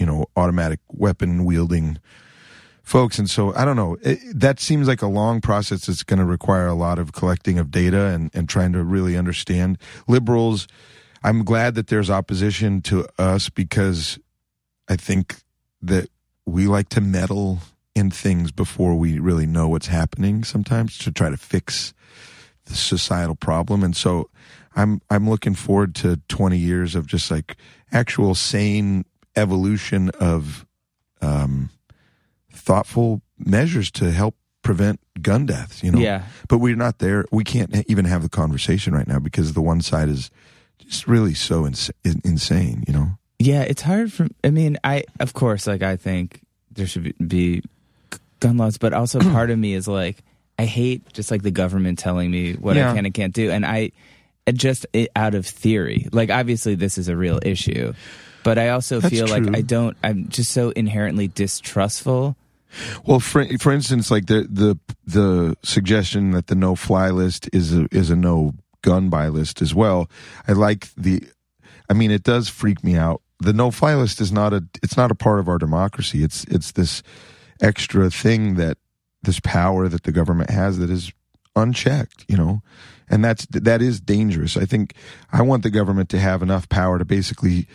you 0.00 0.04
know 0.06 0.26
automatic 0.36 0.80
weapon 0.92 1.44
wielding 1.44 1.96
folks 2.88 3.18
and 3.18 3.28
so 3.28 3.54
i 3.54 3.66
don't 3.66 3.76
know 3.76 3.98
it, 4.00 4.18
that 4.34 4.58
seems 4.58 4.88
like 4.88 5.02
a 5.02 5.06
long 5.06 5.42
process 5.42 5.84
that's 5.84 6.02
going 6.02 6.18
to 6.18 6.24
require 6.24 6.66
a 6.66 6.74
lot 6.74 6.98
of 6.98 7.12
collecting 7.12 7.58
of 7.58 7.70
data 7.70 8.06
and, 8.06 8.30
and 8.32 8.48
trying 8.48 8.72
to 8.72 8.82
really 8.82 9.14
understand. 9.14 9.76
Liberals 10.06 10.66
i'm 11.22 11.44
glad 11.44 11.74
that 11.74 11.88
there's 11.88 12.08
opposition 12.08 12.80
to 12.80 13.06
us 13.18 13.50
because 13.50 14.18
i 14.88 14.96
think 14.96 15.36
that 15.82 16.08
we 16.46 16.66
like 16.66 16.88
to 16.88 17.02
meddle 17.02 17.58
in 17.94 18.10
things 18.10 18.50
before 18.52 18.94
we 18.94 19.18
really 19.18 19.46
know 19.46 19.68
what's 19.68 19.88
happening 19.88 20.42
sometimes 20.42 20.96
to 20.96 21.12
try 21.12 21.28
to 21.28 21.36
fix 21.36 21.92
the 22.64 22.74
societal 22.74 23.34
problem. 23.34 23.82
And 23.82 23.94
so 23.94 24.30
i'm 24.76 25.02
i'm 25.10 25.28
looking 25.28 25.54
forward 25.54 25.94
to 25.96 26.16
20 26.28 26.56
years 26.56 26.94
of 26.94 27.06
just 27.06 27.30
like 27.30 27.56
actual 27.92 28.34
sane 28.34 29.04
evolution 29.36 30.10
of 30.20 30.64
um 31.20 31.68
thoughtful 32.58 33.22
measures 33.38 33.90
to 33.92 34.10
help 34.10 34.34
prevent 34.62 35.00
gun 35.22 35.46
deaths 35.46 35.82
you 35.82 35.90
know 35.90 35.98
Yeah. 35.98 36.24
but 36.48 36.58
we're 36.58 36.76
not 36.76 36.98
there 36.98 37.24
we 37.32 37.44
can't 37.44 37.74
even 37.88 38.04
have 38.04 38.22
the 38.22 38.28
conversation 38.28 38.92
right 38.92 39.06
now 39.06 39.18
because 39.18 39.52
the 39.54 39.62
one 39.62 39.80
side 39.80 40.08
is 40.08 40.30
just 40.78 41.06
really 41.06 41.34
so 41.34 41.66
ins- 41.66 41.90
insane 42.04 42.84
you 42.86 42.92
know 42.92 43.08
Yeah, 43.38 43.62
it's 43.62 43.82
hard 43.82 44.12
for. 44.12 44.26
I 44.42 44.50
mean, 44.50 44.76
I 44.82 45.04
of 45.20 45.32
course, 45.32 45.66
like 45.70 45.82
I 45.82 45.94
think 45.96 46.40
there 46.74 46.86
should 46.88 47.14
be, 47.22 47.62
gun 48.40 48.56
laws, 48.58 48.78
but 48.78 48.92
also 48.92 49.20
part 49.36 49.50
of 49.50 49.58
me 49.58 49.74
is 49.74 49.86
like 49.86 50.18
I 50.58 50.64
hate 50.66 51.06
just 51.14 51.30
like 51.30 51.42
the 51.42 51.52
government 51.54 51.98
telling 52.00 52.30
me 52.30 52.54
what 52.54 52.74
Yeah. 52.76 52.90
I 52.90 52.94
can 52.94 53.04
and 53.06 53.14
can't 53.14 53.32
do, 53.34 53.50
and 53.54 53.64
I 53.64 53.92
just 54.52 54.86
out 55.14 55.34
of 55.38 55.46
theory. 55.46 56.08
Like 56.10 56.30
obviously, 56.30 56.74
this 56.74 56.98
is 56.98 57.06
a 57.08 57.14
real 57.16 57.38
issue, 57.46 57.94
but 58.42 58.58
I 58.58 58.70
also 58.70 58.98
That's 58.98 59.14
feel 59.14 59.28
like. 59.28 59.54
I 59.54 59.62
don't. 59.62 59.96
I'm 60.02 60.26
just 60.28 60.50
so 60.50 60.70
inherently 60.74 61.28
distrustful 61.28 62.34
Well, 63.04 63.20
for 63.20 63.44
for 63.58 63.72
instance, 63.72 64.10
like 64.10 64.26
the 64.26 64.46
the 64.50 64.78
the 65.06 65.56
suggestion 65.62 66.32
that 66.32 66.48
the 66.48 66.54
no 66.54 66.74
fly 66.74 67.10
list 67.10 67.48
is 67.52 67.74
a 67.74 67.88
is 67.90 68.10
a 68.10 68.16
no 68.16 68.54
gun 68.82 69.08
buy 69.08 69.28
list 69.28 69.62
as 69.62 69.74
well. 69.74 70.10
I 70.46 70.52
like 70.52 70.88
the. 70.96 71.22
I 71.90 71.94
mean, 71.94 72.10
it 72.10 72.22
does 72.22 72.48
freak 72.48 72.84
me 72.84 72.96
out. 72.96 73.22
The 73.40 73.52
no 73.52 73.70
fly 73.70 73.94
list 73.94 74.20
is 74.20 74.30
not 74.30 74.52
a. 74.52 74.64
It's 74.82 74.96
not 74.96 75.10
a 75.10 75.14
part 75.14 75.40
of 75.40 75.48
our 75.48 75.58
democracy. 75.58 76.22
It's 76.22 76.44
it's 76.44 76.72
this 76.72 77.02
extra 77.60 78.10
thing 78.10 78.54
that 78.56 78.78
this 79.22 79.40
power 79.40 79.88
that 79.88 80.04
the 80.04 80.12
government 80.12 80.50
has 80.50 80.78
that 80.78 80.90
is 80.90 81.12
unchecked. 81.56 82.24
You 82.28 82.36
know, 82.36 82.62
and 83.08 83.24
that's 83.24 83.46
that 83.46 83.80
is 83.80 84.00
dangerous. 84.00 84.56
I 84.56 84.66
think 84.66 84.94
I 85.32 85.42
want 85.42 85.62
the 85.62 85.70
government 85.70 86.08
to 86.10 86.18
have 86.18 86.42
enough 86.42 86.68
power 86.68 86.98
to 86.98 87.04
basically 87.04 87.66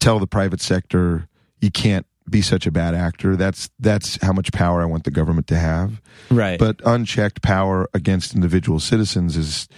tell 0.00 0.18
the 0.18 0.26
private 0.26 0.60
sector 0.60 1.28
you 1.60 1.70
can't 1.70 2.06
be 2.30 2.42
such 2.42 2.66
a 2.66 2.70
bad 2.70 2.94
actor. 2.94 3.36
That's 3.36 3.70
that's 3.78 4.18
how 4.22 4.32
much 4.32 4.52
power 4.52 4.82
I 4.82 4.84
want 4.84 5.04
the 5.04 5.10
government 5.10 5.46
to 5.48 5.56
have. 5.56 6.00
Right. 6.30 6.58
But 6.58 6.80
unchecked 6.84 7.42
power 7.42 7.88
against 7.94 8.34
individual 8.34 8.80
citizens 8.80 9.36
is 9.36 9.68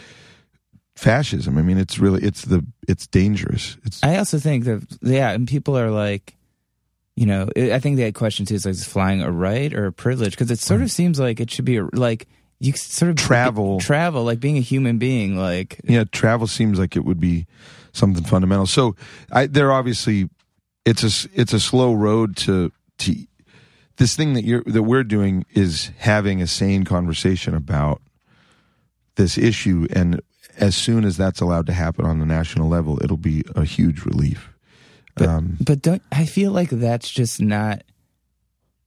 fascism. 0.96 1.58
I 1.58 1.62
mean, 1.62 1.78
it's 1.78 1.98
really 1.98 2.22
it's 2.22 2.42
the 2.42 2.64
it's 2.88 3.06
dangerous. 3.06 3.76
It's 3.84 4.02
I 4.02 4.16
also 4.16 4.38
think 4.38 4.64
that 4.64 4.86
yeah, 5.02 5.30
and 5.30 5.48
people 5.48 5.78
are 5.78 5.90
like, 5.90 6.36
you 7.16 7.26
know, 7.26 7.48
I 7.56 7.78
think 7.78 7.96
the 7.96 8.12
question 8.12 8.46
too 8.46 8.54
is 8.54 8.64
like 8.64 8.72
is 8.72 8.84
flying 8.84 9.22
a 9.22 9.30
right 9.30 9.72
or 9.72 9.86
a 9.86 9.92
privilege 9.92 10.32
because 10.32 10.50
it 10.50 10.58
sort 10.58 10.82
of 10.82 10.90
seems 10.90 11.18
like 11.18 11.40
it 11.40 11.50
should 11.50 11.64
be 11.64 11.78
a, 11.78 11.88
like 11.92 12.28
you 12.60 12.72
sort 12.74 13.10
of 13.10 13.16
Travel. 13.16 13.80
travel 13.80 14.22
like 14.22 14.38
being 14.38 14.56
a 14.56 14.60
human 14.60 14.98
being 14.98 15.36
like 15.36 15.80
yeah, 15.84 16.04
travel 16.04 16.46
seems 16.46 16.78
like 16.78 16.94
it 16.94 17.04
would 17.04 17.18
be 17.20 17.46
something 17.92 18.24
fundamental. 18.24 18.66
So 18.66 18.94
I 19.30 19.46
they're 19.46 19.72
obviously 19.72 20.28
it's 20.84 21.02
a 21.02 21.28
it's 21.34 21.52
a 21.52 21.60
slow 21.60 21.92
road 21.94 22.36
to 22.36 22.72
to 22.98 23.14
this 23.96 24.16
thing 24.16 24.32
that 24.34 24.44
you're 24.44 24.62
that 24.64 24.82
we're 24.82 25.04
doing 25.04 25.44
is 25.50 25.90
having 25.98 26.42
a 26.42 26.46
sane 26.46 26.84
conversation 26.84 27.54
about 27.54 28.00
this 29.16 29.36
issue 29.38 29.86
and 29.94 30.20
as 30.56 30.76
soon 30.76 31.04
as 31.04 31.16
that's 31.16 31.40
allowed 31.40 31.66
to 31.66 31.72
happen 31.72 32.04
on 32.04 32.18
the 32.18 32.26
national 32.26 32.68
level 32.68 33.02
it'll 33.02 33.16
be 33.16 33.42
a 33.54 33.64
huge 33.64 34.04
relief 34.04 34.50
But, 35.14 35.28
um, 35.28 35.56
but 35.64 35.82
don't 35.82 36.02
I 36.10 36.26
feel 36.26 36.52
like 36.52 36.70
that's 36.70 37.10
just 37.10 37.40
not 37.40 37.82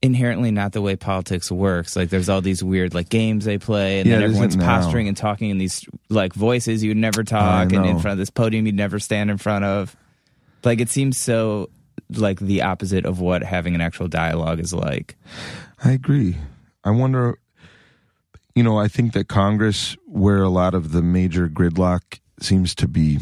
inherently 0.01 0.51
not 0.51 0.71
the 0.71 0.81
way 0.81 0.95
politics 0.95 1.51
works. 1.51 1.95
Like 1.95 2.09
there's 2.09 2.29
all 2.29 2.41
these 2.41 2.63
weird 2.63 2.93
like 2.93 3.09
games 3.09 3.45
they 3.45 3.57
play, 3.57 3.99
and 3.99 4.07
Yeah, 4.09 4.17
then 4.17 4.23
everyone's 4.25 4.55
posturing 4.55 5.07
and 5.07 5.17
talking 5.17 5.49
in 5.49 5.57
these 5.57 5.83
like 6.09 6.33
voices 6.33 6.83
you'd 6.83 6.97
never 6.97 7.23
talk, 7.23 7.71
and 7.71 7.85
in 7.85 7.99
front 7.99 8.13
of 8.13 8.17
this 8.19 8.29
podium 8.29 8.65
you'd 8.67 8.75
never 8.75 8.99
stand 8.99 9.31
in 9.31 9.37
front 9.37 9.65
of. 9.65 9.95
Like 10.63 10.79
it 10.81 10.89
seems 10.89 11.17
so 11.17 11.69
like 12.09 12.39
the 12.39 12.61
opposite 12.61 13.05
of 13.05 13.19
what 13.19 13.43
having 13.43 13.75
an 13.75 13.81
actual 13.81 14.07
dialogue 14.07 14.59
is 14.59 14.73
like. 14.73 15.15
I 15.83 15.91
agree. 15.91 16.37
I 16.83 16.91
wonder, 16.91 17.37
you 18.53 18.63
know, 18.63 18.77
I 18.77 18.87
think 18.87 19.13
that 19.13 19.27
Congress, 19.27 19.97
where 20.05 20.43
a 20.43 20.49
lot 20.49 20.73
of 20.73 20.91
the 20.91 21.01
major 21.01 21.47
gridlock 21.47 22.19
seems 22.39 22.75
to 22.75 22.87
be 22.87 23.19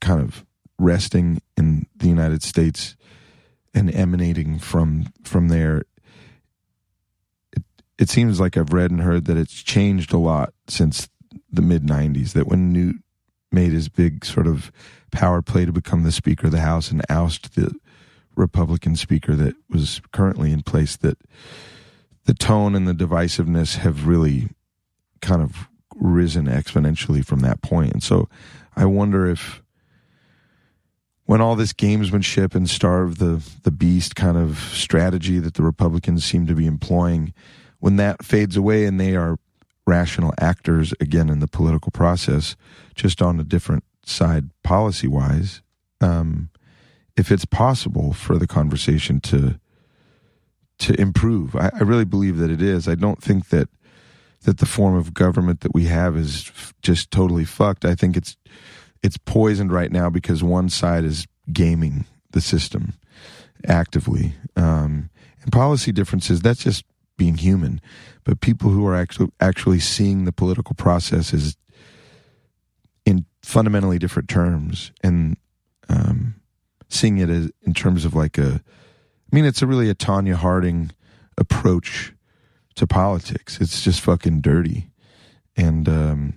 kind 0.00 0.20
of 0.20 0.44
resting 0.78 1.40
in 1.56 1.86
the 1.94 2.08
United 2.08 2.42
States 2.42 2.96
and 3.74 3.94
emanating 3.94 4.58
from 4.58 5.12
from 5.22 5.48
there, 5.48 5.84
it, 7.52 7.62
it 7.98 8.08
seems 8.08 8.40
like 8.40 8.56
I've 8.56 8.72
read 8.72 8.90
and 8.90 9.02
heard 9.02 9.26
that 9.26 9.36
it's 9.36 9.62
changed 9.62 10.12
a 10.12 10.18
lot 10.18 10.52
since 10.66 11.08
the 11.50 11.62
mid 11.62 11.86
'90s. 11.86 12.32
That 12.32 12.48
when 12.48 12.72
Newt 12.72 12.96
made 13.52 13.72
his 13.72 13.88
big 13.88 14.24
sort 14.24 14.46
of 14.46 14.72
power 15.10 15.42
play 15.42 15.64
to 15.64 15.72
become 15.72 16.02
the 16.02 16.12
Speaker 16.12 16.46
of 16.46 16.52
the 16.52 16.60
House 16.60 16.90
and 16.90 17.02
oust 17.08 17.54
the 17.54 17.74
Republican 18.40 18.96
Speaker 18.96 19.36
that 19.36 19.54
was 19.68 20.00
currently 20.12 20.52
in 20.52 20.62
place, 20.62 20.96
that 20.96 21.18
the 22.24 22.34
tone 22.34 22.74
and 22.74 22.88
the 22.88 22.94
divisiveness 22.94 23.76
have 23.76 24.06
really 24.06 24.48
kind 25.20 25.42
of 25.42 25.68
risen 25.96 26.46
exponentially 26.46 27.24
from 27.24 27.40
that 27.40 27.62
point. 27.62 27.92
And 27.92 28.02
so 28.02 28.28
I 28.74 28.86
wonder 28.86 29.30
if 29.30 29.62
when 31.24 31.40
all 31.40 31.54
this 31.54 31.72
gamesmanship 31.72 32.54
and 32.54 32.68
starve 32.68 33.18
the 33.18 33.40
the 33.62 33.70
beast 33.70 34.16
kind 34.16 34.36
of 34.36 34.58
strategy 34.58 35.38
that 35.38 35.54
the 35.54 35.62
Republicans 35.62 36.24
seem 36.24 36.46
to 36.46 36.54
be 36.54 36.66
employing, 36.66 37.32
when 37.78 37.96
that 37.96 38.24
fades 38.24 38.56
away 38.56 38.86
and 38.86 38.98
they 38.98 39.14
are 39.14 39.38
rational 39.86 40.32
actors 40.40 40.92
again 41.00 41.28
in 41.28 41.40
the 41.40 41.48
political 41.48 41.90
process, 41.90 42.56
just 42.94 43.22
on 43.22 43.38
a 43.38 43.44
different 43.44 43.84
side 44.04 44.50
policy 44.62 45.08
wise, 45.08 45.62
um, 46.00 46.50
if 47.20 47.30
it's 47.30 47.44
possible 47.44 48.14
for 48.14 48.38
the 48.38 48.46
conversation 48.46 49.20
to 49.20 49.60
to 50.78 50.98
improve. 50.98 51.54
I, 51.54 51.70
I 51.74 51.82
really 51.82 52.06
believe 52.06 52.38
that 52.38 52.50
it 52.50 52.62
is. 52.62 52.88
I 52.88 52.94
don't 52.94 53.22
think 53.22 53.50
that 53.50 53.68
that 54.44 54.56
the 54.56 54.66
form 54.66 54.96
of 54.96 55.12
government 55.12 55.60
that 55.60 55.74
we 55.74 55.84
have 55.84 56.16
is 56.16 56.46
f- 56.48 56.72
just 56.80 57.10
totally 57.10 57.44
fucked. 57.44 57.84
I 57.84 57.94
think 57.94 58.16
it's 58.16 58.38
it's 59.02 59.18
poisoned 59.18 59.70
right 59.70 59.92
now 59.92 60.08
because 60.08 60.42
one 60.42 60.70
side 60.70 61.04
is 61.04 61.26
gaming 61.52 62.06
the 62.30 62.40
system 62.40 62.94
actively. 63.68 64.34
Um, 64.56 65.10
and 65.42 65.52
policy 65.52 65.92
differences, 65.92 66.40
that's 66.40 66.64
just 66.64 66.84
being 67.18 67.36
human. 67.36 67.82
But 68.24 68.40
people 68.40 68.70
who 68.70 68.86
are 68.86 68.94
actually 68.94 69.28
actually 69.40 69.80
seeing 69.80 70.24
the 70.24 70.32
political 70.32 70.74
process 70.74 71.34
is 71.34 71.56
in 73.04 73.26
fundamentally 73.42 73.98
different 73.98 74.30
terms 74.30 74.92
and 75.02 75.36
um, 75.90 76.39
seeing 76.90 77.18
it 77.18 77.30
as 77.30 77.50
in 77.62 77.72
terms 77.72 78.04
of 78.04 78.14
like 78.14 78.36
a 78.36 78.62
I 79.32 79.36
mean, 79.36 79.44
it's 79.44 79.62
a 79.62 79.66
really 79.66 79.88
a 79.88 79.94
Tonya 79.94 80.34
Harding 80.34 80.90
approach 81.38 82.12
to 82.74 82.86
politics. 82.86 83.60
It's 83.60 83.82
just 83.82 84.00
fucking 84.00 84.40
dirty. 84.40 84.90
And 85.56 85.88
um, 85.88 86.34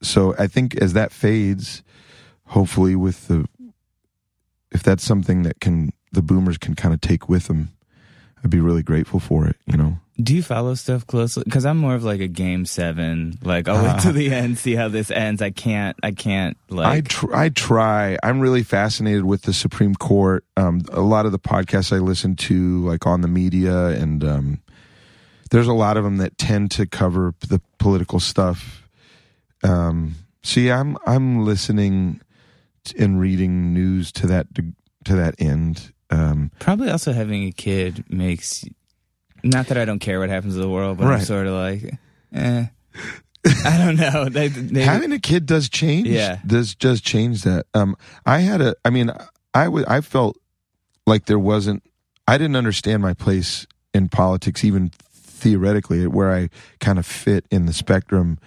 so 0.00 0.34
I 0.38 0.46
think 0.46 0.74
as 0.76 0.94
that 0.94 1.12
fades, 1.12 1.82
hopefully 2.46 2.96
with 2.96 3.28
the 3.28 3.46
if 4.70 4.82
that's 4.82 5.04
something 5.04 5.42
that 5.42 5.60
can 5.60 5.92
the 6.12 6.22
boomers 6.22 6.56
can 6.58 6.74
kind 6.74 6.94
of 6.94 7.00
take 7.00 7.28
with 7.28 7.48
them, 7.48 7.70
I'd 8.44 8.50
be 8.50 8.60
really 8.60 8.82
grateful 8.82 9.20
for 9.20 9.46
it, 9.46 9.56
you 9.66 9.76
know. 9.76 9.98
Do 10.20 10.34
you 10.34 10.42
follow 10.42 10.74
stuff 10.74 11.06
closely? 11.06 11.42
Because 11.44 11.64
I'm 11.64 11.78
more 11.78 11.94
of 11.94 12.04
like 12.04 12.20
a 12.20 12.28
game 12.28 12.66
seven. 12.66 13.38
Like 13.42 13.66
I'll 13.68 13.82
wait 13.82 14.02
to 14.02 14.12
the 14.12 14.32
end, 14.32 14.58
see 14.58 14.74
how 14.74 14.88
this 14.88 15.10
ends. 15.10 15.40
I 15.40 15.50
can't. 15.50 15.96
I 16.02 16.12
can't. 16.12 16.56
I 16.70 17.00
tr- 17.00 17.34
I 17.34 17.48
try. 17.48 18.18
I'm 18.22 18.40
really 18.40 18.62
fascinated 18.62 19.24
with 19.24 19.42
the 19.42 19.52
Supreme 19.52 19.94
Court. 19.94 20.44
Um, 20.56 20.82
a 20.92 21.00
lot 21.00 21.24
of 21.24 21.32
the 21.32 21.38
podcasts 21.38 21.96
I 21.96 21.98
listen 21.98 22.36
to, 22.36 22.86
like 22.86 23.06
on 23.06 23.22
the 23.22 23.28
media, 23.28 23.86
and 23.88 24.22
um, 24.22 24.62
there's 25.50 25.68
a 25.68 25.72
lot 25.72 25.96
of 25.96 26.04
them 26.04 26.18
that 26.18 26.36
tend 26.36 26.70
to 26.72 26.86
cover 26.86 27.34
the 27.48 27.60
political 27.78 28.20
stuff. 28.20 28.86
Um, 29.64 30.16
see, 30.42 30.70
I'm 30.70 30.98
I'm 31.06 31.44
listening 31.44 32.20
t- 32.84 32.98
and 32.98 33.18
reading 33.18 33.72
news 33.72 34.12
to 34.12 34.26
that 34.26 34.48
to 34.54 35.16
that 35.16 35.36
end. 35.38 35.92
Um, 36.12 36.50
probably 36.58 36.90
also 36.90 37.12
having 37.12 37.44
a 37.44 37.52
kid 37.52 38.04
makes. 38.08 38.64
Not 39.42 39.66
that 39.68 39.78
I 39.78 39.84
don't 39.84 39.98
care 39.98 40.20
what 40.20 40.28
happens 40.28 40.54
to 40.54 40.60
the 40.60 40.68
world, 40.68 40.98
but 40.98 41.04
I'm 41.04 41.10
Right. 41.10 41.22
sort 41.26 41.46
of 41.46 41.54
like, 41.54 41.94
eh. 42.34 42.66
I 43.64 43.78
don't 43.78 43.96
know. 43.96 44.28
They, 44.28 44.48
they, 44.48 44.82
having 44.82 45.10
a 45.12 45.18
kid 45.18 45.46
does 45.46 45.68
change. 45.68 46.06
Yeah. 46.06 46.38
does 46.46 46.74
does 46.76 47.00
change 47.00 47.42
that. 47.42 47.66
Um, 47.74 47.96
I 48.24 48.38
had 48.40 48.60
a. 48.60 48.76
I 48.84 48.90
mean, 48.90 49.10
I 49.52 49.66
would. 49.66 49.84
I 49.86 50.00
felt 50.00 50.36
like 51.06 51.24
there 51.26 51.38
wasn't. 51.40 51.82
I 52.28 52.38
didn't 52.38 52.54
understand 52.56 53.02
my 53.02 53.14
place 53.14 53.66
in 53.92 54.08
politics, 54.08 54.64
even 54.64 54.90
theoretically, 55.12 56.06
where 56.06 56.32
I 56.32 56.50
kind 56.78 56.98
of 57.00 57.06
fit 57.06 57.46
in 57.50 57.66
the 57.66 57.72
spectrum 57.72 58.38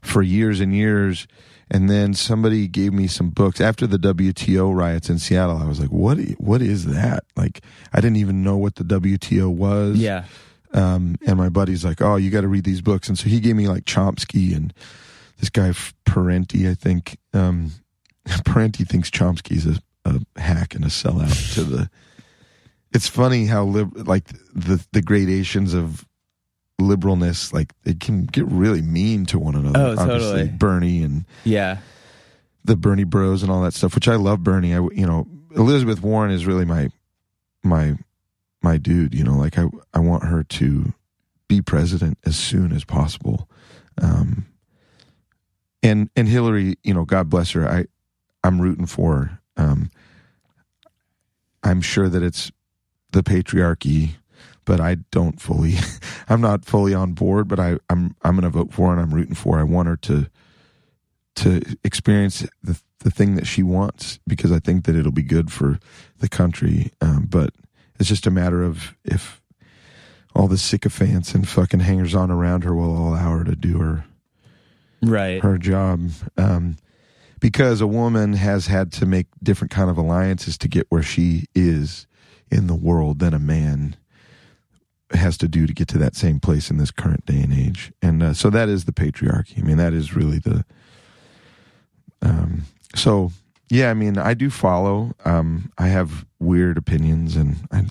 for 0.00 0.22
years 0.22 0.60
and 0.60 0.72
years. 0.72 1.26
And 1.68 1.90
then 1.90 2.14
somebody 2.14 2.68
gave 2.68 2.92
me 2.92 3.08
some 3.08 3.30
books 3.30 3.60
after 3.60 3.86
the 3.88 3.98
WTO 3.98 4.72
riots 4.72 5.10
in 5.10 5.18
Seattle. 5.18 5.56
I 5.58 5.66
was 5.66 5.80
like, 5.80 5.90
"What? 5.90 6.18
What 6.38 6.62
is 6.62 6.86
that?" 6.86 7.24
Like, 7.36 7.60
I 7.92 8.00
didn't 8.00 8.18
even 8.18 8.44
know 8.44 8.56
what 8.56 8.76
the 8.76 8.84
WTO 8.84 9.48
was. 9.52 9.96
yeah. 9.96 10.24
Um, 10.72 11.16
and 11.26 11.36
my 11.38 11.48
buddy's 11.48 11.84
like, 11.84 12.00
"Oh, 12.02 12.16
you 12.16 12.30
got 12.30 12.42
to 12.42 12.48
read 12.48 12.64
these 12.64 12.82
books." 12.82 13.08
And 13.08 13.18
so 13.18 13.28
he 13.28 13.40
gave 13.40 13.56
me 13.56 13.66
like 13.68 13.84
Chomsky 13.84 14.54
and 14.54 14.72
this 15.38 15.48
guy 15.50 15.72
Parenti. 16.04 16.68
I 16.68 16.74
think 16.74 17.18
um, 17.34 17.72
Parenti 18.44 18.84
thinks 18.84 19.10
Chomsky's 19.10 19.66
a, 19.66 19.80
a 20.04 20.40
hack 20.40 20.74
and 20.74 20.84
a 20.84 20.88
sellout 20.88 21.54
to 21.54 21.64
the. 21.64 21.90
It's 22.92 23.08
funny 23.08 23.46
how 23.46 23.64
lib- 23.64 24.06
like 24.06 24.24
the 24.54 24.84
the 24.92 25.02
gradations 25.02 25.74
of 25.74 26.04
liberalness, 26.80 27.52
like 27.52 27.72
they 27.84 27.94
can 27.94 28.26
get 28.26 28.46
really 28.46 28.82
mean 28.82 29.26
to 29.26 29.38
one 29.38 29.54
another. 29.54 29.78
Oh, 29.78 29.90
Obviously, 29.92 30.18
totally. 30.42 30.48
Bernie 30.48 31.02
and 31.02 31.24
Yeah. 31.44 31.78
the 32.64 32.76
Bernie 32.76 33.04
Bros 33.04 33.42
and 33.42 33.50
all 33.50 33.62
that 33.62 33.74
stuff, 33.74 33.94
which 33.94 34.08
I 34.08 34.16
love 34.16 34.42
Bernie. 34.44 34.74
I 34.74 34.80
you 34.92 35.06
know 35.06 35.26
Elizabeth 35.54 36.02
Warren 36.02 36.30
is 36.30 36.46
really 36.46 36.64
my 36.64 36.90
my 37.62 37.96
my 38.62 38.76
dude. 38.76 39.14
You 39.14 39.24
know, 39.24 39.36
like 39.36 39.58
I 39.58 39.66
I 39.94 40.00
want 40.00 40.24
her 40.24 40.42
to 40.44 40.92
be 41.48 41.62
president 41.62 42.18
as 42.26 42.36
soon 42.36 42.72
as 42.72 42.84
possible. 42.84 43.48
Um, 44.02 44.46
and 45.82 46.10
and 46.16 46.28
Hillary, 46.28 46.76
you 46.82 46.92
know, 46.92 47.04
God 47.04 47.30
bless 47.30 47.52
her. 47.52 47.66
I 47.68 47.86
I'm 48.44 48.60
rooting 48.60 48.86
for 48.86 49.16
her. 49.16 49.40
Um, 49.56 49.90
I'm 51.62 51.80
sure 51.80 52.08
that 52.08 52.22
it's 52.22 52.50
the 53.12 53.22
patriarchy 53.22 54.10
but 54.66 54.80
I 54.80 54.96
don't 55.10 55.40
fully. 55.40 55.76
I'm 56.28 56.42
not 56.42 56.66
fully 56.66 56.92
on 56.92 57.12
board, 57.12 57.48
but 57.48 57.58
I, 57.58 57.78
I'm 57.88 58.14
I'm 58.22 58.34
going 58.34 58.42
to 58.42 58.50
vote 58.50 58.74
for 58.74 58.88
her 58.88 58.92
and 58.92 59.00
I'm 59.00 59.14
rooting 59.14 59.34
for. 59.34 59.54
Her. 59.54 59.60
I 59.60 59.64
want 59.64 59.88
her 59.88 59.96
to 59.96 60.26
to 61.36 61.62
experience 61.82 62.46
the 62.62 62.78
the 63.00 63.10
thing 63.10 63.36
that 63.36 63.46
she 63.46 63.62
wants 63.62 64.18
because 64.26 64.52
I 64.52 64.58
think 64.58 64.84
that 64.84 64.96
it'll 64.96 65.12
be 65.12 65.22
good 65.22 65.50
for 65.50 65.78
the 66.18 66.28
country. 66.28 66.92
Um, 67.00 67.26
but 67.30 67.54
it's 67.98 68.08
just 68.08 68.26
a 68.26 68.30
matter 68.30 68.62
of 68.62 68.94
if 69.04 69.40
all 70.34 70.48
the 70.48 70.58
sycophants 70.58 71.34
and 71.34 71.48
fucking 71.48 71.80
hangers 71.80 72.14
on 72.14 72.30
around 72.30 72.64
her 72.64 72.74
will 72.74 73.08
allow 73.08 73.38
her 73.38 73.44
to 73.44 73.56
do 73.56 73.78
her 73.78 74.04
right 75.02 75.42
her 75.42 75.56
job. 75.56 76.10
Um, 76.36 76.76
because 77.38 77.80
a 77.80 77.86
woman 77.86 78.32
has 78.32 78.66
had 78.66 78.90
to 78.92 79.06
make 79.06 79.26
different 79.42 79.70
kind 79.70 79.90
of 79.90 79.96
alliances 79.96 80.58
to 80.58 80.68
get 80.68 80.86
where 80.88 81.02
she 81.02 81.44
is 81.54 82.06
in 82.50 82.66
the 82.66 82.74
world 82.74 83.18
than 83.18 83.34
a 83.34 83.38
man 83.38 83.94
has 85.12 85.36
to 85.38 85.48
do 85.48 85.66
to 85.66 85.72
get 85.72 85.88
to 85.88 85.98
that 85.98 86.16
same 86.16 86.40
place 86.40 86.70
in 86.70 86.78
this 86.78 86.90
current 86.90 87.24
day 87.26 87.40
and 87.40 87.52
age. 87.52 87.92
And 88.02 88.22
uh, 88.22 88.34
so 88.34 88.50
that 88.50 88.68
is 88.68 88.84
the 88.86 88.92
patriarchy. 88.92 89.58
I 89.58 89.62
mean, 89.62 89.76
that 89.76 89.92
is 89.92 90.14
really 90.16 90.38
the. 90.38 90.64
Um, 92.22 92.62
so 92.94 93.30
yeah, 93.70 93.90
I 93.90 93.94
mean, 93.94 94.18
I 94.18 94.34
do 94.34 94.50
follow. 94.50 95.14
Um, 95.24 95.70
I 95.78 95.88
have 95.88 96.24
weird 96.38 96.78
opinions 96.78 97.36
and 97.36 97.56
I 97.72 97.84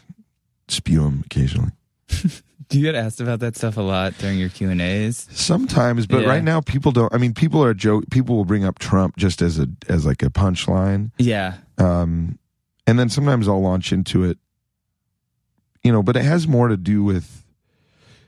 spew 0.68 1.03
them 1.03 1.24
occasionally. 1.26 1.72
Do 2.68 2.80
you 2.80 2.84
get 2.84 2.95
asked 2.95 3.22
about 3.22 3.41
that 3.41 3.55
stuff 3.55 3.78
a 3.78 3.82
lot 3.82 4.18
during 4.18 4.39
your 4.39 4.49
Q 4.49 4.72
and 4.72 4.82
A's? 4.82 5.28
Sometimes, 5.32 6.07
but 6.07 6.24
Yeah. 6.24 6.30
right 6.30 6.43
now 6.43 6.61
people 6.61 6.91
don't. 6.91 7.13
I 7.13 7.18
mean, 7.20 7.34
people 7.34 7.63
are 7.63 7.76
joke. 7.76 8.05
People 8.09 8.36
will 8.36 8.45
bring 8.45 8.66
up 8.66 8.80
Trump 8.80 9.18
just 9.18 9.43
as 9.43 9.59
a 9.59 9.68
as 9.88 10.03
like 10.05 10.24
a 10.24 10.32
punchline. 10.32 11.11
Yeah, 11.20 11.57
um, 11.78 12.39
and 12.88 12.97
then 12.97 13.09
sometimes 13.09 13.47
I'll 13.47 13.61
launch 13.61 13.93
into 13.93 14.24
it, 14.24 14.39
you 15.86 15.91
know. 15.93 16.03
But 16.03 16.17
it 16.17 16.25
has 16.25 16.47
more 16.47 16.67
to 16.67 16.75
do 16.77 17.03
with 17.03 17.43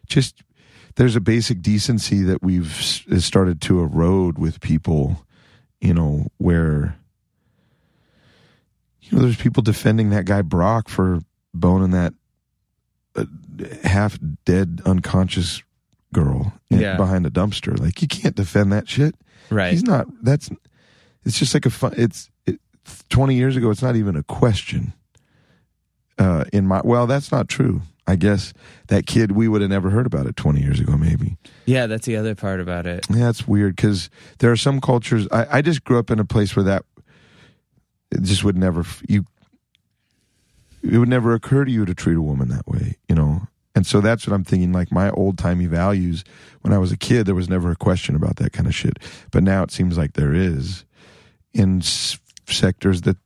just 0.08 0.43
there's 0.95 1.16
a 1.16 1.22
basic 1.22 1.62
decency 1.62 2.24
that 2.24 2.41
we've 2.41 2.72
started 2.72 3.60
to 3.62 3.82
erode 3.82 4.38
with 4.38 4.62
people, 4.62 5.26
you 5.82 5.93
know, 5.93 6.28
where 6.38 6.95
you 9.01 9.18
know 9.18 9.24
there's 9.24 9.38
people 9.38 9.64
defending 9.64 10.10
that 10.12 10.26
guy 10.26 10.41
Brock 10.41 10.89
for 10.89 11.20
boning 11.53 11.91
that 11.91 12.14
uh, 13.16 13.26
half 13.84 14.18
dead 14.45 14.82
unconscious 14.86 15.62
girl 16.14 16.53
in- 16.70 16.80
Yeah. 16.80 16.97
behind 16.97 17.26
a 17.26 17.30
dumpster. 17.30 17.80
Like 17.80 18.01
you 18.01 18.08
can't 18.08 18.36
defend 18.36 18.72
that 18.72 18.88
shit. 18.88 19.16
right. 19.49 19.72
He's 19.72 19.84
not. 19.84 20.08
That's. 20.24 20.49
It's 21.26 21.38
just 21.38 21.53
like 21.53 21.66
a 21.66 21.70
fun. 21.70 21.93
It's 21.97 22.30
it, 22.45 22.60
twenty 23.10 23.36
years 23.36 23.55
ago. 23.58 23.70
It's 23.70 23.82
not 23.82 23.95
even 23.97 24.16
a 24.16 24.24
question. 24.24 24.93
Uh, 26.18 26.45
in 26.51 26.65
my 26.68 26.82
well, 26.84 27.07
that's 27.07 27.32
not 27.32 27.47
true. 27.47 27.82
I 28.09 28.15
guess 28.15 28.53
that 28.88 29.05
kid 29.05 29.34
we 29.34 29.47
would 29.47 29.61
have 29.61 29.70
never 29.70 29.89
heard 29.89 30.05
about 30.05 30.26
it 30.28 30.36
twenty 30.36 30.61
years 30.61 30.80
ago. 30.80 30.97
Maybe. 30.97 31.38
yeah, 31.65 31.88
that's 31.88 32.05
the 32.05 32.15
other 32.15 32.36
part 32.36 32.59
about 32.59 32.86
it. 32.88 33.05
Yeah, 33.09 33.26
that's 33.26 33.47
weird 33.47 33.76
because 33.76 34.09
there 34.39 34.51
are 34.51 34.55
some 34.57 34.80
cultures. 34.82 35.28
I, 35.32 35.57
I 35.57 35.61
just 35.61 35.84
grew 35.84 35.99
up 35.99 36.09
in 36.09 36.20
a 36.20 36.26
place 36.26 36.55
where 36.55 36.63
that 36.63 36.84
it 38.11 38.24
just 38.24 38.43
would 38.43 38.57
never 38.57 38.86
you. 39.07 39.26
It 40.84 40.97
would 40.97 41.09
never 41.09 41.34
occur 41.34 41.65
to 41.65 41.72
you 41.72 41.86
to 41.86 41.93
treat 41.93 42.15
a 42.15 42.22
woman 42.22 42.47
that 42.49 42.68
way, 42.68 42.95
you 43.09 43.15
know. 43.15 43.41
And 43.76 43.86
so 43.86 43.99
that's 44.01 44.26
what 44.26 44.34
I'm 44.34 44.43
thinking. 44.43 44.72
Like 44.72 44.91
my 44.91 45.09
old 45.11 45.38
timey 45.38 45.65
values 45.65 46.24
when 46.61 46.74
I 46.74 46.78
was 46.78 46.91
a 46.91 46.97
kid, 46.97 47.26
there 47.26 47.36
was 47.36 47.49
never 47.49 47.70
a 47.72 47.76
question 47.76 48.15
about 48.15 48.38
that 48.38 48.53
kind 48.53 48.68
of 48.68 48.74
shit. 48.74 48.97
But 49.32 49.43
now 49.43 49.63
it 49.63 49.72
seems 49.72 49.97
like 49.97 50.13
there 50.13 50.34
is 50.34 50.86
in 51.53 51.80
s- 51.80 52.18
sectors 52.47 53.01
that 53.01 53.18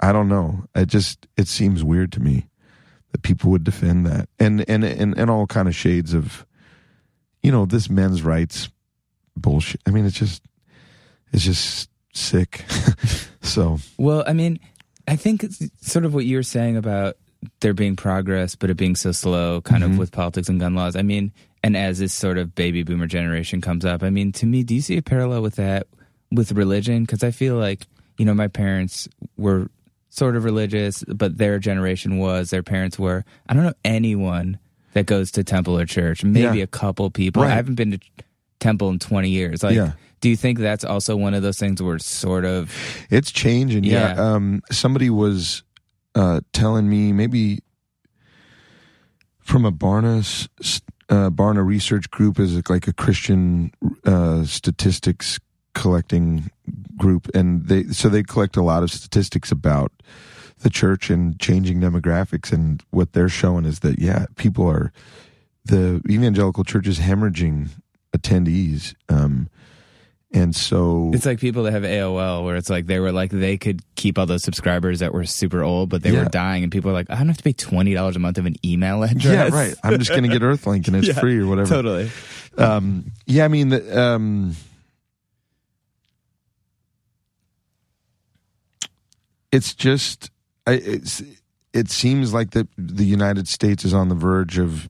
I 0.00 0.12
don't 0.12 0.28
know. 0.28 0.64
It 0.74 0.86
just 0.86 1.26
it 1.36 1.48
seems 1.48 1.82
weird 1.84 2.12
to 2.12 2.20
me 2.20 2.46
that 3.12 3.22
people 3.22 3.50
would 3.50 3.64
defend 3.64 4.06
that, 4.06 4.28
and 4.38 4.64
and 4.68 4.84
and, 4.84 5.16
and 5.16 5.30
all 5.30 5.46
kind 5.46 5.68
of 5.68 5.74
shades 5.74 6.12
of, 6.14 6.44
you 7.42 7.50
know, 7.52 7.64
this 7.66 7.88
men's 7.88 8.22
rights 8.22 8.68
bullshit. 9.36 9.80
I 9.86 9.90
mean, 9.90 10.04
it's 10.04 10.18
just 10.18 10.42
it's 11.32 11.44
just 11.44 11.88
sick. 12.12 12.64
so 13.42 13.78
Well, 13.98 14.24
I 14.26 14.32
mean, 14.32 14.58
I 15.08 15.16
think 15.16 15.42
it's 15.44 15.62
sort 15.80 16.04
of 16.04 16.14
what 16.14 16.24
you 16.24 16.36
were 16.36 16.42
saying 16.42 16.76
about 16.76 17.16
there 17.60 17.74
being 17.74 17.96
progress, 17.96 18.54
but 18.56 18.70
it 18.70 18.76
being 18.76 18.96
so 18.96 19.12
slow, 19.12 19.60
kind 19.60 19.82
Mm-hmm. 19.82 19.92
of 19.92 19.98
with 19.98 20.12
politics 20.12 20.48
and 20.48 20.58
gun 20.60 20.74
laws. 20.74 20.96
I 20.96 21.02
mean, 21.02 21.32
and 21.62 21.76
as 21.76 21.98
this 21.98 22.12
sort 22.14 22.38
of 22.38 22.54
baby 22.54 22.82
boomer 22.82 23.06
generation 23.06 23.60
comes 23.60 23.84
up, 23.84 24.02
I 24.02 24.10
mean, 24.10 24.32
to 24.32 24.46
me, 24.46 24.62
do 24.62 24.74
you 24.74 24.80
see 24.80 24.96
a 24.96 25.02
parallel 25.02 25.42
with 25.42 25.56
that 25.56 25.86
with 26.32 26.52
religion? 26.52 27.02
Because 27.04 27.22
I 27.22 27.30
feel 27.30 27.56
like, 27.56 27.86
you 28.18 28.24
know, 28.24 28.34
my 28.34 28.48
parents 28.48 29.08
were 29.36 29.68
sort 30.16 30.36
of 30.36 30.44
religious, 30.44 31.04
but 31.08 31.36
their 31.38 31.58
generation 31.58 32.18
was, 32.18 32.50
their 32.50 32.62
parents 32.62 32.98
were. 32.98 33.24
I 33.48 33.54
don't 33.54 33.64
know 33.64 33.74
anyone 33.84 34.58
that 34.94 35.06
goes 35.06 35.30
to 35.32 35.44
temple 35.44 35.78
or 35.78 35.84
church, 35.84 36.24
maybe 36.24 36.58
Yeah. 36.58 36.64
a 36.64 36.66
couple 36.66 37.10
people. 37.10 37.42
Right. 37.42 37.52
I 37.52 37.54
haven't 37.54 37.74
been 37.74 37.90
to 37.92 37.98
temple 38.60 38.88
in 38.88 38.98
20 38.98 39.28
years. 39.28 39.62
Like, 39.62 39.74
Yeah. 39.76 39.92
do 40.22 40.30
you 40.30 40.36
think 40.36 40.58
that's 40.58 40.84
also 40.84 41.16
one 41.16 41.34
of 41.34 41.42
those 41.42 41.58
things 41.58 41.82
where 41.82 41.96
it's 41.96 42.06
sort 42.06 42.44
of, 42.46 42.74
it's 43.10 43.30
changing. 43.30 43.84
Yeah. 43.84 44.14
Yeah. 44.14 44.32
Um, 44.34 44.62
somebody 44.70 45.10
was 45.10 45.62
uh, 46.14 46.40
telling 46.54 46.88
me 46.88 47.12
maybe 47.12 47.60
from 49.40 49.64
a 49.66 49.72
Barna 49.72 50.18
uh, 51.08 51.30
Barna 51.30 51.64
research 51.64 52.10
group 52.10 52.40
is 52.40 52.68
like 52.68 52.88
a 52.88 52.92
Christian 52.92 53.70
uh, 54.04 54.44
statistics 54.44 55.38
collecting 55.74 56.50
group, 56.96 57.28
and 57.34 57.66
they 57.66 57.84
so 57.84 58.08
they 58.08 58.22
collect 58.22 58.56
a 58.56 58.62
lot 58.62 58.82
of 58.82 58.90
statistics 58.90 59.50
about 59.52 59.92
the 60.60 60.70
church 60.70 61.10
and 61.10 61.38
changing 61.38 61.80
demographics, 61.80 62.52
and 62.52 62.82
what 62.90 63.12
they're 63.12 63.28
showing 63.28 63.64
is 63.64 63.80
that 63.80 63.98
yeah, 63.98 64.26
people 64.36 64.66
are 64.66 64.92
the 65.64 66.00
evangelical 66.08 66.64
church 66.64 66.86
is 66.86 66.98
hemorrhaging 67.00 67.68
attendees. 68.16 68.94
Um, 69.08 69.48
and 70.32 70.54
so 70.54 71.12
It's 71.14 71.24
like 71.24 71.38
people 71.40 71.62
that 71.62 71.72
have 71.72 71.82
AOL, 71.84 72.44
where 72.44 72.56
it's 72.56 72.68
like 72.68 72.86
they 72.86 72.98
were 72.98 73.12
like 73.12 73.30
they 73.30 73.56
could 73.56 73.80
keep 73.94 74.18
all 74.18 74.26
those 74.26 74.42
subscribers 74.42 74.98
that 74.98 75.14
were 75.14 75.24
super 75.24 75.62
old, 75.62 75.88
but 75.88 76.02
they 76.02 76.10
Yeah. 76.10 76.24
were 76.24 76.28
dying, 76.28 76.62
and 76.62 76.70
people 76.72 76.90
are 76.90 76.94
like, 76.94 77.08
I 77.10 77.16
don't 77.16 77.28
have 77.28 77.36
to 77.38 77.42
pay 77.44 77.52
twenty 77.52 77.94
dollars 77.94 78.16
a 78.16 78.18
month 78.18 78.36
of 78.36 78.44
an 78.44 78.56
email 78.64 79.02
address. 79.02 79.24
Yeah, 79.24 79.48
right. 79.56 79.74
I'm 79.82 79.98
just 79.98 80.10
going 80.10 80.24
to 80.24 80.28
get 80.28 80.42
Earthlink 80.42 80.88
and 80.88 80.96
it's 80.96 81.08
Yeah, 81.08 81.14
free 81.14 81.38
or 81.38 81.46
whatever. 81.46 81.68
Totally. 81.68 82.10
Um, 82.58 83.12
yeah, 83.26 83.44
I 83.44 83.48
mean, 83.48 83.68
the, 83.68 83.98
um, 84.00 84.56
it's 89.52 89.74
just, 89.74 90.30
it's, 90.66 91.22
it 91.76 91.90
seems 91.90 92.32
like 92.32 92.52
the 92.52 92.66
the 92.78 93.04
United 93.04 93.46
States 93.46 93.84
is 93.84 93.92
on 93.92 94.08
the 94.08 94.14
verge 94.14 94.58
of 94.58 94.88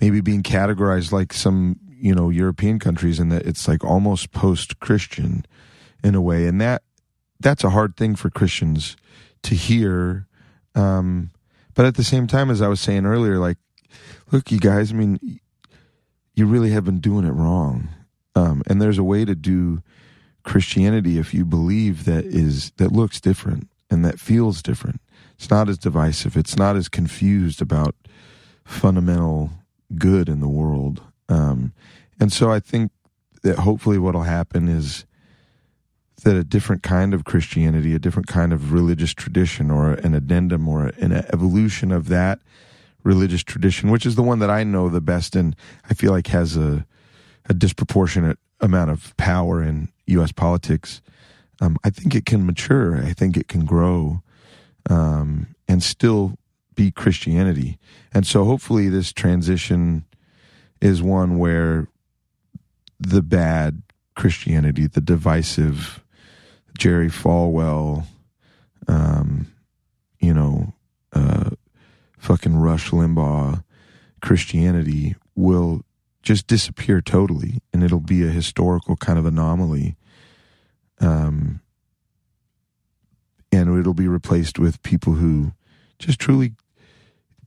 maybe 0.00 0.20
being 0.20 0.42
categorized 0.42 1.12
like 1.12 1.32
some 1.32 1.78
you 1.88 2.14
know 2.14 2.28
European 2.28 2.78
countries, 2.78 3.20
and 3.20 3.30
that 3.30 3.46
it's 3.46 3.68
like 3.68 3.84
almost 3.84 4.32
post 4.32 4.80
Christian 4.80 5.46
in 6.02 6.14
a 6.14 6.20
way, 6.20 6.46
and 6.46 6.60
that 6.60 6.82
that's 7.38 7.62
a 7.62 7.70
hard 7.70 7.96
thing 7.96 8.16
for 8.16 8.30
Christians 8.30 8.96
to 9.42 9.54
hear. 9.54 10.26
Um, 10.74 11.30
but 11.74 11.86
at 11.86 11.94
the 11.94 12.04
same 12.04 12.26
time, 12.26 12.50
as 12.50 12.60
I 12.60 12.68
was 12.68 12.80
saying 12.80 13.06
earlier, 13.06 13.38
like, 13.38 13.58
look, 14.32 14.50
you 14.50 14.58
guys, 14.58 14.92
I 14.92 14.96
mean, 14.96 15.40
you 16.34 16.46
really 16.46 16.70
have 16.70 16.84
been 16.84 16.98
doing 16.98 17.24
it 17.24 17.32
wrong. 17.32 17.88
Um, 18.34 18.62
and 18.66 18.82
there's 18.82 18.98
a 18.98 19.04
way 19.04 19.24
to 19.24 19.36
do 19.36 19.82
Christianity 20.42 21.18
if 21.18 21.32
you 21.32 21.44
believe 21.44 22.04
that 22.04 22.24
is 22.24 22.72
that 22.78 22.92
looks 22.92 23.20
different 23.20 23.68
and 23.90 24.04
that 24.04 24.20
feels 24.20 24.62
different. 24.62 25.00
It's 25.36 25.50
not 25.50 25.68
as 25.68 25.78
divisive. 25.78 26.36
It's 26.36 26.56
not 26.56 26.76
as 26.76 26.88
confused 26.88 27.62
about 27.62 27.94
fundamental 28.64 29.50
good 29.96 30.28
in 30.28 30.40
the 30.40 30.48
world. 30.48 31.02
Um, 31.28 31.72
and 32.20 32.32
so 32.32 32.50
I 32.50 32.60
think 32.60 32.90
that 33.42 33.60
hopefully 33.60 33.98
what'll 33.98 34.22
happen 34.22 34.68
is 34.68 35.04
that 36.24 36.36
a 36.36 36.44
different 36.44 36.82
kind 36.82 37.14
of 37.14 37.24
Christianity, 37.24 37.94
a 37.94 37.98
different 37.98 38.26
kind 38.26 38.52
of 38.52 38.72
religious 38.72 39.14
tradition, 39.14 39.70
or 39.70 39.92
an 39.92 40.14
addendum, 40.14 40.68
or 40.68 40.88
an 40.98 41.12
evolution 41.12 41.92
of 41.92 42.08
that 42.08 42.40
religious 43.04 43.44
tradition, 43.44 43.90
which 43.90 44.04
is 44.04 44.16
the 44.16 44.22
one 44.22 44.40
that 44.40 44.50
I 44.50 44.64
know 44.64 44.88
the 44.88 45.00
best 45.00 45.36
and 45.36 45.54
I 45.88 45.94
feel 45.94 46.10
like 46.10 46.26
has 46.28 46.56
a, 46.56 46.84
a 47.48 47.54
disproportionate 47.54 48.38
amount 48.60 48.90
of 48.90 49.16
power 49.16 49.62
in 49.62 49.88
U.S. 50.06 50.32
politics. 50.32 51.00
Um, 51.60 51.76
I 51.84 51.90
think 51.90 52.14
it 52.14 52.24
can 52.24 52.46
mature. 52.46 53.02
I 53.02 53.12
think 53.12 53.36
it 53.36 53.48
can 53.48 53.64
grow 53.64 54.22
um, 54.88 55.54
and 55.66 55.82
still 55.82 56.38
be 56.74 56.90
Christianity. 56.90 57.78
And 58.12 58.26
so 58.26 58.44
hopefully 58.44 58.88
this 58.88 59.12
transition 59.12 60.04
is 60.80 61.02
one 61.02 61.38
where 61.38 61.88
the 63.00 63.22
bad 63.22 63.82
Christianity, 64.14 64.86
the 64.86 65.00
divisive 65.00 66.04
Jerry 66.76 67.08
Falwell, 67.08 68.06
um, 68.86 69.46
you 70.20 70.32
know, 70.32 70.72
uh, 71.12 71.50
fucking 72.18 72.56
Rush 72.56 72.90
Limbaugh 72.90 73.62
Christianity 74.20 75.14
will 75.34 75.82
just 76.22 76.46
disappear 76.46 77.00
totally, 77.00 77.60
and 77.72 77.82
it'll 77.82 78.00
be 78.00 78.22
a 78.26 78.30
historical 78.30 78.96
kind 78.96 79.18
of 79.18 79.26
anomaly. 79.26 79.96
Um, 81.00 81.60
and 83.52 83.78
it'll 83.78 83.94
be 83.94 84.08
replaced 84.08 84.58
with 84.58 84.82
people 84.82 85.14
who 85.14 85.52
just 85.98 86.18
truly 86.18 86.52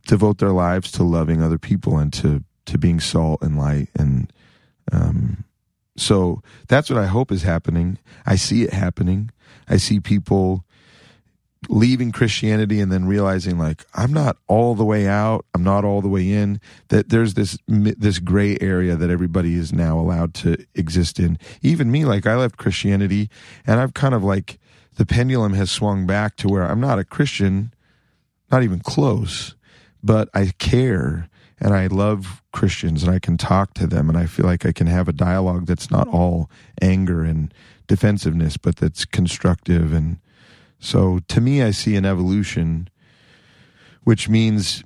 devote 0.07 0.39
their 0.39 0.51
lives 0.51 0.91
to 0.93 1.03
loving 1.03 1.41
other 1.41 1.59
people 1.59 1.97
and 1.97 2.11
to 2.13 2.43
to 2.65 2.77
being 2.77 2.99
salt 2.99 3.41
and 3.41 3.57
light 3.57 3.89
and 3.95 4.31
um 4.91 5.43
so 5.97 6.41
that's 6.67 6.89
what 6.89 6.99
I 6.99 7.05
hope 7.05 7.31
is 7.31 7.43
happening. 7.43 7.99
I 8.25 8.35
see 8.35 8.63
it 8.63 8.73
happening. 8.73 9.29
I 9.67 9.77
see 9.77 9.99
people 9.99 10.65
leaving 11.69 12.11
Christianity 12.11 12.79
and 12.79 12.91
then 12.91 13.05
realizing 13.05 13.57
like 13.57 13.85
I'm 13.93 14.11
not 14.11 14.37
all 14.47 14.75
the 14.75 14.85
way 14.85 15.07
out, 15.07 15.45
I'm 15.53 15.63
not 15.63 15.85
all 15.85 16.01
the 16.01 16.07
way 16.09 16.31
in. 16.31 16.59
That 16.89 17.09
there's 17.09 17.35
this 17.35 17.57
this 17.67 18.19
gray 18.19 18.57
area 18.59 18.95
that 18.95 19.09
everybody 19.09 19.55
is 19.55 19.71
now 19.71 19.99
allowed 19.99 20.33
to 20.35 20.57
exist 20.75 21.19
in. 21.19 21.37
Even 21.61 21.91
me, 21.91 22.05
like 22.05 22.25
I 22.25 22.35
left 22.35 22.57
Christianity, 22.57 23.29
and 23.65 23.79
I've 23.79 23.93
kind 23.93 24.13
of 24.13 24.23
like 24.23 24.59
the 24.95 25.05
pendulum 25.05 25.53
has 25.53 25.71
swung 25.71 26.05
back 26.05 26.35
to 26.37 26.47
where 26.49 26.63
I'm 26.63 26.81
not 26.81 26.99
a 26.99 27.05
Christian, 27.05 27.73
not 28.51 28.63
even 28.63 28.79
close, 28.79 29.55
but 30.03 30.29
I 30.33 30.51
care 30.57 31.29
and 31.59 31.73
I 31.75 31.87
love 31.87 32.41
Christians 32.51 33.03
and 33.03 33.13
I 33.13 33.19
can 33.19 33.37
talk 33.37 33.75
to 33.75 33.85
them 33.85 34.09
and 34.09 34.17
I 34.17 34.25
feel 34.25 34.45
like 34.45 34.65
I 34.65 34.71
can 34.71 34.87
have 34.87 35.07
a 35.07 35.13
dialogue 35.13 35.67
that's 35.67 35.91
not 35.91 36.07
all 36.07 36.49
anger 36.81 37.23
and 37.23 37.53
defensiveness, 37.87 38.57
but 38.57 38.77
that's 38.77 39.05
constructive 39.05 39.93
and 39.93 40.17
so 40.81 41.19
to 41.29 41.39
me, 41.39 41.61
I 41.61 41.71
see 41.71 41.95
an 41.95 42.05
evolution, 42.05 42.89
which 44.03 44.27
means 44.27 44.83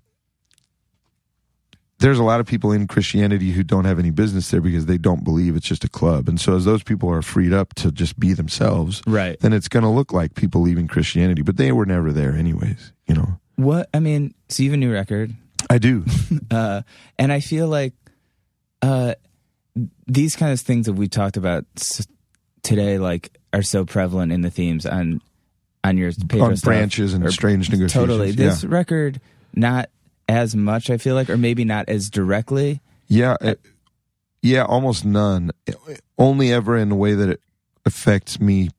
there's 1.99 2.19
a 2.19 2.23
lot 2.23 2.41
of 2.41 2.45
people 2.45 2.71
in 2.73 2.87
Christianity 2.87 3.51
who 3.51 3.63
don't 3.63 3.85
have 3.85 3.97
any 3.97 4.11
business 4.11 4.51
there 4.51 4.59
because 4.59 4.85
they 4.85 4.97
don't 4.97 5.23
believe 5.23 5.55
it's 5.55 5.65
just 5.65 5.85
a 5.85 5.89
club. 5.89 6.27
And 6.27 6.39
so 6.39 6.55
as 6.55 6.65
those 6.65 6.83
people 6.83 7.09
are 7.09 7.21
freed 7.21 7.53
up 7.53 7.73
to 7.75 7.91
just 7.91 8.19
be 8.19 8.33
themselves, 8.33 9.01
Right. 9.07 9.39
then 9.39 9.53
it's 9.53 9.69
going 9.69 9.83
to 9.83 9.89
look 9.89 10.11
like 10.11 10.35
people 10.35 10.61
leaving 10.61 10.87
Christianity, 10.87 11.41
but 11.41 11.55
they 11.55 11.71
were 11.71 11.85
never 11.85 12.11
there 12.11 12.33
anyways, 12.33 12.91
you 13.07 13.15
know. 13.15 13.39
What 13.55 13.89
I 13.93 14.01
mean, 14.01 14.33
so 14.49 14.63
you 14.63 14.69
have 14.71 14.73
a 14.73 14.77
new 14.77 14.91
record, 14.91 15.33
I 15.69 15.77
do. 15.77 16.03
uh, 16.51 16.81
and 17.17 17.31
I 17.31 17.39
feel 17.39 17.69
like 17.69 17.93
uh, 18.81 19.15
these 20.05 20.35
kind 20.35 20.51
of 20.51 20.59
things 20.59 20.87
that 20.87 20.93
we 20.93 21.07
talked 21.07 21.37
about 21.37 21.63
s- 21.77 22.05
today, 22.61 22.97
like, 22.99 23.37
are 23.53 23.61
so 23.63 23.85
prevalent 23.85 24.33
in 24.33 24.41
the 24.41 24.51
themes 24.51 24.85
on 24.85 25.21
on 25.87 25.97
your 25.97 26.11
Pedro 26.27 26.47
On 26.47 26.57
stuff, 26.57 26.67
branches 26.67 27.13
and 27.13 27.23
or- 27.25 27.31
strange 27.31 27.69
negotiations. 27.69 27.93
Totally, 27.93 28.31
this 28.31 28.63
Yeah. 28.63 28.69
record 28.71 29.21
not 29.53 29.89
as 30.27 30.55
much. 30.55 30.89
I 30.89 30.97
feel 30.97 31.15
like, 31.15 31.29
or 31.29 31.37
maybe 31.37 31.63
not 31.65 31.87
as 31.87 32.09
directly. 32.09 32.81
Yeah, 33.07 33.37
it- 33.41 33.61
yeah, 34.41 34.63
almost 34.63 35.05
none. 35.05 35.51
Only 36.17 36.51
ever 36.51 36.75
in 36.77 36.91
a 36.91 36.95
way 36.95 37.13
that 37.13 37.29
it 37.29 37.41
affects 37.85 38.39
me 38.39 38.69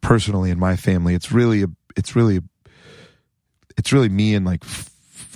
personally 0.00 0.50
and 0.50 0.60
my 0.60 0.76
family. 0.76 1.14
It's 1.14 1.32
really, 1.32 1.62
a, 1.62 1.66
it's 1.96 2.14
really, 2.14 2.36
a, 2.38 2.42
it's 3.76 3.92
really 3.92 4.08
me 4.08 4.34
and 4.34 4.46
like 4.46 4.64
f- 4.64 4.90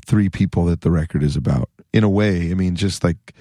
three 0.06 0.28
people 0.28 0.64
that 0.66 0.80
the 0.82 0.90
record 0.90 1.22
is 1.22 1.36
about. 1.36 1.68
In 1.92 2.04
a 2.04 2.08
way, 2.08 2.50
I 2.50 2.54
mean, 2.54 2.74
just 2.76 3.02
like 3.04 3.34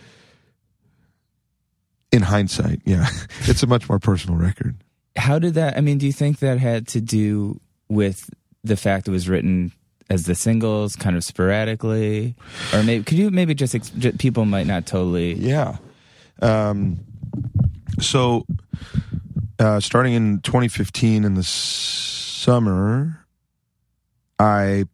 in 2.12 2.22
hindsight, 2.24 2.82
yeah, 2.86 3.08
it's 3.42 3.64
a 3.64 3.68
much 3.68 3.88
more 3.88 4.00
personal 4.00 4.38
record. 4.38 4.76
How 5.16 5.40
did 5.40 5.56
that? 5.56 5.78
I 5.78 5.82
mean, 5.82 5.98
do 5.98 6.06
you 6.06 6.14
think 6.14 6.40
that 6.40 6.58
had 6.58 6.88
to 6.90 7.02
do 7.02 7.60
with 7.90 8.30
the 8.64 8.78
fact 8.78 9.08
it 9.08 9.12
was 9.12 9.28
written 9.28 9.72
as 10.10 10.26
the 10.26 10.36
singles, 10.36 10.96
kind 10.96 11.16
of 11.16 11.24
sporadically, 11.24 12.36
or 12.74 12.84
maybe 12.84 13.04
could 13.04 13.18
you 13.18 13.32
maybe 13.32 13.54
just 13.54 14.18
people 14.18 14.46
might 14.46 14.68
not 14.68 14.86
totally 14.86 15.34
Yeah. 15.34 15.78
Um, 16.42 17.00
so, 18.00 18.46
uh, 19.60 19.80
starting 19.80 20.14
in 20.14 20.40
2015 20.42 21.24
in 21.24 21.36
the 21.36 21.44
summer, 21.44 23.26
I 24.40 24.86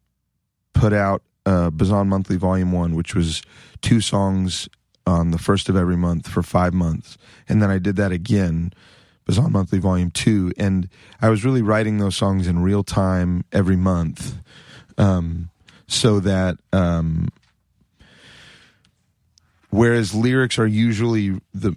put 0.74 0.94
out 0.94 1.24
uh, 1.46 1.70
Bazan 1.70 2.10
Monthly 2.10 2.36
Volume 2.36 2.72
1, 2.72 2.96
which 2.96 3.16
was 3.16 3.42
two 3.82 4.02
songs 4.02 4.68
on 5.06 5.32
the 5.32 5.38
first 5.38 5.70
of 5.70 5.78
every 5.78 5.96
month 5.96 6.28
for 6.28 6.44
five 6.44 6.74
months. 6.74 7.18
And 7.48 7.62
then 7.62 7.70
I 7.70 7.80
did 7.80 7.96
that 7.96 8.12
again, 8.12 8.74
Bazan 9.28 9.52
Monthly 9.52 9.80
Volume 9.80 10.10
2. 10.10 10.54
And 10.58 10.90
I 11.22 11.30
was 11.30 11.46
really 11.46 11.62
writing 11.62 11.98
those 11.98 12.16
songs 12.16 12.48
in 12.48 12.64
real 12.64 12.84
time 12.84 13.44
every 13.52 13.76
month 13.76 14.38
um, 14.98 15.50
so 15.88 16.20
that. 16.22 16.58
Um, 16.74 17.28
whereas 19.70 20.16
lyrics 20.16 20.58
are 20.58 20.68
usually 20.68 21.40
the 21.54 21.76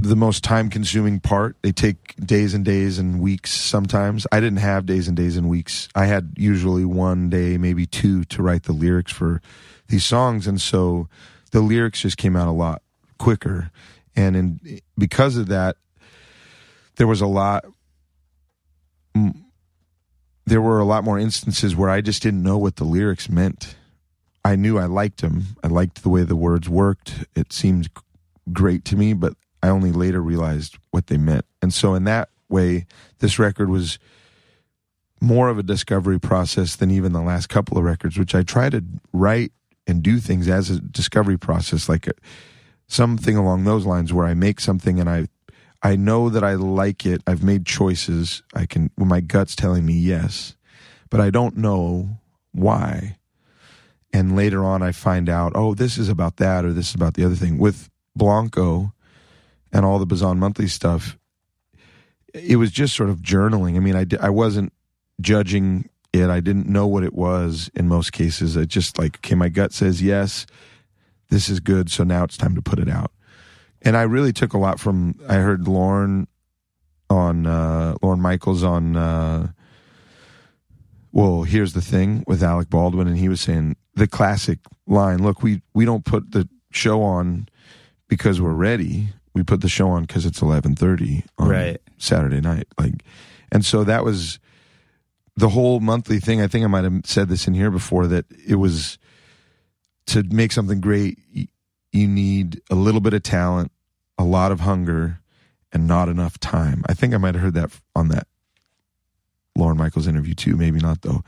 the 0.00 0.14
most 0.14 0.44
time 0.44 0.70
consuming 0.70 1.18
part 1.18 1.56
they 1.62 1.72
take 1.72 2.14
days 2.24 2.54
and 2.54 2.64
days 2.64 2.98
and 2.98 3.20
weeks 3.20 3.50
sometimes 3.50 4.26
i 4.30 4.38
didn't 4.38 4.58
have 4.58 4.86
days 4.86 5.08
and 5.08 5.16
days 5.16 5.36
and 5.36 5.48
weeks 5.48 5.88
i 5.94 6.06
had 6.06 6.32
usually 6.36 6.84
one 6.84 7.28
day 7.28 7.58
maybe 7.58 7.84
two 7.84 8.22
to 8.24 8.42
write 8.42 8.62
the 8.64 8.72
lyrics 8.72 9.10
for 9.10 9.42
these 9.88 10.04
songs 10.04 10.46
and 10.46 10.60
so 10.60 11.08
the 11.50 11.60
lyrics 11.60 12.02
just 12.02 12.16
came 12.16 12.36
out 12.36 12.46
a 12.46 12.52
lot 12.52 12.82
quicker 13.18 13.70
and 14.14 14.36
in 14.36 14.80
because 14.96 15.36
of 15.36 15.48
that 15.48 15.76
there 16.98 17.06
was 17.06 17.20
a 17.20 17.26
lot 17.26 17.64
there 20.46 20.62
were 20.62 20.78
a 20.78 20.84
lot 20.84 21.02
more 21.02 21.18
instances 21.18 21.74
where 21.74 21.90
i 21.90 22.00
just 22.00 22.22
didn't 22.22 22.42
know 22.42 22.58
what 22.58 22.76
the 22.76 22.84
lyrics 22.84 23.28
meant 23.28 23.74
I 24.48 24.56
knew 24.56 24.78
I 24.78 24.86
liked 24.86 25.20
them. 25.20 25.44
I 25.62 25.66
liked 25.66 26.02
the 26.02 26.08
way 26.08 26.22
the 26.22 26.34
words 26.34 26.70
worked. 26.70 27.26
It 27.34 27.52
seemed 27.52 27.90
great 28.50 28.82
to 28.86 28.96
me, 28.96 29.12
but 29.12 29.34
I 29.62 29.68
only 29.68 29.92
later 29.92 30.22
realized 30.22 30.78
what 30.90 31.08
they 31.08 31.18
meant. 31.18 31.44
And 31.60 31.74
so, 31.74 31.94
in 31.94 32.04
that 32.04 32.30
way, 32.48 32.86
this 33.18 33.38
record 33.38 33.68
was 33.68 33.98
more 35.20 35.50
of 35.50 35.58
a 35.58 35.62
discovery 35.62 36.18
process 36.18 36.76
than 36.76 36.90
even 36.90 37.12
the 37.12 37.20
last 37.20 37.48
couple 37.48 37.76
of 37.76 37.84
records, 37.84 38.16
which 38.16 38.34
I 38.34 38.42
try 38.42 38.70
to 38.70 38.82
write 39.12 39.52
and 39.86 40.02
do 40.02 40.18
things 40.18 40.48
as 40.48 40.70
a 40.70 40.80
discovery 40.80 41.36
process, 41.36 41.86
like 41.86 42.06
a, 42.06 42.12
something 42.86 43.36
along 43.36 43.64
those 43.64 43.84
lines, 43.84 44.14
where 44.14 44.26
I 44.26 44.32
make 44.32 44.60
something 44.60 44.98
and 44.98 45.10
I. 45.10 45.26
I 45.82 45.96
know 45.96 46.28
that 46.28 46.42
I 46.42 46.54
like 46.54 47.06
it. 47.06 47.22
I've 47.26 47.42
made 47.42 47.64
choices. 47.64 48.42
I 48.54 48.66
can, 48.66 48.90
when 48.96 49.08
my 49.08 49.20
gut's 49.20 49.54
telling 49.54 49.86
me 49.86 49.94
yes, 49.94 50.56
but 51.10 51.20
I 51.20 51.30
don't 51.30 51.56
know 51.56 52.18
why 52.52 53.18
and 54.12 54.36
later 54.36 54.64
on 54.64 54.82
I 54.82 54.92
find 54.92 55.28
out, 55.28 55.52
oh, 55.54 55.74
this 55.74 55.98
is 55.98 56.08
about 56.08 56.36
that 56.38 56.64
or 56.64 56.72
this 56.72 56.90
is 56.90 56.94
about 56.94 57.14
the 57.14 57.24
other 57.24 57.34
thing. 57.34 57.58
With 57.58 57.90
Blanco 58.16 58.92
and 59.72 59.84
all 59.84 59.98
the 59.98 60.06
Bazan 60.06 60.38
Monthly 60.38 60.68
stuff, 60.68 61.18
it 62.34 62.56
was 62.56 62.70
just 62.70 62.94
sort 62.94 63.10
of 63.10 63.18
journaling. 63.18 63.76
I 63.76 63.80
mean, 63.80 63.96
I, 63.96 64.06
I 64.20 64.30
wasn't 64.30 64.72
judging 65.20 65.88
it. 66.12 66.30
I 66.30 66.40
didn't 66.40 66.68
know 66.68 66.86
what 66.86 67.04
it 67.04 67.14
was 67.14 67.70
in 67.74 67.88
most 67.88 68.12
cases. 68.12 68.56
I 68.56 68.64
just 68.64 68.98
like, 68.98 69.18
okay, 69.18 69.34
my 69.34 69.48
gut 69.48 69.72
says 69.72 70.02
yes, 70.02 70.46
this 71.30 71.48
is 71.48 71.60
good, 71.60 71.90
so 71.90 72.04
now 72.04 72.24
it's 72.24 72.36
time 72.36 72.54
to 72.54 72.62
put 72.62 72.78
it 72.78 72.88
out. 72.88 73.12
And 73.82 73.96
I 73.96 74.02
really 74.02 74.32
took 74.32 74.52
a 74.52 74.58
lot 74.58 74.80
from, 74.80 75.14
I 75.28 75.36
heard 75.36 75.68
Lorne 75.68 76.26
on, 77.08 77.46
uh, 77.46 77.94
Lorne 78.02 78.20
Michaels 78.20 78.62
on, 78.62 78.96
uh, 78.96 79.48
well, 81.12 81.42
here's 81.42 81.72
the 81.72 81.80
thing 81.80 82.22
with 82.26 82.42
Alec 82.42 82.68
Baldwin, 82.70 83.08
and 83.08 83.16
he 83.18 83.28
was 83.28 83.40
saying 83.40 83.76
the 83.94 84.06
classic 84.06 84.58
line: 84.86 85.22
"Look, 85.22 85.42
we 85.42 85.62
we 85.74 85.84
don't 85.84 86.04
put 86.04 86.32
the 86.32 86.48
show 86.70 87.02
on 87.02 87.48
because 88.08 88.40
we're 88.40 88.52
ready. 88.52 89.08
We 89.34 89.42
put 89.42 89.60
the 89.60 89.68
show 89.68 89.88
on 89.88 90.02
because 90.02 90.26
it's 90.26 90.42
eleven 90.42 90.76
thirty 90.76 91.24
on 91.38 91.48
Right. 91.48 91.80
Saturday 91.96 92.40
night." 92.40 92.68
Like, 92.78 93.02
and 93.50 93.64
so 93.64 93.84
that 93.84 94.04
was 94.04 94.38
the 95.36 95.48
whole 95.48 95.80
monthly 95.80 96.20
thing. 96.20 96.40
I 96.40 96.46
think 96.46 96.64
I 96.64 96.68
might 96.68 96.84
have 96.84 97.00
said 97.04 97.28
this 97.28 97.48
in 97.48 97.54
here 97.54 97.70
before 97.70 98.06
that 98.06 98.26
it 98.46 98.56
was 98.56 98.98
to 100.08 100.22
make 100.24 100.52
something 100.52 100.80
great. 100.80 101.18
You 101.92 102.06
need 102.06 102.60
a 102.70 102.74
little 102.74 103.00
bit 103.00 103.14
of 103.14 103.22
talent, 103.22 103.72
a 104.18 104.24
lot 104.24 104.52
of 104.52 104.60
hunger, 104.60 105.20
and 105.72 105.86
not 105.86 106.08
enough 106.08 106.38
time. 106.38 106.84
I 106.88 106.94
think 106.94 107.14
I 107.14 107.18
might 107.18 107.34
have 107.34 107.42
heard 107.42 107.54
that 107.54 107.70
on 107.94 108.08
that 108.08 108.26
Lorne 109.56 109.76
Michaels 109.76 110.06
interview 110.06 110.34
too, 110.34 110.56
maybe 110.56 110.80
not 110.80 111.02
though. 111.02 111.22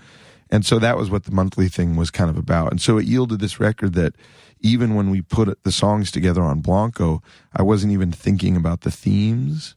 And 0.51 0.67
so 0.67 0.79
that 0.79 0.97
was 0.97 1.11
what 1.11 1.25
the 1.25 1.33
monthly 1.33 1.69
thing 1.69 1.97
was 1.97 2.11
kind 2.11 2.31
of 2.31 2.37
about. 2.37 2.71
And 2.71 2.81
so 2.81 2.99
it 2.99 3.07
yielded 3.07 3.41
this 3.41 3.61
record 3.61 3.95
that 3.95 4.15
even 4.61 4.95
when 4.95 5.11
we 5.11 5.23
put 5.23 5.63
the 5.63 5.73
songs 5.73 6.11
together 6.11 6.43
on 6.43 6.61
Blanco, 6.61 7.23
I 7.55 7.63
wasn't 7.63 7.93
even 7.93 8.13
thinking 8.13 8.57
about 8.57 8.81
the 8.81 8.91
themes 8.91 9.75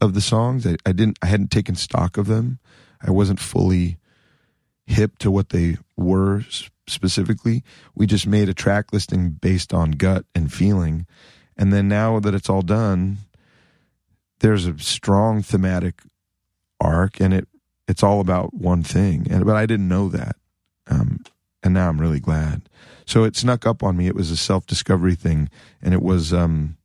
of 0.00 0.14
the 0.14 0.20
songs. 0.20 0.66
I, 0.66 0.76
I 0.86 0.92
didn't 0.92 1.18
I 1.22 1.26
hadn't 1.26 1.50
taken 1.50 1.74
stock 1.74 2.16
of 2.16 2.26
them. 2.26 2.58
I 3.00 3.10
wasn't 3.10 3.40
fully 3.40 3.98
hip 4.92 5.18
to 5.18 5.30
what 5.30 5.50
they 5.50 5.76
were 5.96 6.44
specifically. 6.86 7.62
We 7.94 8.06
just 8.06 8.26
made 8.26 8.48
a 8.48 8.54
track 8.54 8.92
listing 8.92 9.30
based 9.30 9.72
on 9.72 9.92
gut 9.92 10.24
and 10.34 10.52
feeling. 10.52 11.06
And 11.56 11.72
then 11.72 11.88
now 11.88 12.20
that 12.20 12.34
it's 12.34 12.50
all 12.50 12.62
done, 12.62 13.18
there's 14.40 14.66
a 14.66 14.78
strong 14.78 15.42
thematic 15.42 16.02
arc 16.80 17.20
and 17.20 17.32
it 17.32 17.48
it's 17.86 18.02
all 18.02 18.20
about 18.20 18.52
one 18.52 18.82
thing 18.82 19.26
and 19.30 19.46
but 19.46 19.54
i 19.54 19.66
didn't 19.66 19.88
know 19.88 20.08
that 20.08 20.34
um 20.88 21.20
and 21.62 21.72
now 21.72 21.88
i'm 21.88 22.00
really 22.00 22.18
glad 22.18 22.62
so 23.06 23.22
it 23.22 23.36
snuck 23.36 23.64
up 23.64 23.84
on 23.84 23.96
me 23.96 24.08
it 24.08 24.16
was 24.16 24.32
a 24.32 24.36
self-discovery 24.36 25.14
thing 25.14 25.48
and 25.80 25.94
it 25.94 26.02
was 26.02 26.32
um 26.32 26.76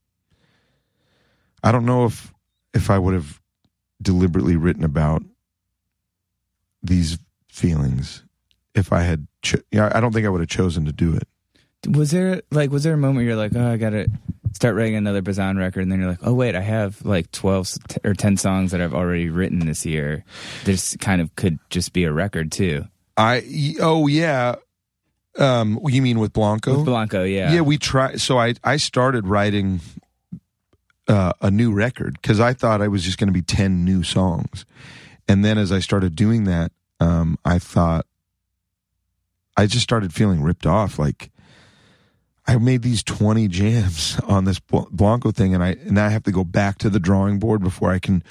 i 1.64 1.72
don't 1.72 1.86
know 1.86 2.05
if 2.05 2.32
if 2.76 2.91
i 2.91 2.99
would 2.99 3.16
have 3.16 3.41
deliberately 3.99 4.55
written 4.55 4.84
about 4.84 5.24
these 6.84 7.18
feelings 7.58 8.24
if 8.76 8.93
I 8.93 9.01
had. 9.01 9.28
Cho- 9.41 9.62
yeah, 9.72 9.91
I 9.93 9.99
don't 9.99 10.14
think 10.14 10.26
I 10.26 10.30
would 10.30 10.41
have 10.41 10.49
chosen 10.49 10.86
to 10.86 10.91
do 10.91 11.16
it. 11.16 11.28
Was 11.88 12.12
there 12.12 12.41
like 12.51 12.72
was 12.72 12.84
there 12.84 12.93
a 12.93 12.97
moment 12.97 13.18
where 13.18 13.26
you're 13.26 13.36
like, 13.36 13.55
oh, 13.55 13.72
I 13.74 13.78
gotta 13.78 14.08
start 14.53 14.76
writing 14.76 14.95
another 14.95 15.22
Bazan 15.22 15.58
record, 15.58 15.82
and 15.82 15.91
then 15.91 15.99
you're 15.99 16.10
like, 16.10 16.20
oh 16.24 16.34
wait, 16.34 16.55
I 16.55 16.62
have 16.62 17.03
like 17.05 17.32
twelve 17.32 17.70
or 18.03 18.14
ten 18.14 18.38
songs 18.38 18.72
that 18.72 18.82
I've 18.82 18.93
already 18.93 19.30
written 19.30 19.60
this 19.60 19.86
year. 19.86 20.24
This 20.66 20.95
kind 20.97 21.22
of 21.22 21.36
could 21.36 21.60
just 21.70 21.93
be 21.93 22.03
a 22.03 22.12
record 22.12 22.51
too. 22.51 22.86
I 23.16 23.76
oh 23.80 24.08
yeah. 24.08 24.55
Um, 25.38 25.80
you 25.86 26.01
mean 26.01 26.20
with 26.20 26.34
Blanco? 26.34 26.78
With 26.78 26.86
Blanco, 26.86 27.24
yeah, 27.24 27.53
Yeah, 27.53 27.62
we 27.62 27.78
try. 27.78 28.16
So 28.16 28.39
I 28.39 28.55
I 28.64 28.78
started 28.78 29.28
writing 29.28 29.82
uh, 31.08 31.34
a 31.41 31.51
new 31.51 31.72
record 31.72 32.18
because 32.20 32.39
I 32.39 32.53
thought 32.53 32.82
I 32.82 32.88
was 32.88 33.03
just 33.03 33.20
going 33.20 33.28
to 33.28 33.34
be 33.34 33.43
ten 33.43 33.86
new 33.86 34.01
songs, 34.03 34.66
and 35.28 35.45
then 35.45 35.60
as 35.60 35.72
I 35.72 35.80
started 35.80 36.16
doing 36.16 36.45
that, 36.45 36.72
um, 37.00 37.38
I 37.45 37.60
thought 37.60 38.06
I 39.56 39.66
just 39.66 39.84
started 39.84 40.14
feeling 40.14 40.41
ripped 40.41 40.66
off. 40.66 41.00
Like 41.00 41.32
I 42.45 42.58
made 42.58 42.82
these 42.82 43.04
twenty 43.04 43.48
jams 43.48 44.20
on 44.28 44.45
this 44.45 44.60
Blanco 44.60 45.32
thing, 45.32 45.54
and 45.54 45.64
I 45.64 45.78
and 45.86 46.00
I 46.00 46.10
have 46.10 46.24
to 46.24 46.32
go 46.32 46.43
back 46.43 46.78
to 46.80 46.89
the 46.89 47.00
drawing 47.00 47.39
board 47.39 47.62
before 47.62 47.91
I 47.91 48.00
can 48.00 48.24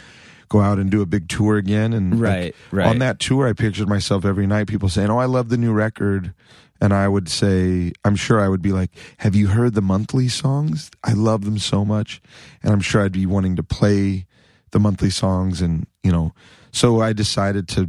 go 0.49 0.61
out 0.61 0.79
and 0.79 0.91
do 0.91 1.03
a 1.03 1.07
big 1.07 1.29
tour 1.29 1.57
again. 1.57 1.93
And 1.93 2.21
like, 2.21 2.23
Right, 2.23 2.55
right. 2.71 2.87
on 2.87 2.99
that 3.01 3.19
tour, 3.19 3.49
I 3.49 3.53
pictured 3.53 3.89
myself 3.89 4.25
every 4.25 4.47
night. 4.47 4.69
People 4.69 4.89
saying, 4.89 5.11
"Oh, 5.11 5.19
I 5.19 5.27
love 5.27 5.49
the 5.49 5.57
new 5.59 5.73
record." 5.73 6.35
And 6.79 6.93
I 6.93 7.09
would 7.09 7.31
say, 7.31 7.93
I'm 8.05 8.17
sure 8.17 8.39
I 8.39 8.51
would 8.51 8.61
be 8.61 8.71
like, 8.71 8.91
Have 9.21 9.35
you 9.35 9.47
heard 9.47 9.73
the 9.73 9.81
monthly 9.81 10.29
songs? 10.29 10.91
I 11.03 11.14
love 11.14 11.47
them 11.47 11.57
so 11.57 11.87
much. 11.87 12.21
And 12.62 12.71
I'm 12.71 12.83
sure 12.83 13.03
I'd 13.03 13.12
be 13.12 13.25
wanting 13.25 13.57
to 13.57 13.62
play 13.62 14.27
the 14.73 14.79
monthly 14.79 15.09
songs. 15.09 15.62
And, 15.62 15.87
you 16.03 16.12
know, 16.12 16.35
so 16.73 17.01
I 17.01 17.14
decided 17.14 17.67
to 17.69 17.89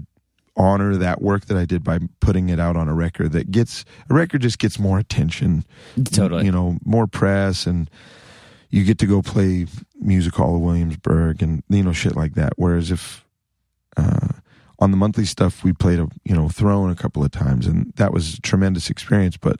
honor 0.57 0.97
that 0.97 1.21
work 1.21 1.45
that 1.45 1.57
I 1.57 1.65
did 1.65 1.83
by 1.83 1.99
putting 2.19 2.49
it 2.49 2.59
out 2.59 2.75
on 2.75 2.87
a 2.89 2.93
record 2.93 3.31
that 3.33 3.51
gets, 3.51 3.85
a 4.09 4.13
record 4.13 4.41
just 4.41 4.59
gets 4.59 4.79
more 4.79 4.99
attention. 4.99 5.65
Totally. 6.03 6.45
You 6.45 6.51
know, 6.51 6.77
more 6.83 7.07
press 7.07 7.65
and 7.65 7.89
you 8.69 8.83
get 8.83 8.97
to 8.99 9.05
go 9.05 9.21
play 9.21 9.67
Music 9.99 10.33
Hall 10.35 10.55
of 10.55 10.61
Williamsburg 10.61 11.41
and, 11.41 11.63
you 11.69 11.83
know, 11.83 11.93
shit 11.93 12.15
like 12.15 12.33
that. 12.33 12.53
Whereas 12.57 12.91
if, 12.91 13.23
uh, 13.95 14.27
on 14.79 14.91
the 14.91 14.97
monthly 14.97 15.25
stuff, 15.25 15.63
we 15.63 15.73
played 15.73 15.99
a 15.99 16.07
you 16.23 16.35
know 16.35 16.49
Throne 16.49 16.91
a 16.91 16.95
couple 16.95 17.23
of 17.23 17.31
times, 17.31 17.65
and 17.65 17.91
that 17.95 18.13
was 18.13 18.35
a 18.35 18.41
tremendous 18.41 18.89
experience. 18.89 19.37
But 19.37 19.59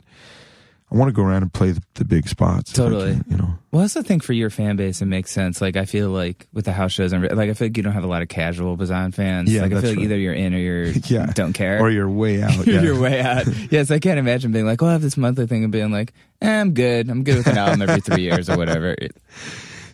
I 0.89 0.95
want 0.95 1.09
to 1.09 1.13
go 1.13 1.21
around 1.21 1.41
and 1.43 1.51
play 1.51 1.71
the, 1.71 1.81
the 1.95 2.05
big 2.05 2.29
spots. 2.29 2.71
Totally. 2.71 3.11
can, 3.15 3.25
you 3.27 3.38
know. 3.38 3.59
Well, 3.71 3.81
that's 3.81 3.93
the 3.93 4.03
thing 4.03 4.21
for 4.21 4.31
your 4.31 4.49
fan 4.49 4.77
base. 4.77 5.01
It 5.01 5.05
makes 5.07 5.31
sense. 5.31 5.59
Like 5.59 5.75
I 5.75 5.83
feel 5.83 6.09
like 6.11 6.47
with 6.53 6.63
the 6.63 6.71
house 6.71 6.93
shows, 6.93 7.11
and 7.11 7.23
like 7.35 7.49
I 7.49 7.53
feel 7.53 7.67
like 7.67 7.75
you 7.75 7.83
don't 7.83 7.91
have 7.93 8.05
a 8.05 8.07
lot 8.07 8.21
of 8.21 8.29
casual 8.29 8.77
Bazan 8.77 9.11
fans. 9.11 9.51
Yeah, 9.51 9.63
like 9.63 9.73
I 9.73 9.81
feel 9.81 9.89
like 9.89 9.97
right. 9.97 10.03
either 10.05 10.17
you're 10.17 10.33
in 10.33 10.53
or 10.53 10.57
you're 10.57 10.85
Yeah. 11.07 11.25
don't 11.25 11.51
care, 11.53 11.81
Or 11.81 11.89
you're 11.89 12.09
way 12.09 12.41
out. 12.41 12.65
Yeah. 12.67 12.81
you're 12.81 12.99
way 12.99 13.19
out. 13.21 13.45
yes, 13.71 13.91
I 13.91 13.99
can't 13.99 14.17
imagine 14.17 14.51
being 14.53 14.65
like, 14.65 14.81
oh, 14.81 14.88
I 14.88 14.93
have 14.93 15.01
this 15.01 15.17
monthly 15.17 15.45
thing 15.45 15.63
and 15.63 15.71
being 15.73 15.91
like, 15.91 16.13
eh, 16.41 16.61
I'm 16.61 16.73
good. 16.73 17.09
I'm 17.09 17.23
good 17.23 17.35
with 17.38 17.47
an 17.47 17.57
album 17.57 17.81
every 17.81 17.99
three 18.01 18.23
years 18.23 18.49
or 18.49 18.55
whatever. 18.57 18.95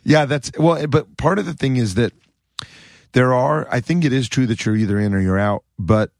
Yeah, 0.03 0.25
that's 0.25 0.51
well, 0.59 0.85
but 0.87 1.17
part 1.17 1.39
of 1.39 1.45
the 1.47 1.53
thing 1.53 1.77
is 1.77 1.95
that 1.95 2.13
there 3.13 3.33
are. 3.33 3.67
I 3.71 3.79
think 3.79 4.05
it 4.05 4.13
is 4.13 4.29
true 4.29 4.45
that 4.47 4.63
you're 4.65 4.75
either 4.75 4.99
in 4.99 5.13
or 5.15 5.19
you're 5.19 5.39
out, 5.39 5.63
but 5.79 6.11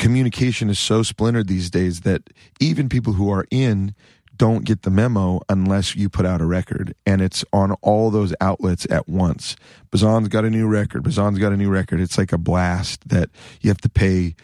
communication 0.00 0.70
is 0.70 0.78
so 0.78 1.02
splintered 1.02 1.46
these 1.46 1.68
days 1.70 2.00
that 2.00 2.30
even 2.58 2.88
people 2.88 3.12
who 3.12 3.30
are 3.30 3.46
in 3.50 3.94
don't 4.34 4.64
get 4.64 4.80
the 4.80 4.90
memo 4.90 5.38
unless 5.50 5.94
you 5.94 6.08
put 6.08 6.24
out 6.24 6.40
a 6.40 6.46
record 6.46 6.94
and 7.04 7.20
it's 7.20 7.44
on 7.52 7.72
all 7.82 8.10
those 8.10 8.34
outlets 8.40 8.86
at 8.90 9.06
once. 9.06 9.56
Bazan's 9.90 10.28
got 10.28 10.46
a 10.46 10.50
new 10.50 10.66
record. 10.66 11.02
Bazan's 11.02 11.38
got 11.38 11.52
a 11.52 11.56
new 11.56 11.68
record. 11.68 12.00
It's 12.00 12.16
like 12.16 12.32
a 12.32 12.38
blast 12.38 13.06
that 13.10 13.28
you 13.60 13.68
have 13.68 13.82
to 13.82 13.90
pay, 13.90 14.34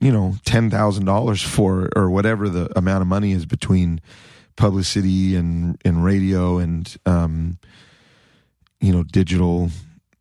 you 0.00 0.10
know, 0.10 0.36
$10,000 0.46 1.44
for 1.44 1.90
or 1.94 2.08
whatever 2.08 2.48
the 2.48 2.70
amount 2.78 3.02
of 3.02 3.08
money 3.08 3.32
is 3.32 3.44
between 3.44 4.00
publicity 4.56 5.36
and, 5.36 5.78
and 5.84 6.02
radio 6.02 6.56
and, 6.56 6.96
um, 7.04 7.58
you 8.80 8.92
know, 8.92 9.02
digital 9.02 9.68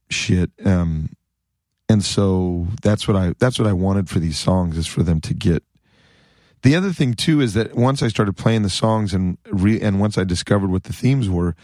shit. 0.10 0.52
Um, 0.66 1.12
and 1.96 2.04
so 2.04 2.68
that's 2.82 3.08
what 3.08 3.16
I 3.16 3.36
that's 3.40 3.58
what 3.58 3.70
I 3.70 3.72
wanted 3.72 4.10
for 4.10 4.20
these 4.20 4.38
songs 4.38 4.78
is 4.78 4.86
for 4.86 5.02
them 5.02 5.22
to 5.22 5.34
get. 5.34 5.64
The 6.62 6.76
other 6.76 6.92
thing 6.92 7.14
too 7.14 7.40
is 7.40 7.54
that 7.54 7.74
once 7.74 8.04
I 8.04 8.10
started 8.10 8.36
playing 8.36 8.64
the 8.64 8.70
songs 8.70 9.14
and 9.14 9.38
re, 9.50 9.80
and 9.80 9.98
once 9.98 10.18
I 10.18 10.26
discovered 10.26 10.70
what 10.72 10.84
the 10.84 10.92
themes 10.92 11.30
were, 11.30 11.56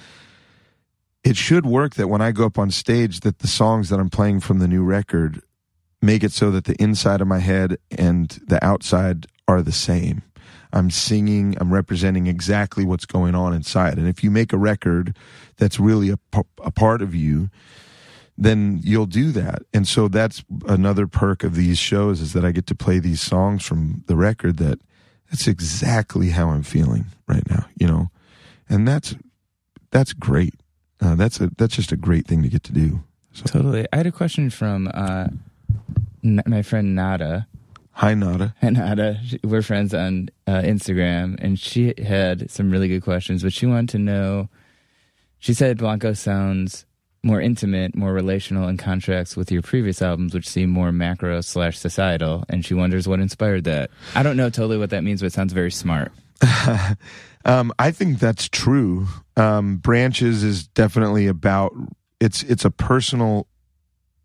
it 1.26 1.36
should 1.36 1.66
work 1.66 1.96
that 1.96 2.08
when 2.08 2.22
I 2.22 2.32
go 2.32 2.46
up 2.46 2.58
on 2.58 2.72
stage 2.72 3.20
that 3.20 3.40
the 3.40 3.48
songs 3.50 3.90
that 3.90 4.00
I'm 4.00 4.10
playing 4.10 4.40
from 4.40 4.60
the 4.60 4.70
new 4.70 4.86
record 4.86 5.42
make 6.02 6.24
it 6.24 6.32
so 6.32 6.50
that 6.52 6.64
the 6.64 6.82
inside 6.82 7.20
of 7.20 7.28
my 7.28 7.40
head 7.40 7.78
and 7.92 8.30
the 8.48 8.64
outside 8.64 9.28
are 9.50 9.62
the 9.62 9.74
same. 9.74 10.22
I'm 10.72 10.90
singing, 10.90 11.58
I'm 11.60 11.74
representing 11.74 12.28
exactly 12.28 12.86
what's 12.86 13.06
going 13.06 13.36
on 13.36 13.54
inside. 13.54 13.98
And 13.98 14.08
if 14.08 14.24
you 14.24 14.32
make 14.32 14.54
a 14.54 14.58
record 14.58 15.18
that's 15.58 15.78
really 15.78 16.10
a, 16.10 16.18
a 16.64 16.72
part 16.72 17.02
of 17.02 17.14
you, 17.14 17.50
then 18.38 18.80
you'll 18.84 19.06
do 19.06 19.32
that. 19.32 19.64
And 19.74 19.88
so 19.88 20.08
that's 20.08 20.44
another 20.68 21.08
perk 21.08 21.44
of 21.44 21.56
these 21.56 21.78
shows 21.78 22.22
is 22.22 22.34
that 22.34 22.46
I 22.46 22.52
get 22.52 22.68
to 22.68 22.76
play 22.76 23.00
these 23.00 23.22
songs 23.22 23.64
from 23.66 24.04
the 24.08 24.16
record 24.16 24.58
that 24.58 24.80
that's 25.30 25.48
exactly 25.48 26.30
how 26.30 26.50
I'm 26.50 26.64
feeling 26.64 27.06
right 27.28 27.48
now, 27.50 27.66
you 27.78 27.88
know. 27.88 28.10
And 28.70 28.88
that's 28.88 29.16
that's 29.92 30.14
great. 30.14 30.56
Uh, 31.00 31.16
that's 31.16 31.40
a 31.40 31.52
that's 31.58 31.76
just 31.76 31.92
a 31.92 31.98
great 31.98 32.28
thing 32.28 32.44
to 32.44 32.50
get 32.50 32.64
to 32.64 32.74
do. 32.74 33.04
So, 33.34 33.44
Totally. 33.46 33.88
I 33.94 33.98
had 33.98 34.08
a 34.08 34.12
question 34.12 34.50
from 34.50 34.90
uh, 34.94 35.28
n- 36.24 36.44
my 36.46 36.62
friend 36.62 36.96
Nada. 36.96 37.48
hi 37.92 38.14
Nada. 38.14 38.54
And 38.62 38.76
Nada, 38.78 39.20
we're 39.44 39.62
friends 39.62 39.94
on 39.94 40.30
uh, 40.48 40.62
Instagram, 40.62 41.38
and 41.40 41.58
she 41.58 41.94
had 41.98 42.50
some 42.52 42.70
really 42.72 42.88
good 42.88 43.04
questions. 43.04 43.44
But 43.44 43.54
she 43.54 43.66
wanted 43.66 43.90
to 43.90 44.00
know. 44.00 44.50
She 45.40 45.54
said 45.54 45.78
Blanco 45.78 46.14
sounds 46.14 46.86
more 47.24 47.40
intimate, 47.40 47.96
more 47.96 48.14
relational 48.14 48.68
in 48.68 48.78
contrast 48.78 49.38
with 49.38 49.52
your 49.52 49.62
previous 49.62 50.02
albums, 50.02 50.34
which 50.34 50.48
seem 50.50 50.70
more 50.70 50.92
macro 50.92 51.42
slash 51.42 51.78
societal. 51.78 52.44
And 52.50 52.66
she 52.66 52.74
wonders 52.74 53.08
what 53.08 53.20
inspired 53.20 53.64
that. 53.66 53.92
I 54.16 54.24
don't 54.24 54.38
know 54.38 54.50
totally 54.50 54.78
what 54.78 54.90
that 54.90 55.04
means, 55.04 55.22
but 55.22 55.28
it 55.28 55.34
sounds 55.34 55.54
very 55.54 55.72
smart. 55.72 56.12
Um, 57.46 57.74
I 57.80 57.92
think 57.92 58.20
that's 58.20 58.48
true. 58.48 59.08
Um, 59.36 59.78
Branches 59.78 60.44
is 60.44 60.68
definitely 60.68 61.28
about 61.28 61.74
it's 62.20 62.44
it's 62.44 62.66
a 62.66 62.72
personal 62.72 63.48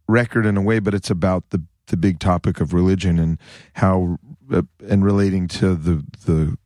record 0.08 0.46
in 0.46 0.56
a 0.56 0.62
way, 0.62 0.78
but 0.78 0.94
it's 0.94 1.10
about 1.10 1.50
the 1.50 1.62
the 1.86 1.96
big 1.96 2.18
topic 2.18 2.60
of 2.60 2.74
religion 2.74 3.18
and 3.18 3.38
how 3.74 4.18
uh, 4.52 4.62
and 4.86 5.04
relating 5.04 5.48
to 5.48 5.74
the 5.74 6.04
the 6.26 6.58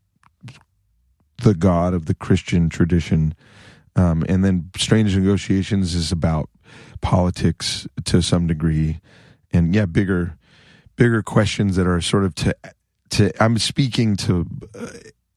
the 1.42 1.54
God 1.54 1.94
of 1.94 2.06
the 2.06 2.14
Christian 2.14 2.68
tradition. 2.68 3.34
Um, 4.00 4.24
and 4.28 4.44
then 4.44 4.70
Strange 4.76 5.16
Negotiations 5.16 5.94
is 5.94 6.12
about 6.12 6.48
politics 7.00 7.86
to 8.04 8.22
some 8.22 8.46
degree, 8.46 9.00
and 9.52 9.74
yeah, 9.74 9.86
bigger 9.86 10.36
bigger 10.96 11.22
questions 11.22 11.76
that 11.76 11.86
are 11.86 12.00
sort 12.00 12.24
of 12.24 12.34
to 12.36 12.54
to. 13.10 13.42
I'm 13.42 13.58
speaking 13.58 14.16
to. 14.16 14.46
Uh, 14.78 14.86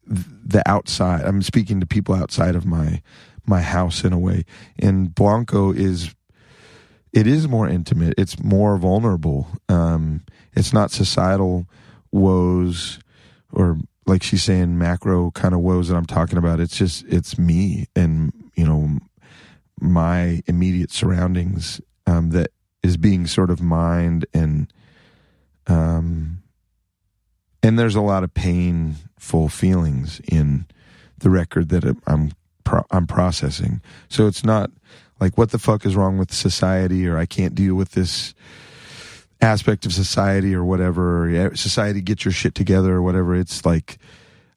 the 0.06 0.62
outside. 0.66 1.22
I'm 1.22 1.42
speaking 1.42 1.80
to 1.80 1.86
people 1.86 2.14
outside 2.14 2.56
of 2.56 2.66
my 2.66 3.02
my 3.46 3.62
house 3.62 4.04
in 4.04 4.14
a 4.14 4.20
way. 4.20 4.44
And 4.80 5.14
Blanco 5.14 5.72
is 5.72 6.14
it 7.12 7.28
is 7.28 7.48
more 7.48 7.68
intimate. 7.68 8.16
It's 8.18 8.42
more 8.44 8.78
vulnerable. 8.78 9.48
Um, 9.70 10.24
it's 10.54 10.74
not 10.74 10.92
societal 10.92 11.68
woes 12.12 13.00
or 13.52 13.78
like 14.06 14.24
she's 14.24 14.44
saying 14.44 14.78
macro 14.78 15.32
kind 15.32 15.54
of 15.54 15.62
woes 15.62 15.88
that 15.88 15.96
I'm 15.96 16.06
talking 16.06 16.38
about. 16.38 16.60
It's 16.60 16.78
just 16.78 17.06
it's 17.08 17.38
me 17.38 17.88
and 17.96 18.32
you 18.56 18.66
know 18.66 19.00
my 19.80 20.42
immediate 20.48 20.92
surroundings 20.92 21.82
um, 22.08 22.32
that 22.32 22.52
is 22.82 22.98
being 22.98 23.28
sort 23.28 23.50
of 23.50 23.62
mined 23.62 24.26
and 24.34 24.72
um 25.68 26.44
and 27.62 27.80
there's 27.80 27.96
a 27.96 28.02
lot 28.02 28.24
of 28.24 28.34
painful 28.34 29.48
feelings 29.48 30.20
in 30.28 30.66
the 31.20 31.30
record 31.30 31.70
that 31.70 31.98
I'm 32.06 32.34
pro- 32.66 32.86
I'm 32.92 33.08
processing. 33.08 33.82
So 34.10 34.28
it's 34.28 34.44
not 34.44 34.70
like 35.20 35.38
what 35.38 35.52
the 35.52 35.60
fuck 35.60 35.86
is 35.86 35.96
wrong 35.96 36.18
with 36.18 36.34
society 36.34 37.08
or 37.08 37.18
I 37.18 37.26
can't 37.26 37.56
deal 37.56 37.76
with 37.76 37.92
this 37.92 38.34
aspect 39.44 39.86
of 39.86 39.94
society 39.94 40.56
or 40.56 40.64
whatever. 40.64 41.52
Society 41.56 42.02
get 42.02 42.26
your 42.26 42.32
shit 42.32 42.56
together 42.56 42.94
or 42.94 43.02
whatever. 43.02 43.36
It's 43.36 43.66
like 43.66 43.98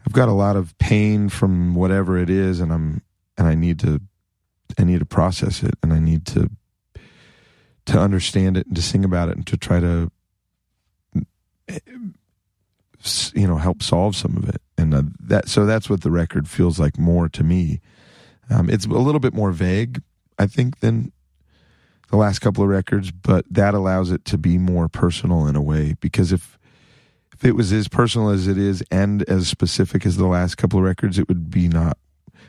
I've 0.06 0.12
got 0.12 0.28
a 0.28 0.32
lot 0.32 0.56
of 0.56 0.76
pain 0.78 1.28
from 1.28 1.74
whatever 1.74 2.16
it 2.16 2.30
is, 2.30 2.60
and 2.60 2.72
I'm 2.72 3.02
and 3.36 3.46
I 3.46 3.54
need 3.54 3.80
to 3.80 4.00
I 4.78 4.84
need 4.84 5.00
to 5.00 5.06
process 5.06 5.62
it, 5.62 5.74
and 5.82 5.92
I 5.92 5.98
need 5.98 6.24
to 6.26 6.50
to 7.86 7.98
understand 7.98 8.56
it 8.56 8.66
and 8.66 8.76
to 8.76 8.82
sing 8.82 9.04
about 9.04 9.28
it 9.28 9.36
and 9.36 9.46
to 9.46 9.56
try 9.56 9.80
to 9.80 10.10
you 13.34 13.46
know 13.46 13.56
help 13.56 13.82
solve 13.82 14.16
some 14.16 14.36
of 14.36 14.48
it 14.48 14.60
and 14.78 14.94
uh, 14.94 15.02
that 15.20 15.48
so 15.48 15.64
that's 15.66 15.88
what 15.88 16.02
the 16.02 16.10
record 16.10 16.48
feels 16.48 16.78
like 16.78 16.98
more 16.98 17.28
to 17.28 17.44
me 17.44 17.80
um, 18.50 18.68
it's 18.70 18.86
a 18.86 18.90
little 18.90 19.20
bit 19.20 19.34
more 19.34 19.52
vague 19.52 20.02
i 20.38 20.46
think 20.46 20.80
than 20.80 21.12
the 22.08 22.16
last 22.16 22.38
couple 22.40 22.62
of 22.62 22.68
records 22.68 23.10
but 23.10 23.44
that 23.50 23.74
allows 23.74 24.10
it 24.10 24.24
to 24.24 24.38
be 24.38 24.58
more 24.58 24.88
personal 24.88 25.46
in 25.46 25.56
a 25.56 25.62
way 25.62 25.94
because 26.00 26.32
if 26.32 26.56
if 27.36 27.44
it 27.44 27.52
was 27.52 27.70
as 27.72 27.86
personal 27.86 28.30
as 28.30 28.48
it 28.48 28.56
is 28.56 28.82
and 28.90 29.22
as 29.28 29.46
specific 29.46 30.06
as 30.06 30.16
the 30.16 30.26
last 30.26 30.56
couple 30.56 30.78
of 30.78 30.84
records, 30.84 31.18
it 31.18 31.28
would 31.28 31.50
be 31.50 31.68
not 31.68 31.98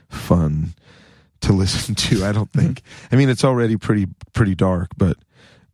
fun 0.10 0.74
to 1.42 1.54
listen 1.54 1.94
to. 1.96 2.26
I 2.26 2.32
don't 2.32 2.52
think. 2.54 2.82
I 3.12 3.18
mean, 3.18 3.30
it's 3.30 3.44
already 3.44 3.76
pretty 3.76 4.08
pretty 4.34 4.56
dark, 4.56 4.90
but 4.96 5.18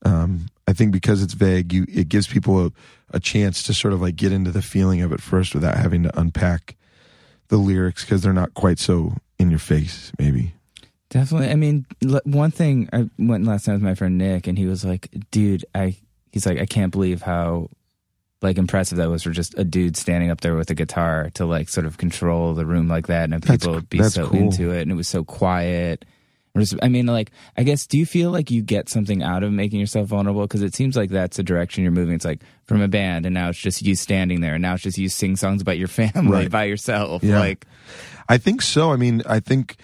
um, 0.04 0.48
I 0.68 0.74
think 0.74 0.92
because 0.92 1.22
it's 1.22 1.34
vague, 1.34 1.72
you 1.72 1.86
it 1.88 2.10
gives 2.10 2.28
people 2.28 2.66
a, 2.66 2.72
a 3.12 3.20
chance 3.20 3.62
to 3.64 3.74
sort 3.74 3.94
of 3.94 4.02
like 4.02 4.16
get 4.16 4.32
into 4.32 4.52
the 4.52 4.64
feeling 4.64 5.02
of 5.02 5.12
it 5.12 5.22
first 5.22 5.54
without 5.54 5.78
having 5.78 6.04
to 6.04 6.20
unpack 6.20 6.76
the 7.50 7.58
lyrics 7.58 8.04
because 8.04 8.24
they're 8.24 8.34
not 8.34 8.56
quite 8.56 8.80
so 8.80 9.14
in 9.38 9.52
your 9.52 9.60
face. 9.60 10.12
Maybe. 10.18 10.56
Definitely. 11.14 11.50
I 11.52 11.56
mean, 11.56 11.86
one 12.26 12.50
thing 12.52 12.90
I 12.92 13.08
went 13.20 13.46
last 13.46 13.68
night 13.68 13.76
with 13.76 13.84
my 13.84 13.94
friend 13.96 14.18
Nick, 14.18 14.48
and 14.48 14.58
he 14.58 14.66
was 14.66 14.84
like, 14.84 15.10
"Dude, 15.32 15.64
I." 15.76 15.96
He's 16.32 16.46
like, 16.48 16.60
"I 16.60 16.66
can't 16.66 16.92
believe 16.92 17.22
how." 17.22 17.70
Like 18.42 18.58
impressive 18.58 18.98
that 18.98 19.08
was 19.10 19.24
for 19.24 19.30
just 19.32 19.58
a 19.58 19.64
dude 19.64 19.96
standing 19.96 20.30
up 20.30 20.42
there 20.42 20.56
with 20.56 20.70
a 20.70 20.76
guitar 20.76 21.30
to 21.36 21.46
like 21.46 21.70
sort 21.70 21.86
of 21.86 21.98
control 21.98 22.54
the 22.54 22.66
room 22.66 22.90
like 22.90 23.08
that, 23.08 23.32
and 23.32 23.42
people 23.42 23.74
would 23.76 23.88
be 23.90 24.04
so 24.04 24.28
cool. 24.28 24.38
into 24.38 24.70
it, 24.72 24.82
and 24.82 24.92
it 24.92 24.96
was 24.96 25.08
so 25.08 25.24
quiet. 25.24 26.04
I 26.84 26.88
mean, 26.90 27.06
like, 27.08 27.32
I 27.58 27.64
guess, 27.64 27.88
do 27.88 27.98
you 27.98 28.06
feel 28.06 28.30
like 28.32 28.52
you 28.52 28.62
get 28.62 28.88
something 28.90 29.24
out 29.24 29.42
of 29.44 29.52
making 29.54 29.80
yourself 29.80 30.08
vulnerable? 30.10 30.42
Because 30.44 30.62
it 30.62 30.76
seems 30.76 30.96
like 30.98 31.10
that's 31.10 31.38
the 31.38 31.42
direction 31.44 31.84
you're 31.84 31.92
moving. 31.94 32.14
It's 32.16 32.26
like 32.26 32.42
from 32.66 32.82
a 32.82 32.88
band, 32.90 33.26
and 33.26 33.34
now 33.34 33.48
it's 33.50 33.58
just 33.58 33.82
you 33.82 33.96
standing 33.96 34.42
there, 34.42 34.56
and 34.56 34.62
now 34.62 34.74
it's 34.74 34.84
just 34.84 34.98
you 34.98 35.08
sing 35.10 35.36
songs 35.38 35.62
about 35.62 35.78
your 35.78 35.88
family 36.00 36.30
Right. 36.32 36.52
by 36.52 36.66
yourself. 36.66 37.24
Yeah. 37.24 37.40
Like, 37.40 37.66
I 38.28 38.38
think 38.38 38.62
so. 38.62 38.92
I 38.92 38.98
mean, 38.98 39.22
I 39.26 39.40
think 39.40 39.78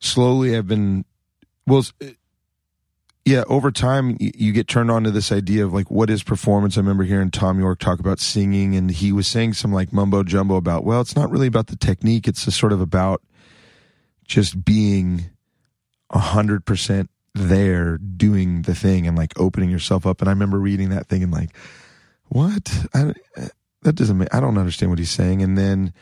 slowly 0.00 0.56
I've 0.56 0.66
been, 0.66 1.04
well, 1.66 1.84
yeah, 3.24 3.44
over 3.48 3.70
time 3.70 4.16
you 4.18 4.52
get 4.52 4.66
turned 4.66 4.90
on 4.90 5.04
to 5.04 5.10
this 5.10 5.30
idea 5.30 5.64
of 5.64 5.72
like, 5.72 5.90
what 5.90 6.10
is 6.10 6.22
performance? 6.22 6.76
I 6.76 6.80
remember 6.80 7.04
hearing 7.04 7.30
Thom 7.30 7.60
Yorke 7.60 7.78
talk 7.78 8.00
about 8.00 8.18
singing 8.18 8.74
and 8.74 8.90
he 8.90 9.12
was 9.12 9.26
saying 9.26 9.52
some 9.54 9.72
like 9.72 9.92
mumbo 9.92 10.22
jumbo 10.24 10.56
about, 10.56 10.84
well, 10.84 11.00
it's 11.00 11.14
not 11.14 11.30
really 11.30 11.46
about 11.46 11.68
the 11.68 11.76
technique. 11.76 12.26
It's 12.26 12.44
just 12.44 12.58
sort 12.58 12.72
of 12.72 12.80
about 12.80 13.22
just 14.24 14.64
being 14.64 15.30
a 16.10 16.18
hundred 16.18 16.64
percent 16.64 17.10
there 17.34 17.98
doing 17.98 18.62
the 18.62 18.74
thing 18.74 19.06
and 19.06 19.16
like 19.16 19.38
opening 19.38 19.70
yourself 19.70 20.06
up. 20.06 20.20
And 20.20 20.28
I 20.28 20.32
remember 20.32 20.58
reading 20.58 20.88
that 20.88 21.06
thing 21.06 21.22
and 21.22 21.32
like, 21.32 21.50
what? 22.28 22.86
I, 22.94 23.12
uh, 23.36 23.48
that 23.82 23.94
doesn't 23.94 24.18
make, 24.18 24.34
I 24.34 24.40
don't 24.40 24.58
understand 24.58 24.90
what 24.90 24.98
he's 24.98 25.10
saying. 25.10 25.42
And 25.42 25.56
then, 25.56 25.92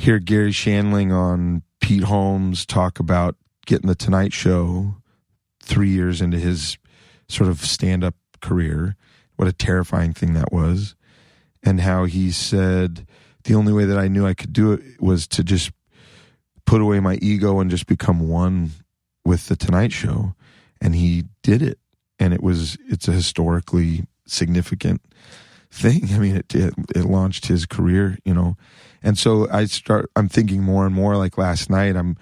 hear 0.00 0.18
Garry 0.18 0.50
Shandling 0.50 1.12
on 1.12 1.62
Pete 1.90 2.04
Holmes 2.04 2.64
talk 2.64 3.00
about 3.00 3.34
getting 3.66 3.88
the 3.88 3.96
Tonight 3.96 4.32
Show 4.32 4.94
three 5.60 5.88
years 5.88 6.20
into 6.20 6.38
his 6.38 6.78
sort 7.26 7.50
of 7.50 7.64
stand 7.64 8.04
up 8.04 8.14
career. 8.40 8.94
What 9.34 9.48
a 9.48 9.52
terrifying 9.52 10.12
thing 10.12 10.34
that 10.34 10.52
was. 10.52 10.94
And 11.64 11.80
how 11.80 12.04
he 12.04 12.30
said 12.30 13.08
the 13.42 13.56
only 13.56 13.72
way 13.72 13.86
that 13.86 13.98
I 13.98 14.06
knew 14.06 14.24
I 14.24 14.34
could 14.34 14.52
do 14.52 14.70
it 14.70 15.02
was 15.02 15.26
to 15.26 15.42
just 15.42 15.72
put 16.64 16.80
away 16.80 17.00
my 17.00 17.16
ego 17.16 17.58
and 17.58 17.68
just 17.68 17.88
become 17.88 18.28
one 18.28 18.70
with 19.24 19.48
the 19.48 19.56
Tonight 19.56 19.90
Show. 19.90 20.36
And 20.80 20.94
he 20.94 21.24
did 21.42 21.60
it. 21.60 21.80
And 22.20 22.32
it 22.32 22.40
was, 22.40 22.78
it's 22.88 23.08
a 23.08 23.12
historically 23.12 24.04
significant 24.28 25.00
thing. 25.72 26.02
I 26.12 26.18
mean, 26.20 26.36
it, 26.36 26.54
it, 26.54 26.72
it 26.94 27.04
launched 27.04 27.46
his 27.46 27.66
career, 27.66 28.16
you 28.24 28.32
know 28.32 28.56
and 29.02 29.18
so 29.18 29.48
i 29.50 29.64
start 29.64 30.10
i'm 30.16 30.28
thinking 30.28 30.62
more 30.62 30.86
and 30.86 30.94
more 30.94 31.16
like 31.16 31.38
last 31.38 31.70
night 31.70 31.96
i'm 31.96 32.16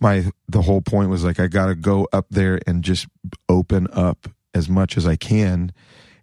my 0.00 0.30
the 0.48 0.62
whole 0.62 0.80
point 0.80 1.10
was 1.10 1.24
like 1.24 1.38
i 1.38 1.46
gotta 1.46 1.74
go 1.74 2.08
up 2.12 2.26
there 2.30 2.60
and 2.66 2.82
just 2.82 3.06
open 3.48 3.86
up 3.92 4.28
as 4.54 4.68
much 4.68 4.96
as 4.96 5.06
i 5.06 5.16
can. 5.16 5.72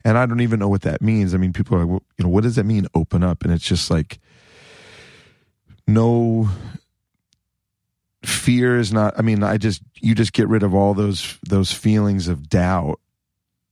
And 0.03 0.17
i 0.17 0.25
don't 0.25 0.41
even 0.41 0.59
know 0.59 0.69
what 0.69 0.81
that 0.81 1.01
means. 1.01 1.33
I 1.33 1.37
mean 1.37 1.53
people 1.53 1.77
are 1.77 1.81
like 1.81 1.89
well, 1.89 2.03
you 2.17 2.23
know 2.23 2.29
what 2.29 2.43
does 2.43 2.55
that 2.55 2.65
mean 2.65 2.87
open 2.93 3.23
up? 3.23 3.43
And 3.43 3.53
it's 3.53 3.65
just 3.65 3.91
like 3.91 4.19
no 5.87 6.49
fear 8.23 8.77
is 8.77 8.91
not 8.91 9.13
i 9.17 9.21
mean 9.21 9.41
i 9.41 9.57
just 9.57 9.81
you 10.01 10.13
just 10.13 10.33
get 10.33 10.49
rid 10.49 10.61
of 10.61 10.75
all 10.75 10.93
those 10.93 11.37
those 11.47 11.71
feelings 11.71 12.27
of 12.27 12.49
doubt 12.49 12.99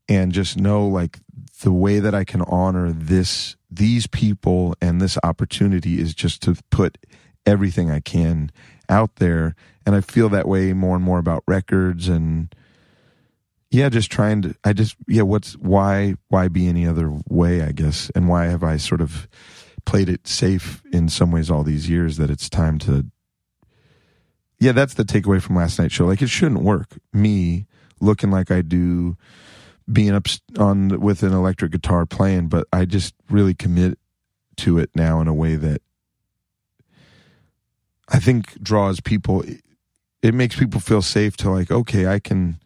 and 0.08 0.32
just 0.32 0.56
know 0.56 0.88
like 0.88 1.20
the 1.62 1.72
way 1.72 2.00
that 2.00 2.16
i 2.16 2.24
can 2.24 2.42
honor 2.44 2.92
this 2.92 3.56
these 3.70 4.08
people 4.08 4.76
and 4.82 5.02
this 5.02 5.18
opportunity 5.24 6.00
is 6.00 6.14
just 6.14 6.42
to 6.42 6.56
put 6.70 6.98
everything 7.46 7.90
i 7.92 8.00
can 8.00 8.52
out 8.90 9.16
there. 9.18 9.56
And 9.86 9.96
i 9.96 10.02
feel 10.02 10.30
that 10.30 10.48
way 10.48 10.74
more 10.74 10.96
and 10.96 11.06
more 11.06 11.20
about 11.20 11.44
records 11.48 12.08
and 12.08 12.54
yeah 13.72 13.90
just 13.90 14.12
trying 14.12 14.42
to 14.44 14.56
i 14.64 14.74
just 14.74 14.96
yeah 15.08 15.24
what's 15.24 15.54
why 15.54 16.16
why 16.30 16.48
be 16.48 16.68
any 16.68 16.88
other 16.88 17.12
way 17.30 17.62
i 17.62 17.72
guess? 17.72 18.12
And 18.16 18.28
why 18.28 18.46
have 18.46 18.64
i 18.64 18.78
sort 18.78 19.02
of 19.02 19.28
played 19.86 20.10
it 20.10 20.28
safe 20.28 20.82
in 20.92 21.10
some 21.10 21.32
ways 21.32 21.52
all 21.52 21.64
these 21.64 21.90
years 21.90 22.18
that 22.18 22.32
it's 22.32 22.50
time 22.50 22.80
to 22.80 23.06
yeah 24.60 24.72
that's 24.72 24.96
the 24.96 25.04
takeaway 25.04 25.42
from 25.42 25.56
last 25.56 25.78
night's 25.78 25.94
show. 25.94 26.06
Like 26.06 26.22
it 26.22 26.30
shouldn't 26.30 26.64
work. 26.64 26.98
Me 27.14 27.68
looking 28.02 28.32
like 28.32 28.52
i 28.52 28.62
do 28.62 29.16
being 29.92 30.14
up 30.14 30.28
on 30.58 31.00
with 31.00 31.24
an 31.24 31.34
electric 31.34 31.72
guitar 31.72 32.06
playing 32.06 32.48
but 32.48 32.68
i 32.74 32.86
just 32.86 33.14
really 33.30 33.54
commit 33.54 34.00
to 34.56 34.78
it 34.80 34.90
now 34.96 35.22
in 35.22 35.28
a 35.28 35.34
way 35.34 35.56
that 35.56 35.82
i 38.10 38.20
think 38.20 38.62
draws 38.62 39.00
people 39.00 39.44
it 40.22 40.34
makes 40.34 40.56
people 40.56 40.80
feel 40.80 41.02
safe 41.02 41.38
to 41.38 41.50
like 41.52 41.70
okay 41.70 42.08
i 42.08 42.20
can 42.20 42.60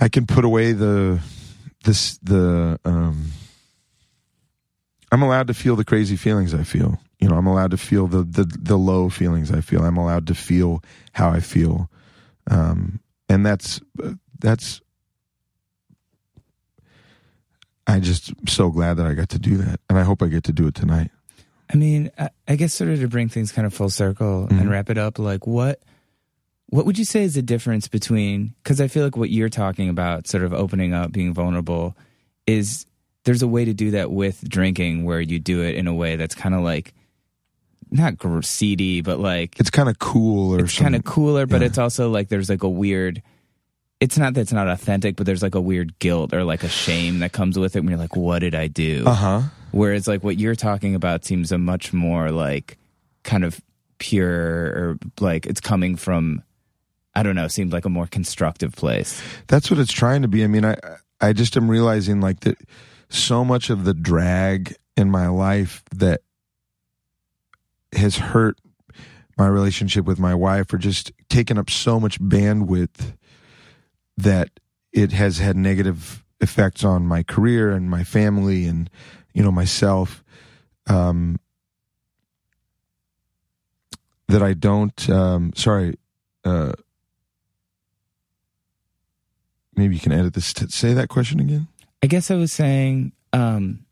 i 0.00 0.08
can 0.08 0.26
put 0.26 0.44
away 0.44 0.72
the 0.72 1.20
this 1.84 2.18
the 2.22 2.78
um 2.84 3.26
i'm 5.12 5.22
allowed 5.22 5.46
to 5.46 5.54
feel 5.54 5.76
the 5.76 5.84
crazy 5.84 6.16
feelings 6.16 6.54
i 6.54 6.62
feel. 6.62 6.98
You 7.20 7.28
know 7.28 7.36
i'm 7.36 7.46
allowed 7.46 7.70
to 7.70 7.76
feel 7.76 8.06
the 8.06 8.22
the, 8.22 8.44
the 8.44 8.76
low 8.76 9.08
feelings 9.08 9.50
i 9.50 9.60
feel. 9.60 9.82
I'm 9.82 9.96
allowed 9.96 10.26
to 10.28 10.34
feel 10.34 10.82
how 11.12 11.30
i 11.30 11.40
feel. 11.40 11.90
Um 12.50 13.00
and 13.28 13.44
that's 13.44 13.80
that's 14.38 14.80
I 17.86 18.00
just 18.00 18.32
so 18.48 18.70
glad 18.70 18.94
that 18.94 19.06
I 19.06 19.14
got 19.14 19.28
to 19.30 19.38
do 19.38 19.56
that, 19.58 19.80
and 19.90 19.98
I 19.98 20.02
hope 20.02 20.22
I 20.22 20.26
get 20.28 20.44
to 20.44 20.52
do 20.52 20.66
it 20.66 20.74
tonight. 20.74 21.10
I 21.72 21.76
mean, 21.76 22.10
I, 22.18 22.30
I 22.48 22.56
guess 22.56 22.72
sort 22.74 22.90
of 22.90 23.00
to 23.00 23.08
bring 23.08 23.28
things 23.28 23.52
kind 23.52 23.66
of 23.66 23.74
full 23.74 23.90
circle 23.90 24.48
Mhm. 24.50 24.60
and 24.60 24.70
wrap 24.70 24.90
it 24.90 24.98
up, 24.98 25.18
like 25.18 25.46
what 25.46 25.80
what 26.70 26.86
would 26.86 26.98
you 26.98 27.04
say 27.04 27.22
is 27.22 27.34
the 27.34 27.42
difference 27.42 27.88
between 27.88 28.54
because 28.62 28.80
I 28.80 28.88
feel 28.88 29.04
like 29.04 29.16
what 29.16 29.30
you're 29.30 29.48
talking 29.50 29.88
about, 29.88 30.26
sort 30.26 30.44
of 30.44 30.52
opening 30.52 30.92
up, 30.94 31.12
being 31.12 31.32
vulnerable, 31.34 31.94
is 32.46 32.86
there's 33.24 33.42
a 33.42 33.48
way 33.48 33.64
to 33.64 33.72
do 33.74 33.92
that 33.92 34.10
with 34.10 34.46
drinking 34.48 35.04
where 35.04 35.20
you 35.20 35.38
do 35.38 35.62
it 35.62 35.74
in 35.76 35.86
a 35.86 35.94
way 35.94 36.16
that's 36.16 36.34
kind 36.34 36.54
of 36.54 36.62
like 36.62 36.92
not 37.90 38.16
gr- 38.18 38.42
seedy, 38.42 39.02
but 39.02 39.20
like 39.20 39.58
It's 39.60 39.70
kind 39.70 39.88
of 39.88 39.98
cool, 39.98 40.54
or 40.54 40.64
it's 40.64 40.78
kind 40.78 40.96
of 40.96 41.04
cooler, 41.04 41.46
but 41.46 41.60
yeah. 41.60 41.66
it's 41.68 41.78
also 41.78 42.10
like 42.10 42.28
there's 42.28 42.48
like 42.48 42.62
a 42.62 42.68
weird. 42.68 43.22
It's 44.04 44.18
not 44.18 44.34
that 44.34 44.42
it's 44.42 44.52
not 44.52 44.68
authentic, 44.68 45.16
but 45.16 45.24
there's 45.24 45.42
like 45.42 45.54
a 45.54 45.60
weird 45.62 45.98
guilt 45.98 46.34
or 46.34 46.44
like 46.44 46.62
a 46.62 46.68
shame 46.68 47.20
that 47.20 47.32
comes 47.32 47.58
with 47.58 47.74
it 47.74 47.80
when 47.80 47.88
you're 47.88 47.98
like, 47.98 48.16
"What 48.16 48.40
did 48.40 48.54
I 48.54 48.66
do?" 48.66 49.04
Uh 49.06 49.14
huh. 49.14 49.42
Whereas 49.70 50.06
like 50.06 50.22
what 50.22 50.36
you're 50.36 50.54
talking 50.54 50.94
about 50.94 51.24
seems 51.24 51.50
a 51.50 51.56
much 51.56 51.94
more 51.94 52.30
like 52.30 52.76
kind 53.22 53.44
of 53.44 53.62
pure 53.96 54.28
or 54.30 54.98
like 55.20 55.46
it's 55.46 55.60
coming 55.60 55.96
from 55.96 56.42
I 57.14 57.22
don't 57.22 57.34
know, 57.34 57.48
seemed 57.48 57.72
like 57.72 57.86
a 57.86 57.88
more 57.88 58.06
constructive 58.06 58.76
place. 58.76 59.22
That's 59.46 59.70
what 59.70 59.80
it's 59.80 59.92
trying 59.92 60.20
to 60.20 60.28
be. 60.28 60.44
I 60.44 60.48
mean, 60.48 60.66
I 60.66 60.76
I 61.22 61.32
just 61.32 61.56
am 61.56 61.70
realizing 61.70 62.20
like 62.20 62.40
that 62.40 62.58
so 63.08 63.42
much 63.42 63.70
of 63.70 63.84
the 63.84 63.94
drag 63.94 64.76
in 64.98 65.10
my 65.10 65.28
life 65.28 65.82
that 65.94 66.20
has 67.94 68.18
hurt 68.18 68.58
my 69.38 69.46
relationship 69.46 70.04
with 70.04 70.18
my 70.18 70.34
wife 70.34 70.74
or 70.74 70.78
just 70.78 71.10
taken 71.30 71.56
up 71.56 71.70
so 71.70 71.98
much 71.98 72.20
bandwidth 72.20 73.14
that 74.16 74.50
it 74.92 75.12
has 75.12 75.38
had 75.38 75.56
negative 75.56 76.24
effects 76.40 76.84
on 76.84 77.06
my 77.06 77.22
career 77.22 77.72
and 77.72 77.90
my 77.90 78.04
family 78.04 78.66
and 78.66 78.90
you 79.32 79.42
know 79.42 79.50
myself 79.50 80.22
um 80.86 81.38
that 84.28 84.42
I 84.42 84.52
don't 84.52 85.08
um 85.10 85.52
sorry 85.54 85.96
uh 86.44 86.72
maybe 89.76 89.94
you 89.94 90.00
can 90.00 90.12
edit 90.12 90.34
this 90.34 90.52
to 90.54 90.68
say 90.70 90.92
that 90.92 91.08
question 91.08 91.40
again. 91.40 91.68
I 92.02 92.06
guess 92.06 92.30
I 92.30 92.34
was 92.34 92.52
saying 92.52 93.12
um 93.32 93.86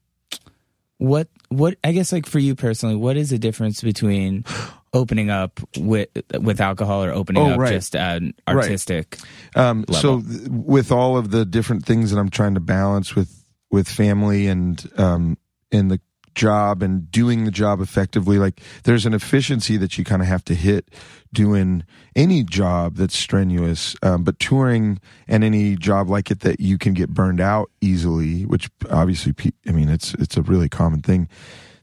what 0.98 1.28
what 1.48 1.76
I 1.82 1.92
guess 1.92 2.12
like 2.12 2.26
for 2.26 2.38
you 2.38 2.54
personally, 2.54 2.96
what 2.96 3.16
is 3.16 3.30
the 3.30 3.38
difference 3.38 3.80
between 3.80 4.44
opening 4.92 5.30
up 5.30 5.60
with 5.78 6.08
with 6.40 6.60
alcohol 6.60 7.02
or 7.04 7.10
opening 7.12 7.42
Oh, 7.42 7.52
up 7.52 7.58
right. 7.60 7.72
just 7.72 7.96
an 7.96 8.34
Right. 8.46 8.56
artistic 8.56 9.18
Um, 9.56 9.84
so 9.90 10.20
th- 10.20 10.48
with 10.48 10.92
all 10.92 11.16
of 11.16 11.30
the 11.30 11.44
different 11.44 11.84
things 11.86 12.10
that 12.10 12.18
I'm 12.18 12.30
trying 12.30 12.54
to 12.54 12.60
balance 12.60 13.14
with 13.14 13.44
with 13.70 13.88
family 13.88 14.46
and 14.48 14.86
um, 14.98 15.38
and 15.70 15.90
the 15.90 15.98
job 16.34 16.82
and 16.82 17.10
doing 17.10 17.44
the 17.44 17.50
job 17.50 17.80
effectively. 17.80 18.38
Like 18.38 18.60
there's 18.84 19.04
an 19.06 19.12
efficiency 19.14 19.76
that 19.78 19.98
you 19.98 20.04
kind 20.04 20.22
of 20.22 20.28
have 20.28 20.44
to 20.46 20.54
hit 20.54 20.88
doing 21.32 21.84
any 22.16 22.42
job 22.42 22.96
that's 22.96 23.16
strenuous, 23.16 23.94
um, 24.02 24.24
but 24.24 24.38
touring 24.38 24.98
and 25.28 25.44
any 25.44 25.76
job 25.76 26.08
like 26.08 26.30
it 26.30 26.40
that 26.40 26.58
you 26.60 26.78
can 26.78 26.94
get 26.94 27.10
burned 27.10 27.40
out 27.40 27.70
easily, 27.82 28.42
which 28.46 28.70
obviously, 28.90 29.34
I 29.68 29.72
mean, 29.72 29.88
it's 29.90 30.14
it's 30.14 30.36
a 30.38 30.42
really 30.42 30.68
common 30.70 31.00
thing. 31.02 31.28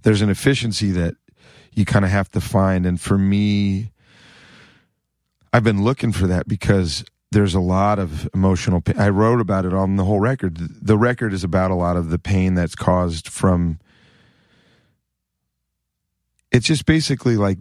There's 0.03 0.21
an 0.21 0.29
efficiency 0.29 0.91
that 0.91 1.15
you 1.79 1.85
kind 1.85 2.05
of 2.05 2.11
have 2.11 2.29
to 2.31 2.41
find, 2.41 2.85
and 2.85 2.99
for 2.99 3.17
me, 3.17 3.91
I've 5.53 5.63
been 5.63 5.83
looking 5.83 6.11
for 6.11 6.27
that 6.27 6.47
because 6.47 7.03
there's 7.31 7.55
a 7.55 7.59
lot 7.59 7.99
of 7.99 8.29
emotional 8.33 8.81
pain. 8.81 8.99
I 8.99 9.09
wrote 9.09 9.39
about 9.39 9.65
it 9.65 9.73
on 9.73 9.95
the 9.95 10.03
whole 10.03 10.19
record. 10.19 10.57
The 10.57 10.97
record 10.97 11.33
is 11.33 11.43
about 11.43 11.71
a 11.71 11.75
lot 11.75 11.95
of 11.95 12.09
the 12.09 12.19
pain 12.19 12.55
that's 12.55 12.75
caused 12.75 13.29
from 13.29 13.79
it's 16.51 16.65
just 16.65 16.85
basically 16.85 17.37
like 17.37 17.57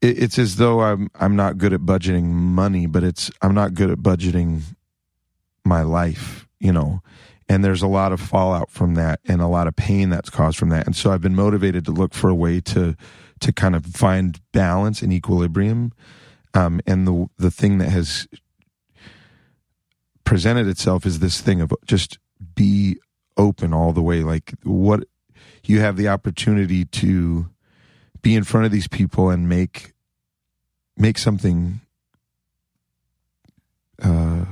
it's 0.00 0.38
as 0.38 0.56
though 0.56 0.80
I'm 0.80 1.10
I'm 1.14 1.36
not 1.36 1.58
good 1.58 1.72
at 1.72 1.80
budgeting 1.80 2.24
money, 2.24 2.86
but 2.86 3.04
it's 3.04 3.30
I'm 3.42 3.54
not 3.54 3.74
good 3.74 3.90
at 3.90 3.98
budgeting 3.98 4.62
my 5.64 5.82
life, 5.82 6.48
you 6.60 6.72
know. 6.72 7.02
And 7.48 7.64
there's 7.64 7.82
a 7.82 7.88
lot 7.88 8.12
of 8.12 8.20
fallout 8.20 8.70
from 8.70 8.94
that 8.94 9.18
and 9.24 9.40
a 9.40 9.48
lot 9.48 9.66
of 9.66 9.74
pain 9.74 10.08
that's 10.10 10.30
caused 10.30 10.56
from 10.56 10.68
that. 10.68 10.86
And 10.86 10.94
so 10.94 11.10
I've 11.10 11.20
been 11.20 11.34
motivated 11.34 11.84
to 11.86 11.90
look 11.90 12.14
for 12.14 12.30
a 12.30 12.34
way 12.34 12.60
to 12.60 12.96
to 13.40 13.52
kind 13.52 13.74
of 13.74 13.86
find 13.86 14.38
balance 14.52 15.02
and 15.02 15.12
equilibrium. 15.12 15.92
Um, 16.54 16.80
and 16.86 17.08
the 17.08 17.26
the 17.38 17.50
thing 17.50 17.78
that 17.78 17.88
has 17.88 18.28
presented 20.22 20.68
itself 20.68 21.04
is 21.04 21.18
this 21.18 21.40
thing 21.40 21.60
of 21.60 21.72
just 21.86 22.18
be 22.54 22.98
open 23.36 23.72
all 23.72 23.92
the 23.92 24.02
way. 24.02 24.22
Like 24.22 24.54
what 24.62 25.04
you 25.64 25.80
have 25.80 25.96
the 25.96 26.08
opportunity 26.08 26.84
to 26.84 27.48
be 28.22 28.36
in 28.36 28.44
front 28.44 28.66
of 28.66 28.72
these 28.72 28.88
people 28.88 29.30
and 29.30 29.48
make 29.48 29.92
make 30.96 31.18
something 31.18 31.80
uh, 34.02 34.44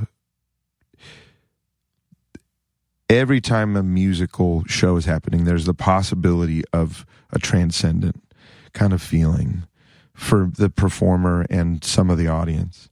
every 3.08 3.40
time 3.40 3.76
a 3.76 3.82
musical 3.82 4.64
show 4.66 4.96
is 4.96 5.04
happening 5.04 5.44
there's 5.44 5.64
the 5.64 5.74
possibility 5.74 6.62
of 6.72 7.06
a 7.30 7.38
transcendent 7.38 8.22
kind 8.72 8.92
of 8.92 9.02
feeling 9.02 9.62
for 10.14 10.50
the 10.56 10.68
performer 10.68 11.46
and 11.48 11.84
some 11.84 12.10
of 12.10 12.18
the 12.18 12.28
audience. 12.28 12.88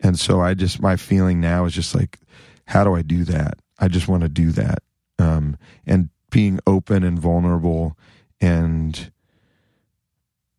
And 0.00 0.18
so 0.18 0.40
i 0.40 0.54
just 0.54 0.80
my 0.80 0.96
feeling 0.96 1.40
now 1.40 1.64
is 1.66 1.74
just 1.74 1.94
like 1.94 2.18
how 2.66 2.84
do 2.84 2.94
i 2.94 3.02
do 3.02 3.24
that? 3.24 3.58
I 3.78 3.88
just 3.88 4.08
want 4.08 4.22
to 4.22 4.28
do 4.28 4.50
that. 4.52 4.82
Um, 5.18 5.56
and 5.86 6.10
being 6.30 6.60
open 6.66 7.02
and 7.02 7.18
vulnerable 7.18 7.96
and 8.40 9.10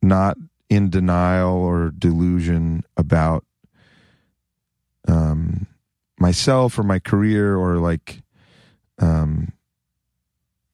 not 0.02 0.38
in 0.70 0.90
denial 0.90 1.54
or 1.54 1.92
delusion 1.92 2.84
about 2.98 3.46
um, 5.08 5.68
myself 6.20 6.78
or 6.78 6.84
my 6.84 7.00
career 7.00 7.56
or 7.56 7.78
like 7.78 8.22
um, 9.02 9.52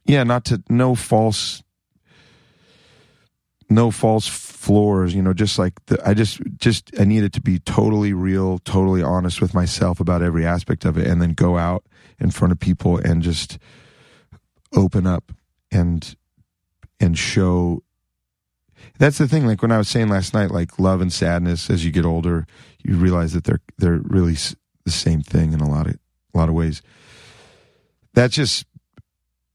yeah 0.05 0.23
not 0.23 0.45
to 0.45 0.61
no 0.69 0.95
false 0.95 1.63
no 3.69 3.91
false 3.91 4.27
floors 4.27 5.13
you 5.13 5.21
know 5.21 5.33
just 5.33 5.59
like 5.59 5.73
the, 5.87 5.99
i 6.07 6.13
just 6.13 6.39
just 6.57 6.91
i 6.99 7.03
needed 7.03 7.33
to 7.33 7.41
be 7.41 7.59
totally 7.59 8.13
real 8.13 8.59
totally 8.59 9.01
honest 9.01 9.41
with 9.41 9.53
myself 9.53 9.99
about 9.99 10.21
every 10.21 10.45
aspect 10.45 10.85
of 10.85 10.97
it 10.97 11.07
and 11.07 11.21
then 11.21 11.33
go 11.33 11.57
out 11.57 11.83
in 12.19 12.31
front 12.31 12.51
of 12.51 12.59
people 12.59 12.97
and 12.97 13.21
just 13.21 13.57
open 14.73 15.05
up 15.05 15.31
and 15.71 16.15
and 16.99 17.17
show 17.17 17.83
that's 18.99 19.17
the 19.17 19.27
thing. 19.27 19.45
Like 19.45 19.61
when 19.61 19.71
I 19.71 19.77
was 19.77 19.87
saying 19.87 20.09
last 20.09 20.33
night, 20.33 20.51
like 20.51 20.79
love 20.79 21.01
and 21.01 21.11
sadness. 21.11 21.69
As 21.69 21.85
you 21.85 21.91
get 21.91 22.05
older, 22.05 22.45
you 22.83 22.95
realize 22.95 23.33
that 23.33 23.43
they're 23.43 23.61
they're 23.77 24.01
really 24.03 24.35
the 24.85 24.91
same 24.91 25.21
thing 25.21 25.53
in 25.53 25.61
a 25.61 25.69
lot 25.69 25.87
of 25.87 25.97
a 26.33 26.37
lot 26.37 26.49
of 26.49 26.55
ways. 26.55 26.81
That's 28.17 28.33
just 28.33 28.65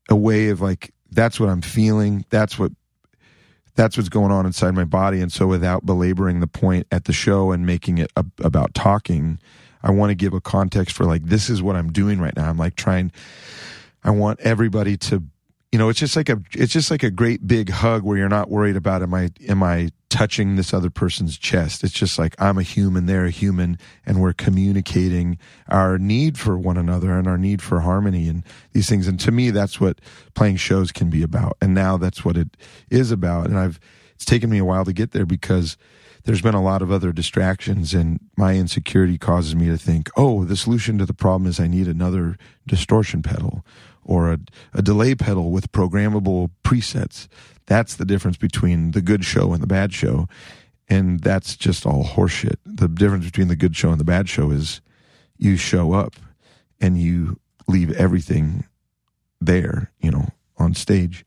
a 0.09 0.15
way 0.15 0.51
of 0.51 0.61
like 0.61 0.95
that's 1.11 1.41
what 1.41 1.49
I'm 1.49 1.63
feeling. 1.63 2.25
That's 2.31 2.61
what 2.61 2.71
that's 3.75 3.97
what's 3.97 4.09
going 4.09 4.31
on 4.31 4.47
inside 4.47 4.71
my 4.77 4.85
body. 4.85 5.21
And 5.21 5.33
so, 5.33 5.49
without 5.49 5.85
belaboring 5.85 6.39
the 6.39 6.47
point 6.47 6.87
at 6.93 7.07
the 7.07 7.13
show 7.13 7.51
and 7.51 7.67
making 7.67 7.99
it 7.99 8.13
a, 8.17 8.25
about 8.39 8.73
talking, 8.73 9.41
I 9.83 9.91
want 9.91 10.11
to 10.11 10.15
give 10.15 10.33
a 10.33 10.41
context 10.41 10.95
for 10.95 11.03
like 11.03 11.25
this 11.25 11.51
is 11.51 11.61
what 11.61 11.75
I'm 11.75 11.91
doing 11.91 12.21
right 12.21 12.37
now. 12.37 12.49
I'm 12.49 12.57
like 12.57 12.77
trying. 12.77 13.11
I 14.05 14.11
want 14.11 14.39
everybody 14.39 14.97
to 14.97 15.25
you 15.73 15.79
know, 15.81 15.89
it's 15.89 15.99
just 15.99 16.15
like 16.15 16.29
a 16.29 16.41
it's 16.53 16.73
just 16.73 16.93
like 16.93 17.03
a 17.03 17.11
great 17.11 17.45
big 17.45 17.69
hug 17.69 18.05
where 18.05 18.17
you're 18.17 18.29
not 18.29 18.49
worried 18.49 18.77
about 18.77 19.03
am 19.03 19.13
I 19.13 19.31
am 19.49 19.65
I 19.65 19.91
touching 20.13 20.57
this 20.57 20.75
other 20.75 20.91
person's 20.91 21.39
chest. 21.39 21.83
It's 21.83 21.95
just 21.95 22.19
like 22.19 22.35
I'm 22.39 22.59
a 22.59 22.63
human, 22.63 23.07
they're 23.07 23.25
a 23.25 23.31
human, 23.31 23.79
and 24.05 24.21
we're 24.21 24.35
communicating 24.35 25.39
our 25.69 25.97
need 25.97 26.37
for 26.37 26.59
one 26.59 26.77
another 26.77 27.17
and 27.17 27.27
our 27.27 27.39
need 27.39 27.63
for 27.63 27.81
harmony 27.81 28.29
and 28.29 28.45
these 28.73 28.91
things. 28.91 29.09
And 29.09 29.19
to 29.21 29.33
me, 29.33 29.51
that's 29.51 29.81
what 29.81 30.03
playing 30.35 30.57
shows 30.57 30.93
can 30.93 31.09
be 31.09 31.23
about. 31.23 31.57
And 31.63 31.73
now 31.73 31.97
that's 31.97 32.27
what 32.27 32.37
it 32.37 32.59
is 32.91 33.11
about. 33.11 33.47
And 33.47 33.59
I've 33.59 33.81
it's 34.15 34.27
taken 34.27 34.51
me 34.51 34.59
a 34.59 34.67
while 34.67 34.85
to 34.85 34.93
get 34.93 35.13
there 35.13 35.25
because 35.25 35.79
there's 36.25 36.43
been 36.43 36.55
a 36.55 36.63
lot 36.63 36.83
of 36.83 36.93
other 36.93 37.11
distractions 37.11 37.95
and 37.95 38.21
my 38.37 38.55
insecurity 38.55 39.17
causes 39.17 39.57
me 39.57 39.67
to 39.69 39.79
think, 39.79 40.11
oh, 40.15 40.45
the 40.45 40.57
solution 40.57 40.99
to 40.99 41.07
the 41.07 41.15
problem 41.15 41.49
is 41.49 41.59
I 41.59 41.69
need 41.69 41.89
another 41.89 42.37
distortion 42.67 43.23
pedal 43.23 43.65
or 44.05 44.33
a, 44.33 44.39
a 44.75 44.83
delay 44.83 45.15
pedal 45.15 45.51
with 45.51 45.73
programmable 45.73 46.51
presets. 46.65 47.29
That's 47.67 47.95
the 47.95 48.05
difference 48.05 48.37
between 48.37 48.93
the 48.93 49.03
good 49.03 49.25
show 49.25 49.53
and 49.53 49.63
the 49.63 49.67
bad 49.67 49.93
show. 49.93 50.29
And 50.89 51.21
that's 51.21 51.57
just 51.57 51.87
all 51.87 52.05
horseshit. 52.05 52.57
The 52.67 52.89
difference 52.89 53.25
between 53.25 53.49
the 53.49 53.57
good 53.57 53.77
show 53.77 53.91
and 53.91 54.01
the 54.01 54.05
bad 54.05 54.29
show 54.29 54.51
is 54.51 54.81
you 55.39 55.57
show 55.57 55.93
up 55.93 56.15
and 56.81 56.99
you 56.99 57.39
leave 57.69 57.93
everything 57.93 58.65
there, 59.41 59.91
you 60.01 60.11
know, 60.11 60.29
on 60.59 60.75
stage. 60.75 61.25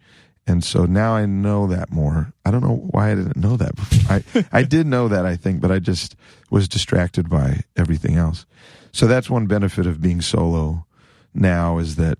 And 0.48 0.64
so 0.64 0.86
now 0.86 1.14
I 1.16 1.26
know 1.26 1.66
that 1.68 1.92
more. 1.92 2.34
I 2.46 2.52
don't 2.52 2.62
know 2.62 2.88
why 2.92 3.12
I 3.12 3.16
didn't 3.16 3.38
know 3.38 3.58
that 3.58 3.76
before. 3.76 4.18
I, 4.18 4.46
I 4.52 4.64
did 4.76 4.86
know 4.86 5.08
that, 5.08 5.26
I 5.26 5.36
think, 5.36 5.60
but 5.60 5.72
I 5.72 5.80
just 5.80 6.16
was 6.52 6.68
distracted 6.68 7.30
by 7.30 7.62
everything 7.76 8.16
else. 8.16 8.46
So 8.92 9.08
that's 9.08 9.30
one 9.30 9.48
benefit 9.48 9.88
of 9.88 10.02
being 10.02 10.22
solo 10.22 10.86
now 11.34 11.80
is 11.80 11.96
that 11.96 12.20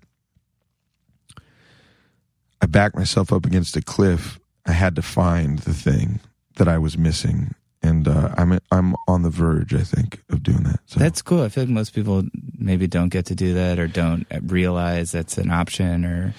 I 2.66 2.68
backed 2.68 2.96
myself 2.96 3.32
up 3.32 3.46
against 3.46 3.76
a 3.76 3.80
cliff. 3.80 4.40
I 4.66 4.72
had 4.72 4.96
to 4.96 5.02
find 5.02 5.60
the 5.60 5.72
thing 5.72 6.18
that 6.56 6.66
I 6.66 6.78
was 6.78 6.98
missing, 6.98 7.54
and 7.80 8.08
uh, 8.08 8.34
I'm 8.36 8.58
I'm 8.72 8.96
on 9.06 9.22
the 9.22 9.30
verge. 9.30 9.72
I 9.72 9.84
think 9.84 10.20
of 10.30 10.42
doing 10.42 10.64
that. 10.64 10.80
So. 10.86 10.98
That's 10.98 11.22
cool. 11.22 11.44
I 11.44 11.48
feel 11.48 11.62
like 11.62 11.72
most 11.72 11.94
people 11.94 12.24
maybe 12.58 12.88
don't 12.88 13.10
get 13.10 13.26
to 13.26 13.36
do 13.36 13.54
that 13.54 13.78
or 13.78 13.86
don't 13.86 14.26
realize 14.42 15.12
that's 15.12 15.38
an 15.38 15.52
option. 15.52 16.04
Or 16.04 16.34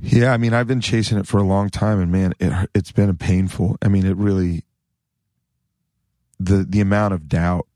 yeah, 0.00 0.32
I 0.32 0.38
mean, 0.38 0.54
I've 0.54 0.66
been 0.66 0.80
chasing 0.80 1.18
it 1.18 1.26
for 1.26 1.36
a 1.36 1.42
long 1.42 1.68
time, 1.68 2.00
and 2.00 2.10
man, 2.10 2.32
it 2.40 2.70
it's 2.74 2.92
been 2.92 3.10
a 3.10 3.14
painful. 3.14 3.76
I 3.82 3.88
mean, 3.88 4.06
it 4.06 4.16
really 4.16 4.64
the 6.40 6.64
the 6.66 6.80
amount 6.80 7.12
of 7.12 7.28
doubt 7.28 7.66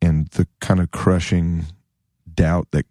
and 0.00 0.28
the 0.28 0.48
kind 0.62 0.80
of 0.80 0.90
crushing 0.92 1.66
doubt 2.34 2.68
that 2.70 2.86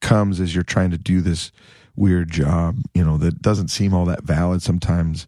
comes 0.00 0.38
as 0.38 0.54
you're 0.54 0.62
trying 0.62 0.92
to 0.92 0.98
do 0.98 1.20
this 1.20 1.50
weird 1.96 2.30
job, 2.30 2.76
you 2.94 3.04
know, 3.04 3.16
that 3.18 3.40
doesn't 3.42 3.68
seem 3.68 3.94
all 3.94 4.04
that 4.06 4.24
valid 4.24 4.62
sometimes. 4.62 5.26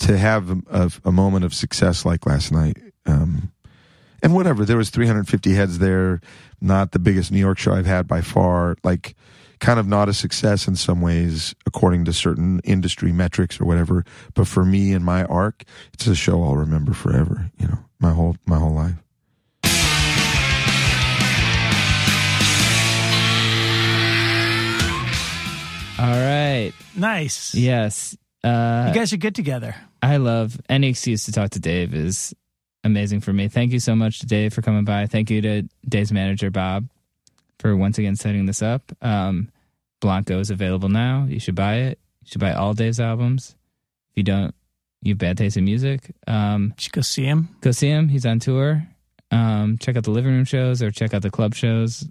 To 0.00 0.18
have 0.18 0.50
a, 0.70 0.90
a 1.04 1.12
moment 1.12 1.44
of 1.44 1.54
success 1.54 2.04
like 2.04 2.26
last 2.26 2.50
night, 2.50 2.78
um, 3.06 3.52
and 4.24 4.34
whatever, 4.34 4.64
there 4.64 4.76
was 4.76 4.90
350 4.90 5.54
heads 5.54 5.78
there, 5.78 6.20
not 6.60 6.92
the 6.92 6.98
biggest 6.98 7.30
New 7.30 7.38
York 7.38 7.58
show 7.58 7.74
I've 7.74 7.86
had 7.86 8.08
by 8.08 8.20
far, 8.20 8.76
like 8.82 9.14
kind 9.60 9.78
of 9.78 9.86
not 9.86 10.08
a 10.08 10.14
success 10.14 10.66
in 10.66 10.76
some 10.76 11.00
ways 11.00 11.54
according 11.66 12.06
to 12.06 12.12
certain 12.12 12.60
industry 12.64 13.12
metrics 13.12 13.60
or 13.60 13.66
whatever. 13.66 14.04
But 14.34 14.48
for 14.48 14.64
me 14.64 14.92
and 14.92 15.04
my 15.04 15.24
arc, 15.24 15.62
it's 15.92 16.06
a 16.06 16.14
show 16.14 16.42
I'll 16.42 16.56
remember 16.56 16.92
forever, 16.92 17.50
you 17.58 17.68
know, 17.68 17.78
my 18.00 18.12
whole 18.12 18.36
my 18.46 18.58
whole 18.58 18.74
life. 18.74 19.03
All 25.98 26.06
right. 26.06 26.72
Nice. 26.96 27.54
Yes. 27.54 28.16
Uh, 28.42 28.86
you 28.88 28.94
guys 28.94 29.12
are 29.12 29.16
good 29.16 29.34
together. 29.34 29.74
I 30.02 30.16
love 30.18 30.60
any 30.68 30.88
excuse 30.88 31.24
to 31.26 31.32
talk 31.32 31.50
to 31.50 31.60
Dave 31.60 31.94
is 31.94 32.34
amazing 32.82 33.20
for 33.20 33.32
me. 33.32 33.48
Thank 33.48 33.72
you 33.72 33.80
so 33.80 33.94
much 33.94 34.18
to 34.20 34.26
Dave 34.26 34.52
for 34.52 34.60
coming 34.60 34.84
by. 34.84 35.06
Thank 35.06 35.30
you 35.30 35.40
to 35.40 35.62
Dave's 35.88 36.12
manager 36.12 36.50
Bob 36.50 36.88
for 37.58 37.76
once 37.76 37.98
again 37.98 38.16
setting 38.16 38.46
this 38.46 38.60
up. 38.60 38.92
Um, 39.00 39.50
Blanco 40.00 40.40
is 40.40 40.50
available 40.50 40.88
now. 40.88 41.26
You 41.28 41.40
should 41.40 41.54
buy 41.54 41.76
it. 41.76 41.98
You 42.22 42.28
should 42.30 42.40
buy 42.40 42.52
all 42.52 42.74
Dave's 42.74 43.00
albums. 43.00 43.54
If 44.10 44.18
you 44.18 44.22
don't, 44.24 44.54
you 45.02 45.12
have 45.12 45.18
bad 45.18 45.38
taste 45.38 45.56
in 45.56 45.64
music. 45.64 46.14
Um, 46.26 46.74
go 46.92 47.00
see 47.00 47.24
him. 47.24 47.48
Go 47.60 47.70
see 47.70 47.88
him. 47.88 48.08
He's 48.08 48.26
on 48.26 48.40
tour. 48.40 48.86
Um, 49.30 49.78
check 49.78 49.96
out 49.96 50.04
the 50.04 50.10
living 50.10 50.32
room 50.32 50.44
shows 50.44 50.82
or 50.82 50.90
check 50.90 51.14
out 51.14 51.22
the 51.22 51.30
club 51.30 51.54
shows. 51.54 52.06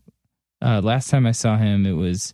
Uh, 0.61 0.81
last 0.81 1.09
time 1.09 1.25
I 1.25 1.31
saw 1.33 1.57
him, 1.57 1.85
it 1.85 1.93
was 1.93 2.33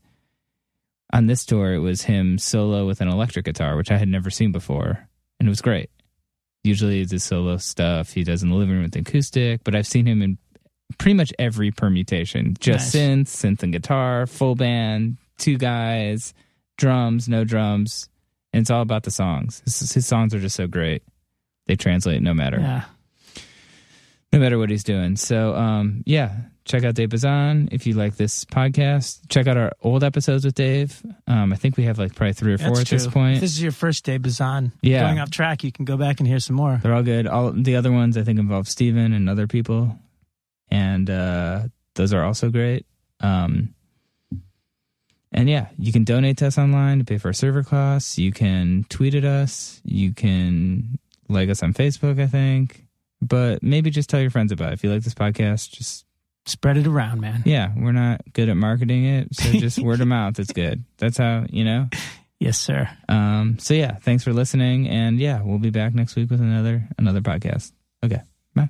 on 1.12 1.26
this 1.28 1.45
tour, 1.45 1.74
it 1.74 1.80
was 1.80 2.03
him 2.03 2.38
solo 2.38 2.86
with 2.86 3.01
an 3.01 3.07
electric 3.07 3.45
guitar, 3.45 3.76
which 3.76 3.91
I 3.91 3.97
had 3.97 4.07
never 4.07 4.30
seen 4.30 4.51
before, 4.51 5.07
and 5.39 5.47
it 5.47 5.49
was 5.49 5.62
great. 5.62 5.89
Usually, 6.64 7.05
the 7.05 7.20
solo 7.20 7.57
stuff 7.57 8.12
he 8.14 8.24
does 8.24 8.43
in 8.43 8.49
the 8.49 8.55
living 8.55 8.76
room 8.76 8.84
with 8.84 8.91
the 8.91 8.99
acoustic, 8.99 9.64
but 9.64 9.76
I've 9.76 9.88
seen 9.88 10.05
him 10.05 10.22
in 10.22 10.38
pretty 10.97 11.14
much 11.16 11.34
every 11.39 11.72
permutation: 11.72 12.55
just 12.60 12.93
Nice. 12.93 13.03
synth, 13.03 13.26
synth 13.28 13.64
and 13.64 13.72
guitar, 13.74 14.28
full 14.28 14.55
band, 14.55 15.18
two 15.38 15.57
guys, 15.57 16.34
drums, 16.78 17.28
no 17.30 17.43
drums, 17.43 18.10
and 18.53 18.62
it's 18.62 18.70
all 18.70 18.82
about 18.82 19.03
the 19.03 19.12
songs. 19.12 19.62
His, 19.66 19.93
his 19.93 20.05
songs 20.05 20.34
are 20.36 20.39
just 20.39 20.55
so 20.57 20.68
great; 20.68 21.01
they 21.68 21.76
translate 21.76 22.22
no 22.22 22.34
matter 22.34 22.60
Yeah. 22.60 22.84
no 24.34 24.39
matter 24.39 24.57
what 24.60 24.70
he's 24.70 24.84
doing. 24.84 25.16
So, 25.16 25.55
um, 25.55 26.03
yeah, 26.05 26.36
check 26.70 26.84
out 26.84 26.93
Dave 26.93 27.09
Bazan 27.09 27.70
if 27.72 27.88
you 27.88 27.95
like 27.95 28.15
this 28.15 28.45
podcast. 28.45 29.28
Check 29.28 29.47
out 29.47 29.57
our 29.57 29.72
old 29.82 30.03
episodes 30.03 30.45
with 30.45 30.53
Dave. 30.53 31.01
Um, 31.28 31.51
I 31.51 31.55
think 31.55 31.76
we 31.76 31.84
have 31.86 31.97
like 31.97 32.15
probably 32.15 32.34
three 32.34 32.53
or 32.53 32.57
four 32.57 32.70
That's 32.70 32.82
at 32.82 32.88
true. 32.88 32.97
this 32.99 33.07
point. 33.07 33.36
If 33.36 33.41
this 33.41 33.51
is 33.51 33.61
your 33.61 33.72
first 33.72 34.05
day, 34.05 34.17
Bazan. 34.17 34.72
Yeah. 34.82 35.01
Going 35.01 35.20
off 35.20 35.32
track, 35.32 35.63
you 35.63 35.72
can 35.72 35.86
go 35.86 35.97
back 35.97 36.20
and 36.20 36.28
hear 36.28 36.39
some 36.39 36.55
more. 36.55 36.80
They're 36.82 36.93
all 36.93 37.03
good. 37.03 37.28
All 37.28 37.51
the 37.51 37.76
other 37.76 37.91
ones 37.91 38.17
I 38.17 38.24
think 38.24 38.39
involve 38.39 38.67
Steven 38.67 39.13
and 39.13 39.28
other 39.28 39.47
people, 39.47 39.97
and 40.70 41.09
uh, 41.09 41.63
those 41.95 42.13
are 42.13 42.24
also 42.24 42.49
great. 42.49 42.86
Um, 43.20 43.74
and 45.32 45.49
yeah, 45.49 45.67
you 45.78 45.91
can 45.91 46.03
donate 46.03 46.38
to 46.38 46.47
us 46.47 46.57
online 46.57 46.99
to 46.99 47.05
pay 47.05 47.17
for 47.17 47.30
our 47.30 47.34
server 47.34 47.63
costs. 47.63 48.17
You 48.17 48.32
can 48.32 48.86
tweet 48.89 49.15
at 49.15 49.26
us. 49.26 49.82
You 49.84 50.13
can 50.13 50.99
like 51.28 51.49
us 51.49 51.61
on 51.61 51.74
Facebook, 51.74 52.22
I 52.22 52.28
think. 52.28 52.86
But 53.22 53.61
maybe 53.61 53.89
just 53.89 54.09
tell 54.09 54.22
your 54.22 54.30
friends 54.30 54.51
about 54.51 54.72
it. 54.72 54.74
If 54.76 54.84
you 54.84 54.91
like 54.91 55.03
this 55.03 55.13
podcast, 55.13 55.72
just 55.72 56.05
Spread 56.50 56.78
it 56.78 56.88
around, 56.88 57.22
man. 57.22 57.43
Yeah, 57.45 57.72
we're 57.76 57.91
not 57.91 58.22
good 58.34 58.50
at 58.50 58.58
marketing 58.58 59.06
it, 59.06 59.36
so 59.36 59.52
just 59.60 59.80
word 59.80 60.02
of 60.02 60.08
mouth 60.08 60.39
is 60.39 60.47
good. 60.47 60.84
That's 60.97 61.18
how 61.18 61.45
you 61.50 61.64
know. 61.64 61.89
Yes, 62.39 62.60
sir. 62.60 62.89
Um, 63.08 63.60
so 63.60 63.74
yeah, 63.74 63.95
thanks 63.95 64.24
for 64.24 64.34
listening, 64.34 64.88
and 64.88 65.20
yeah, 65.20 65.41
we'll 65.43 65.60
be 65.60 65.70
back 65.72 65.93
next 65.93 66.16
week 66.16 66.30
with 66.30 66.41
another 66.41 66.88
another 66.97 67.22
podcast. 67.22 67.72
Okay, 68.04 68.22
bye. 68.56 68.70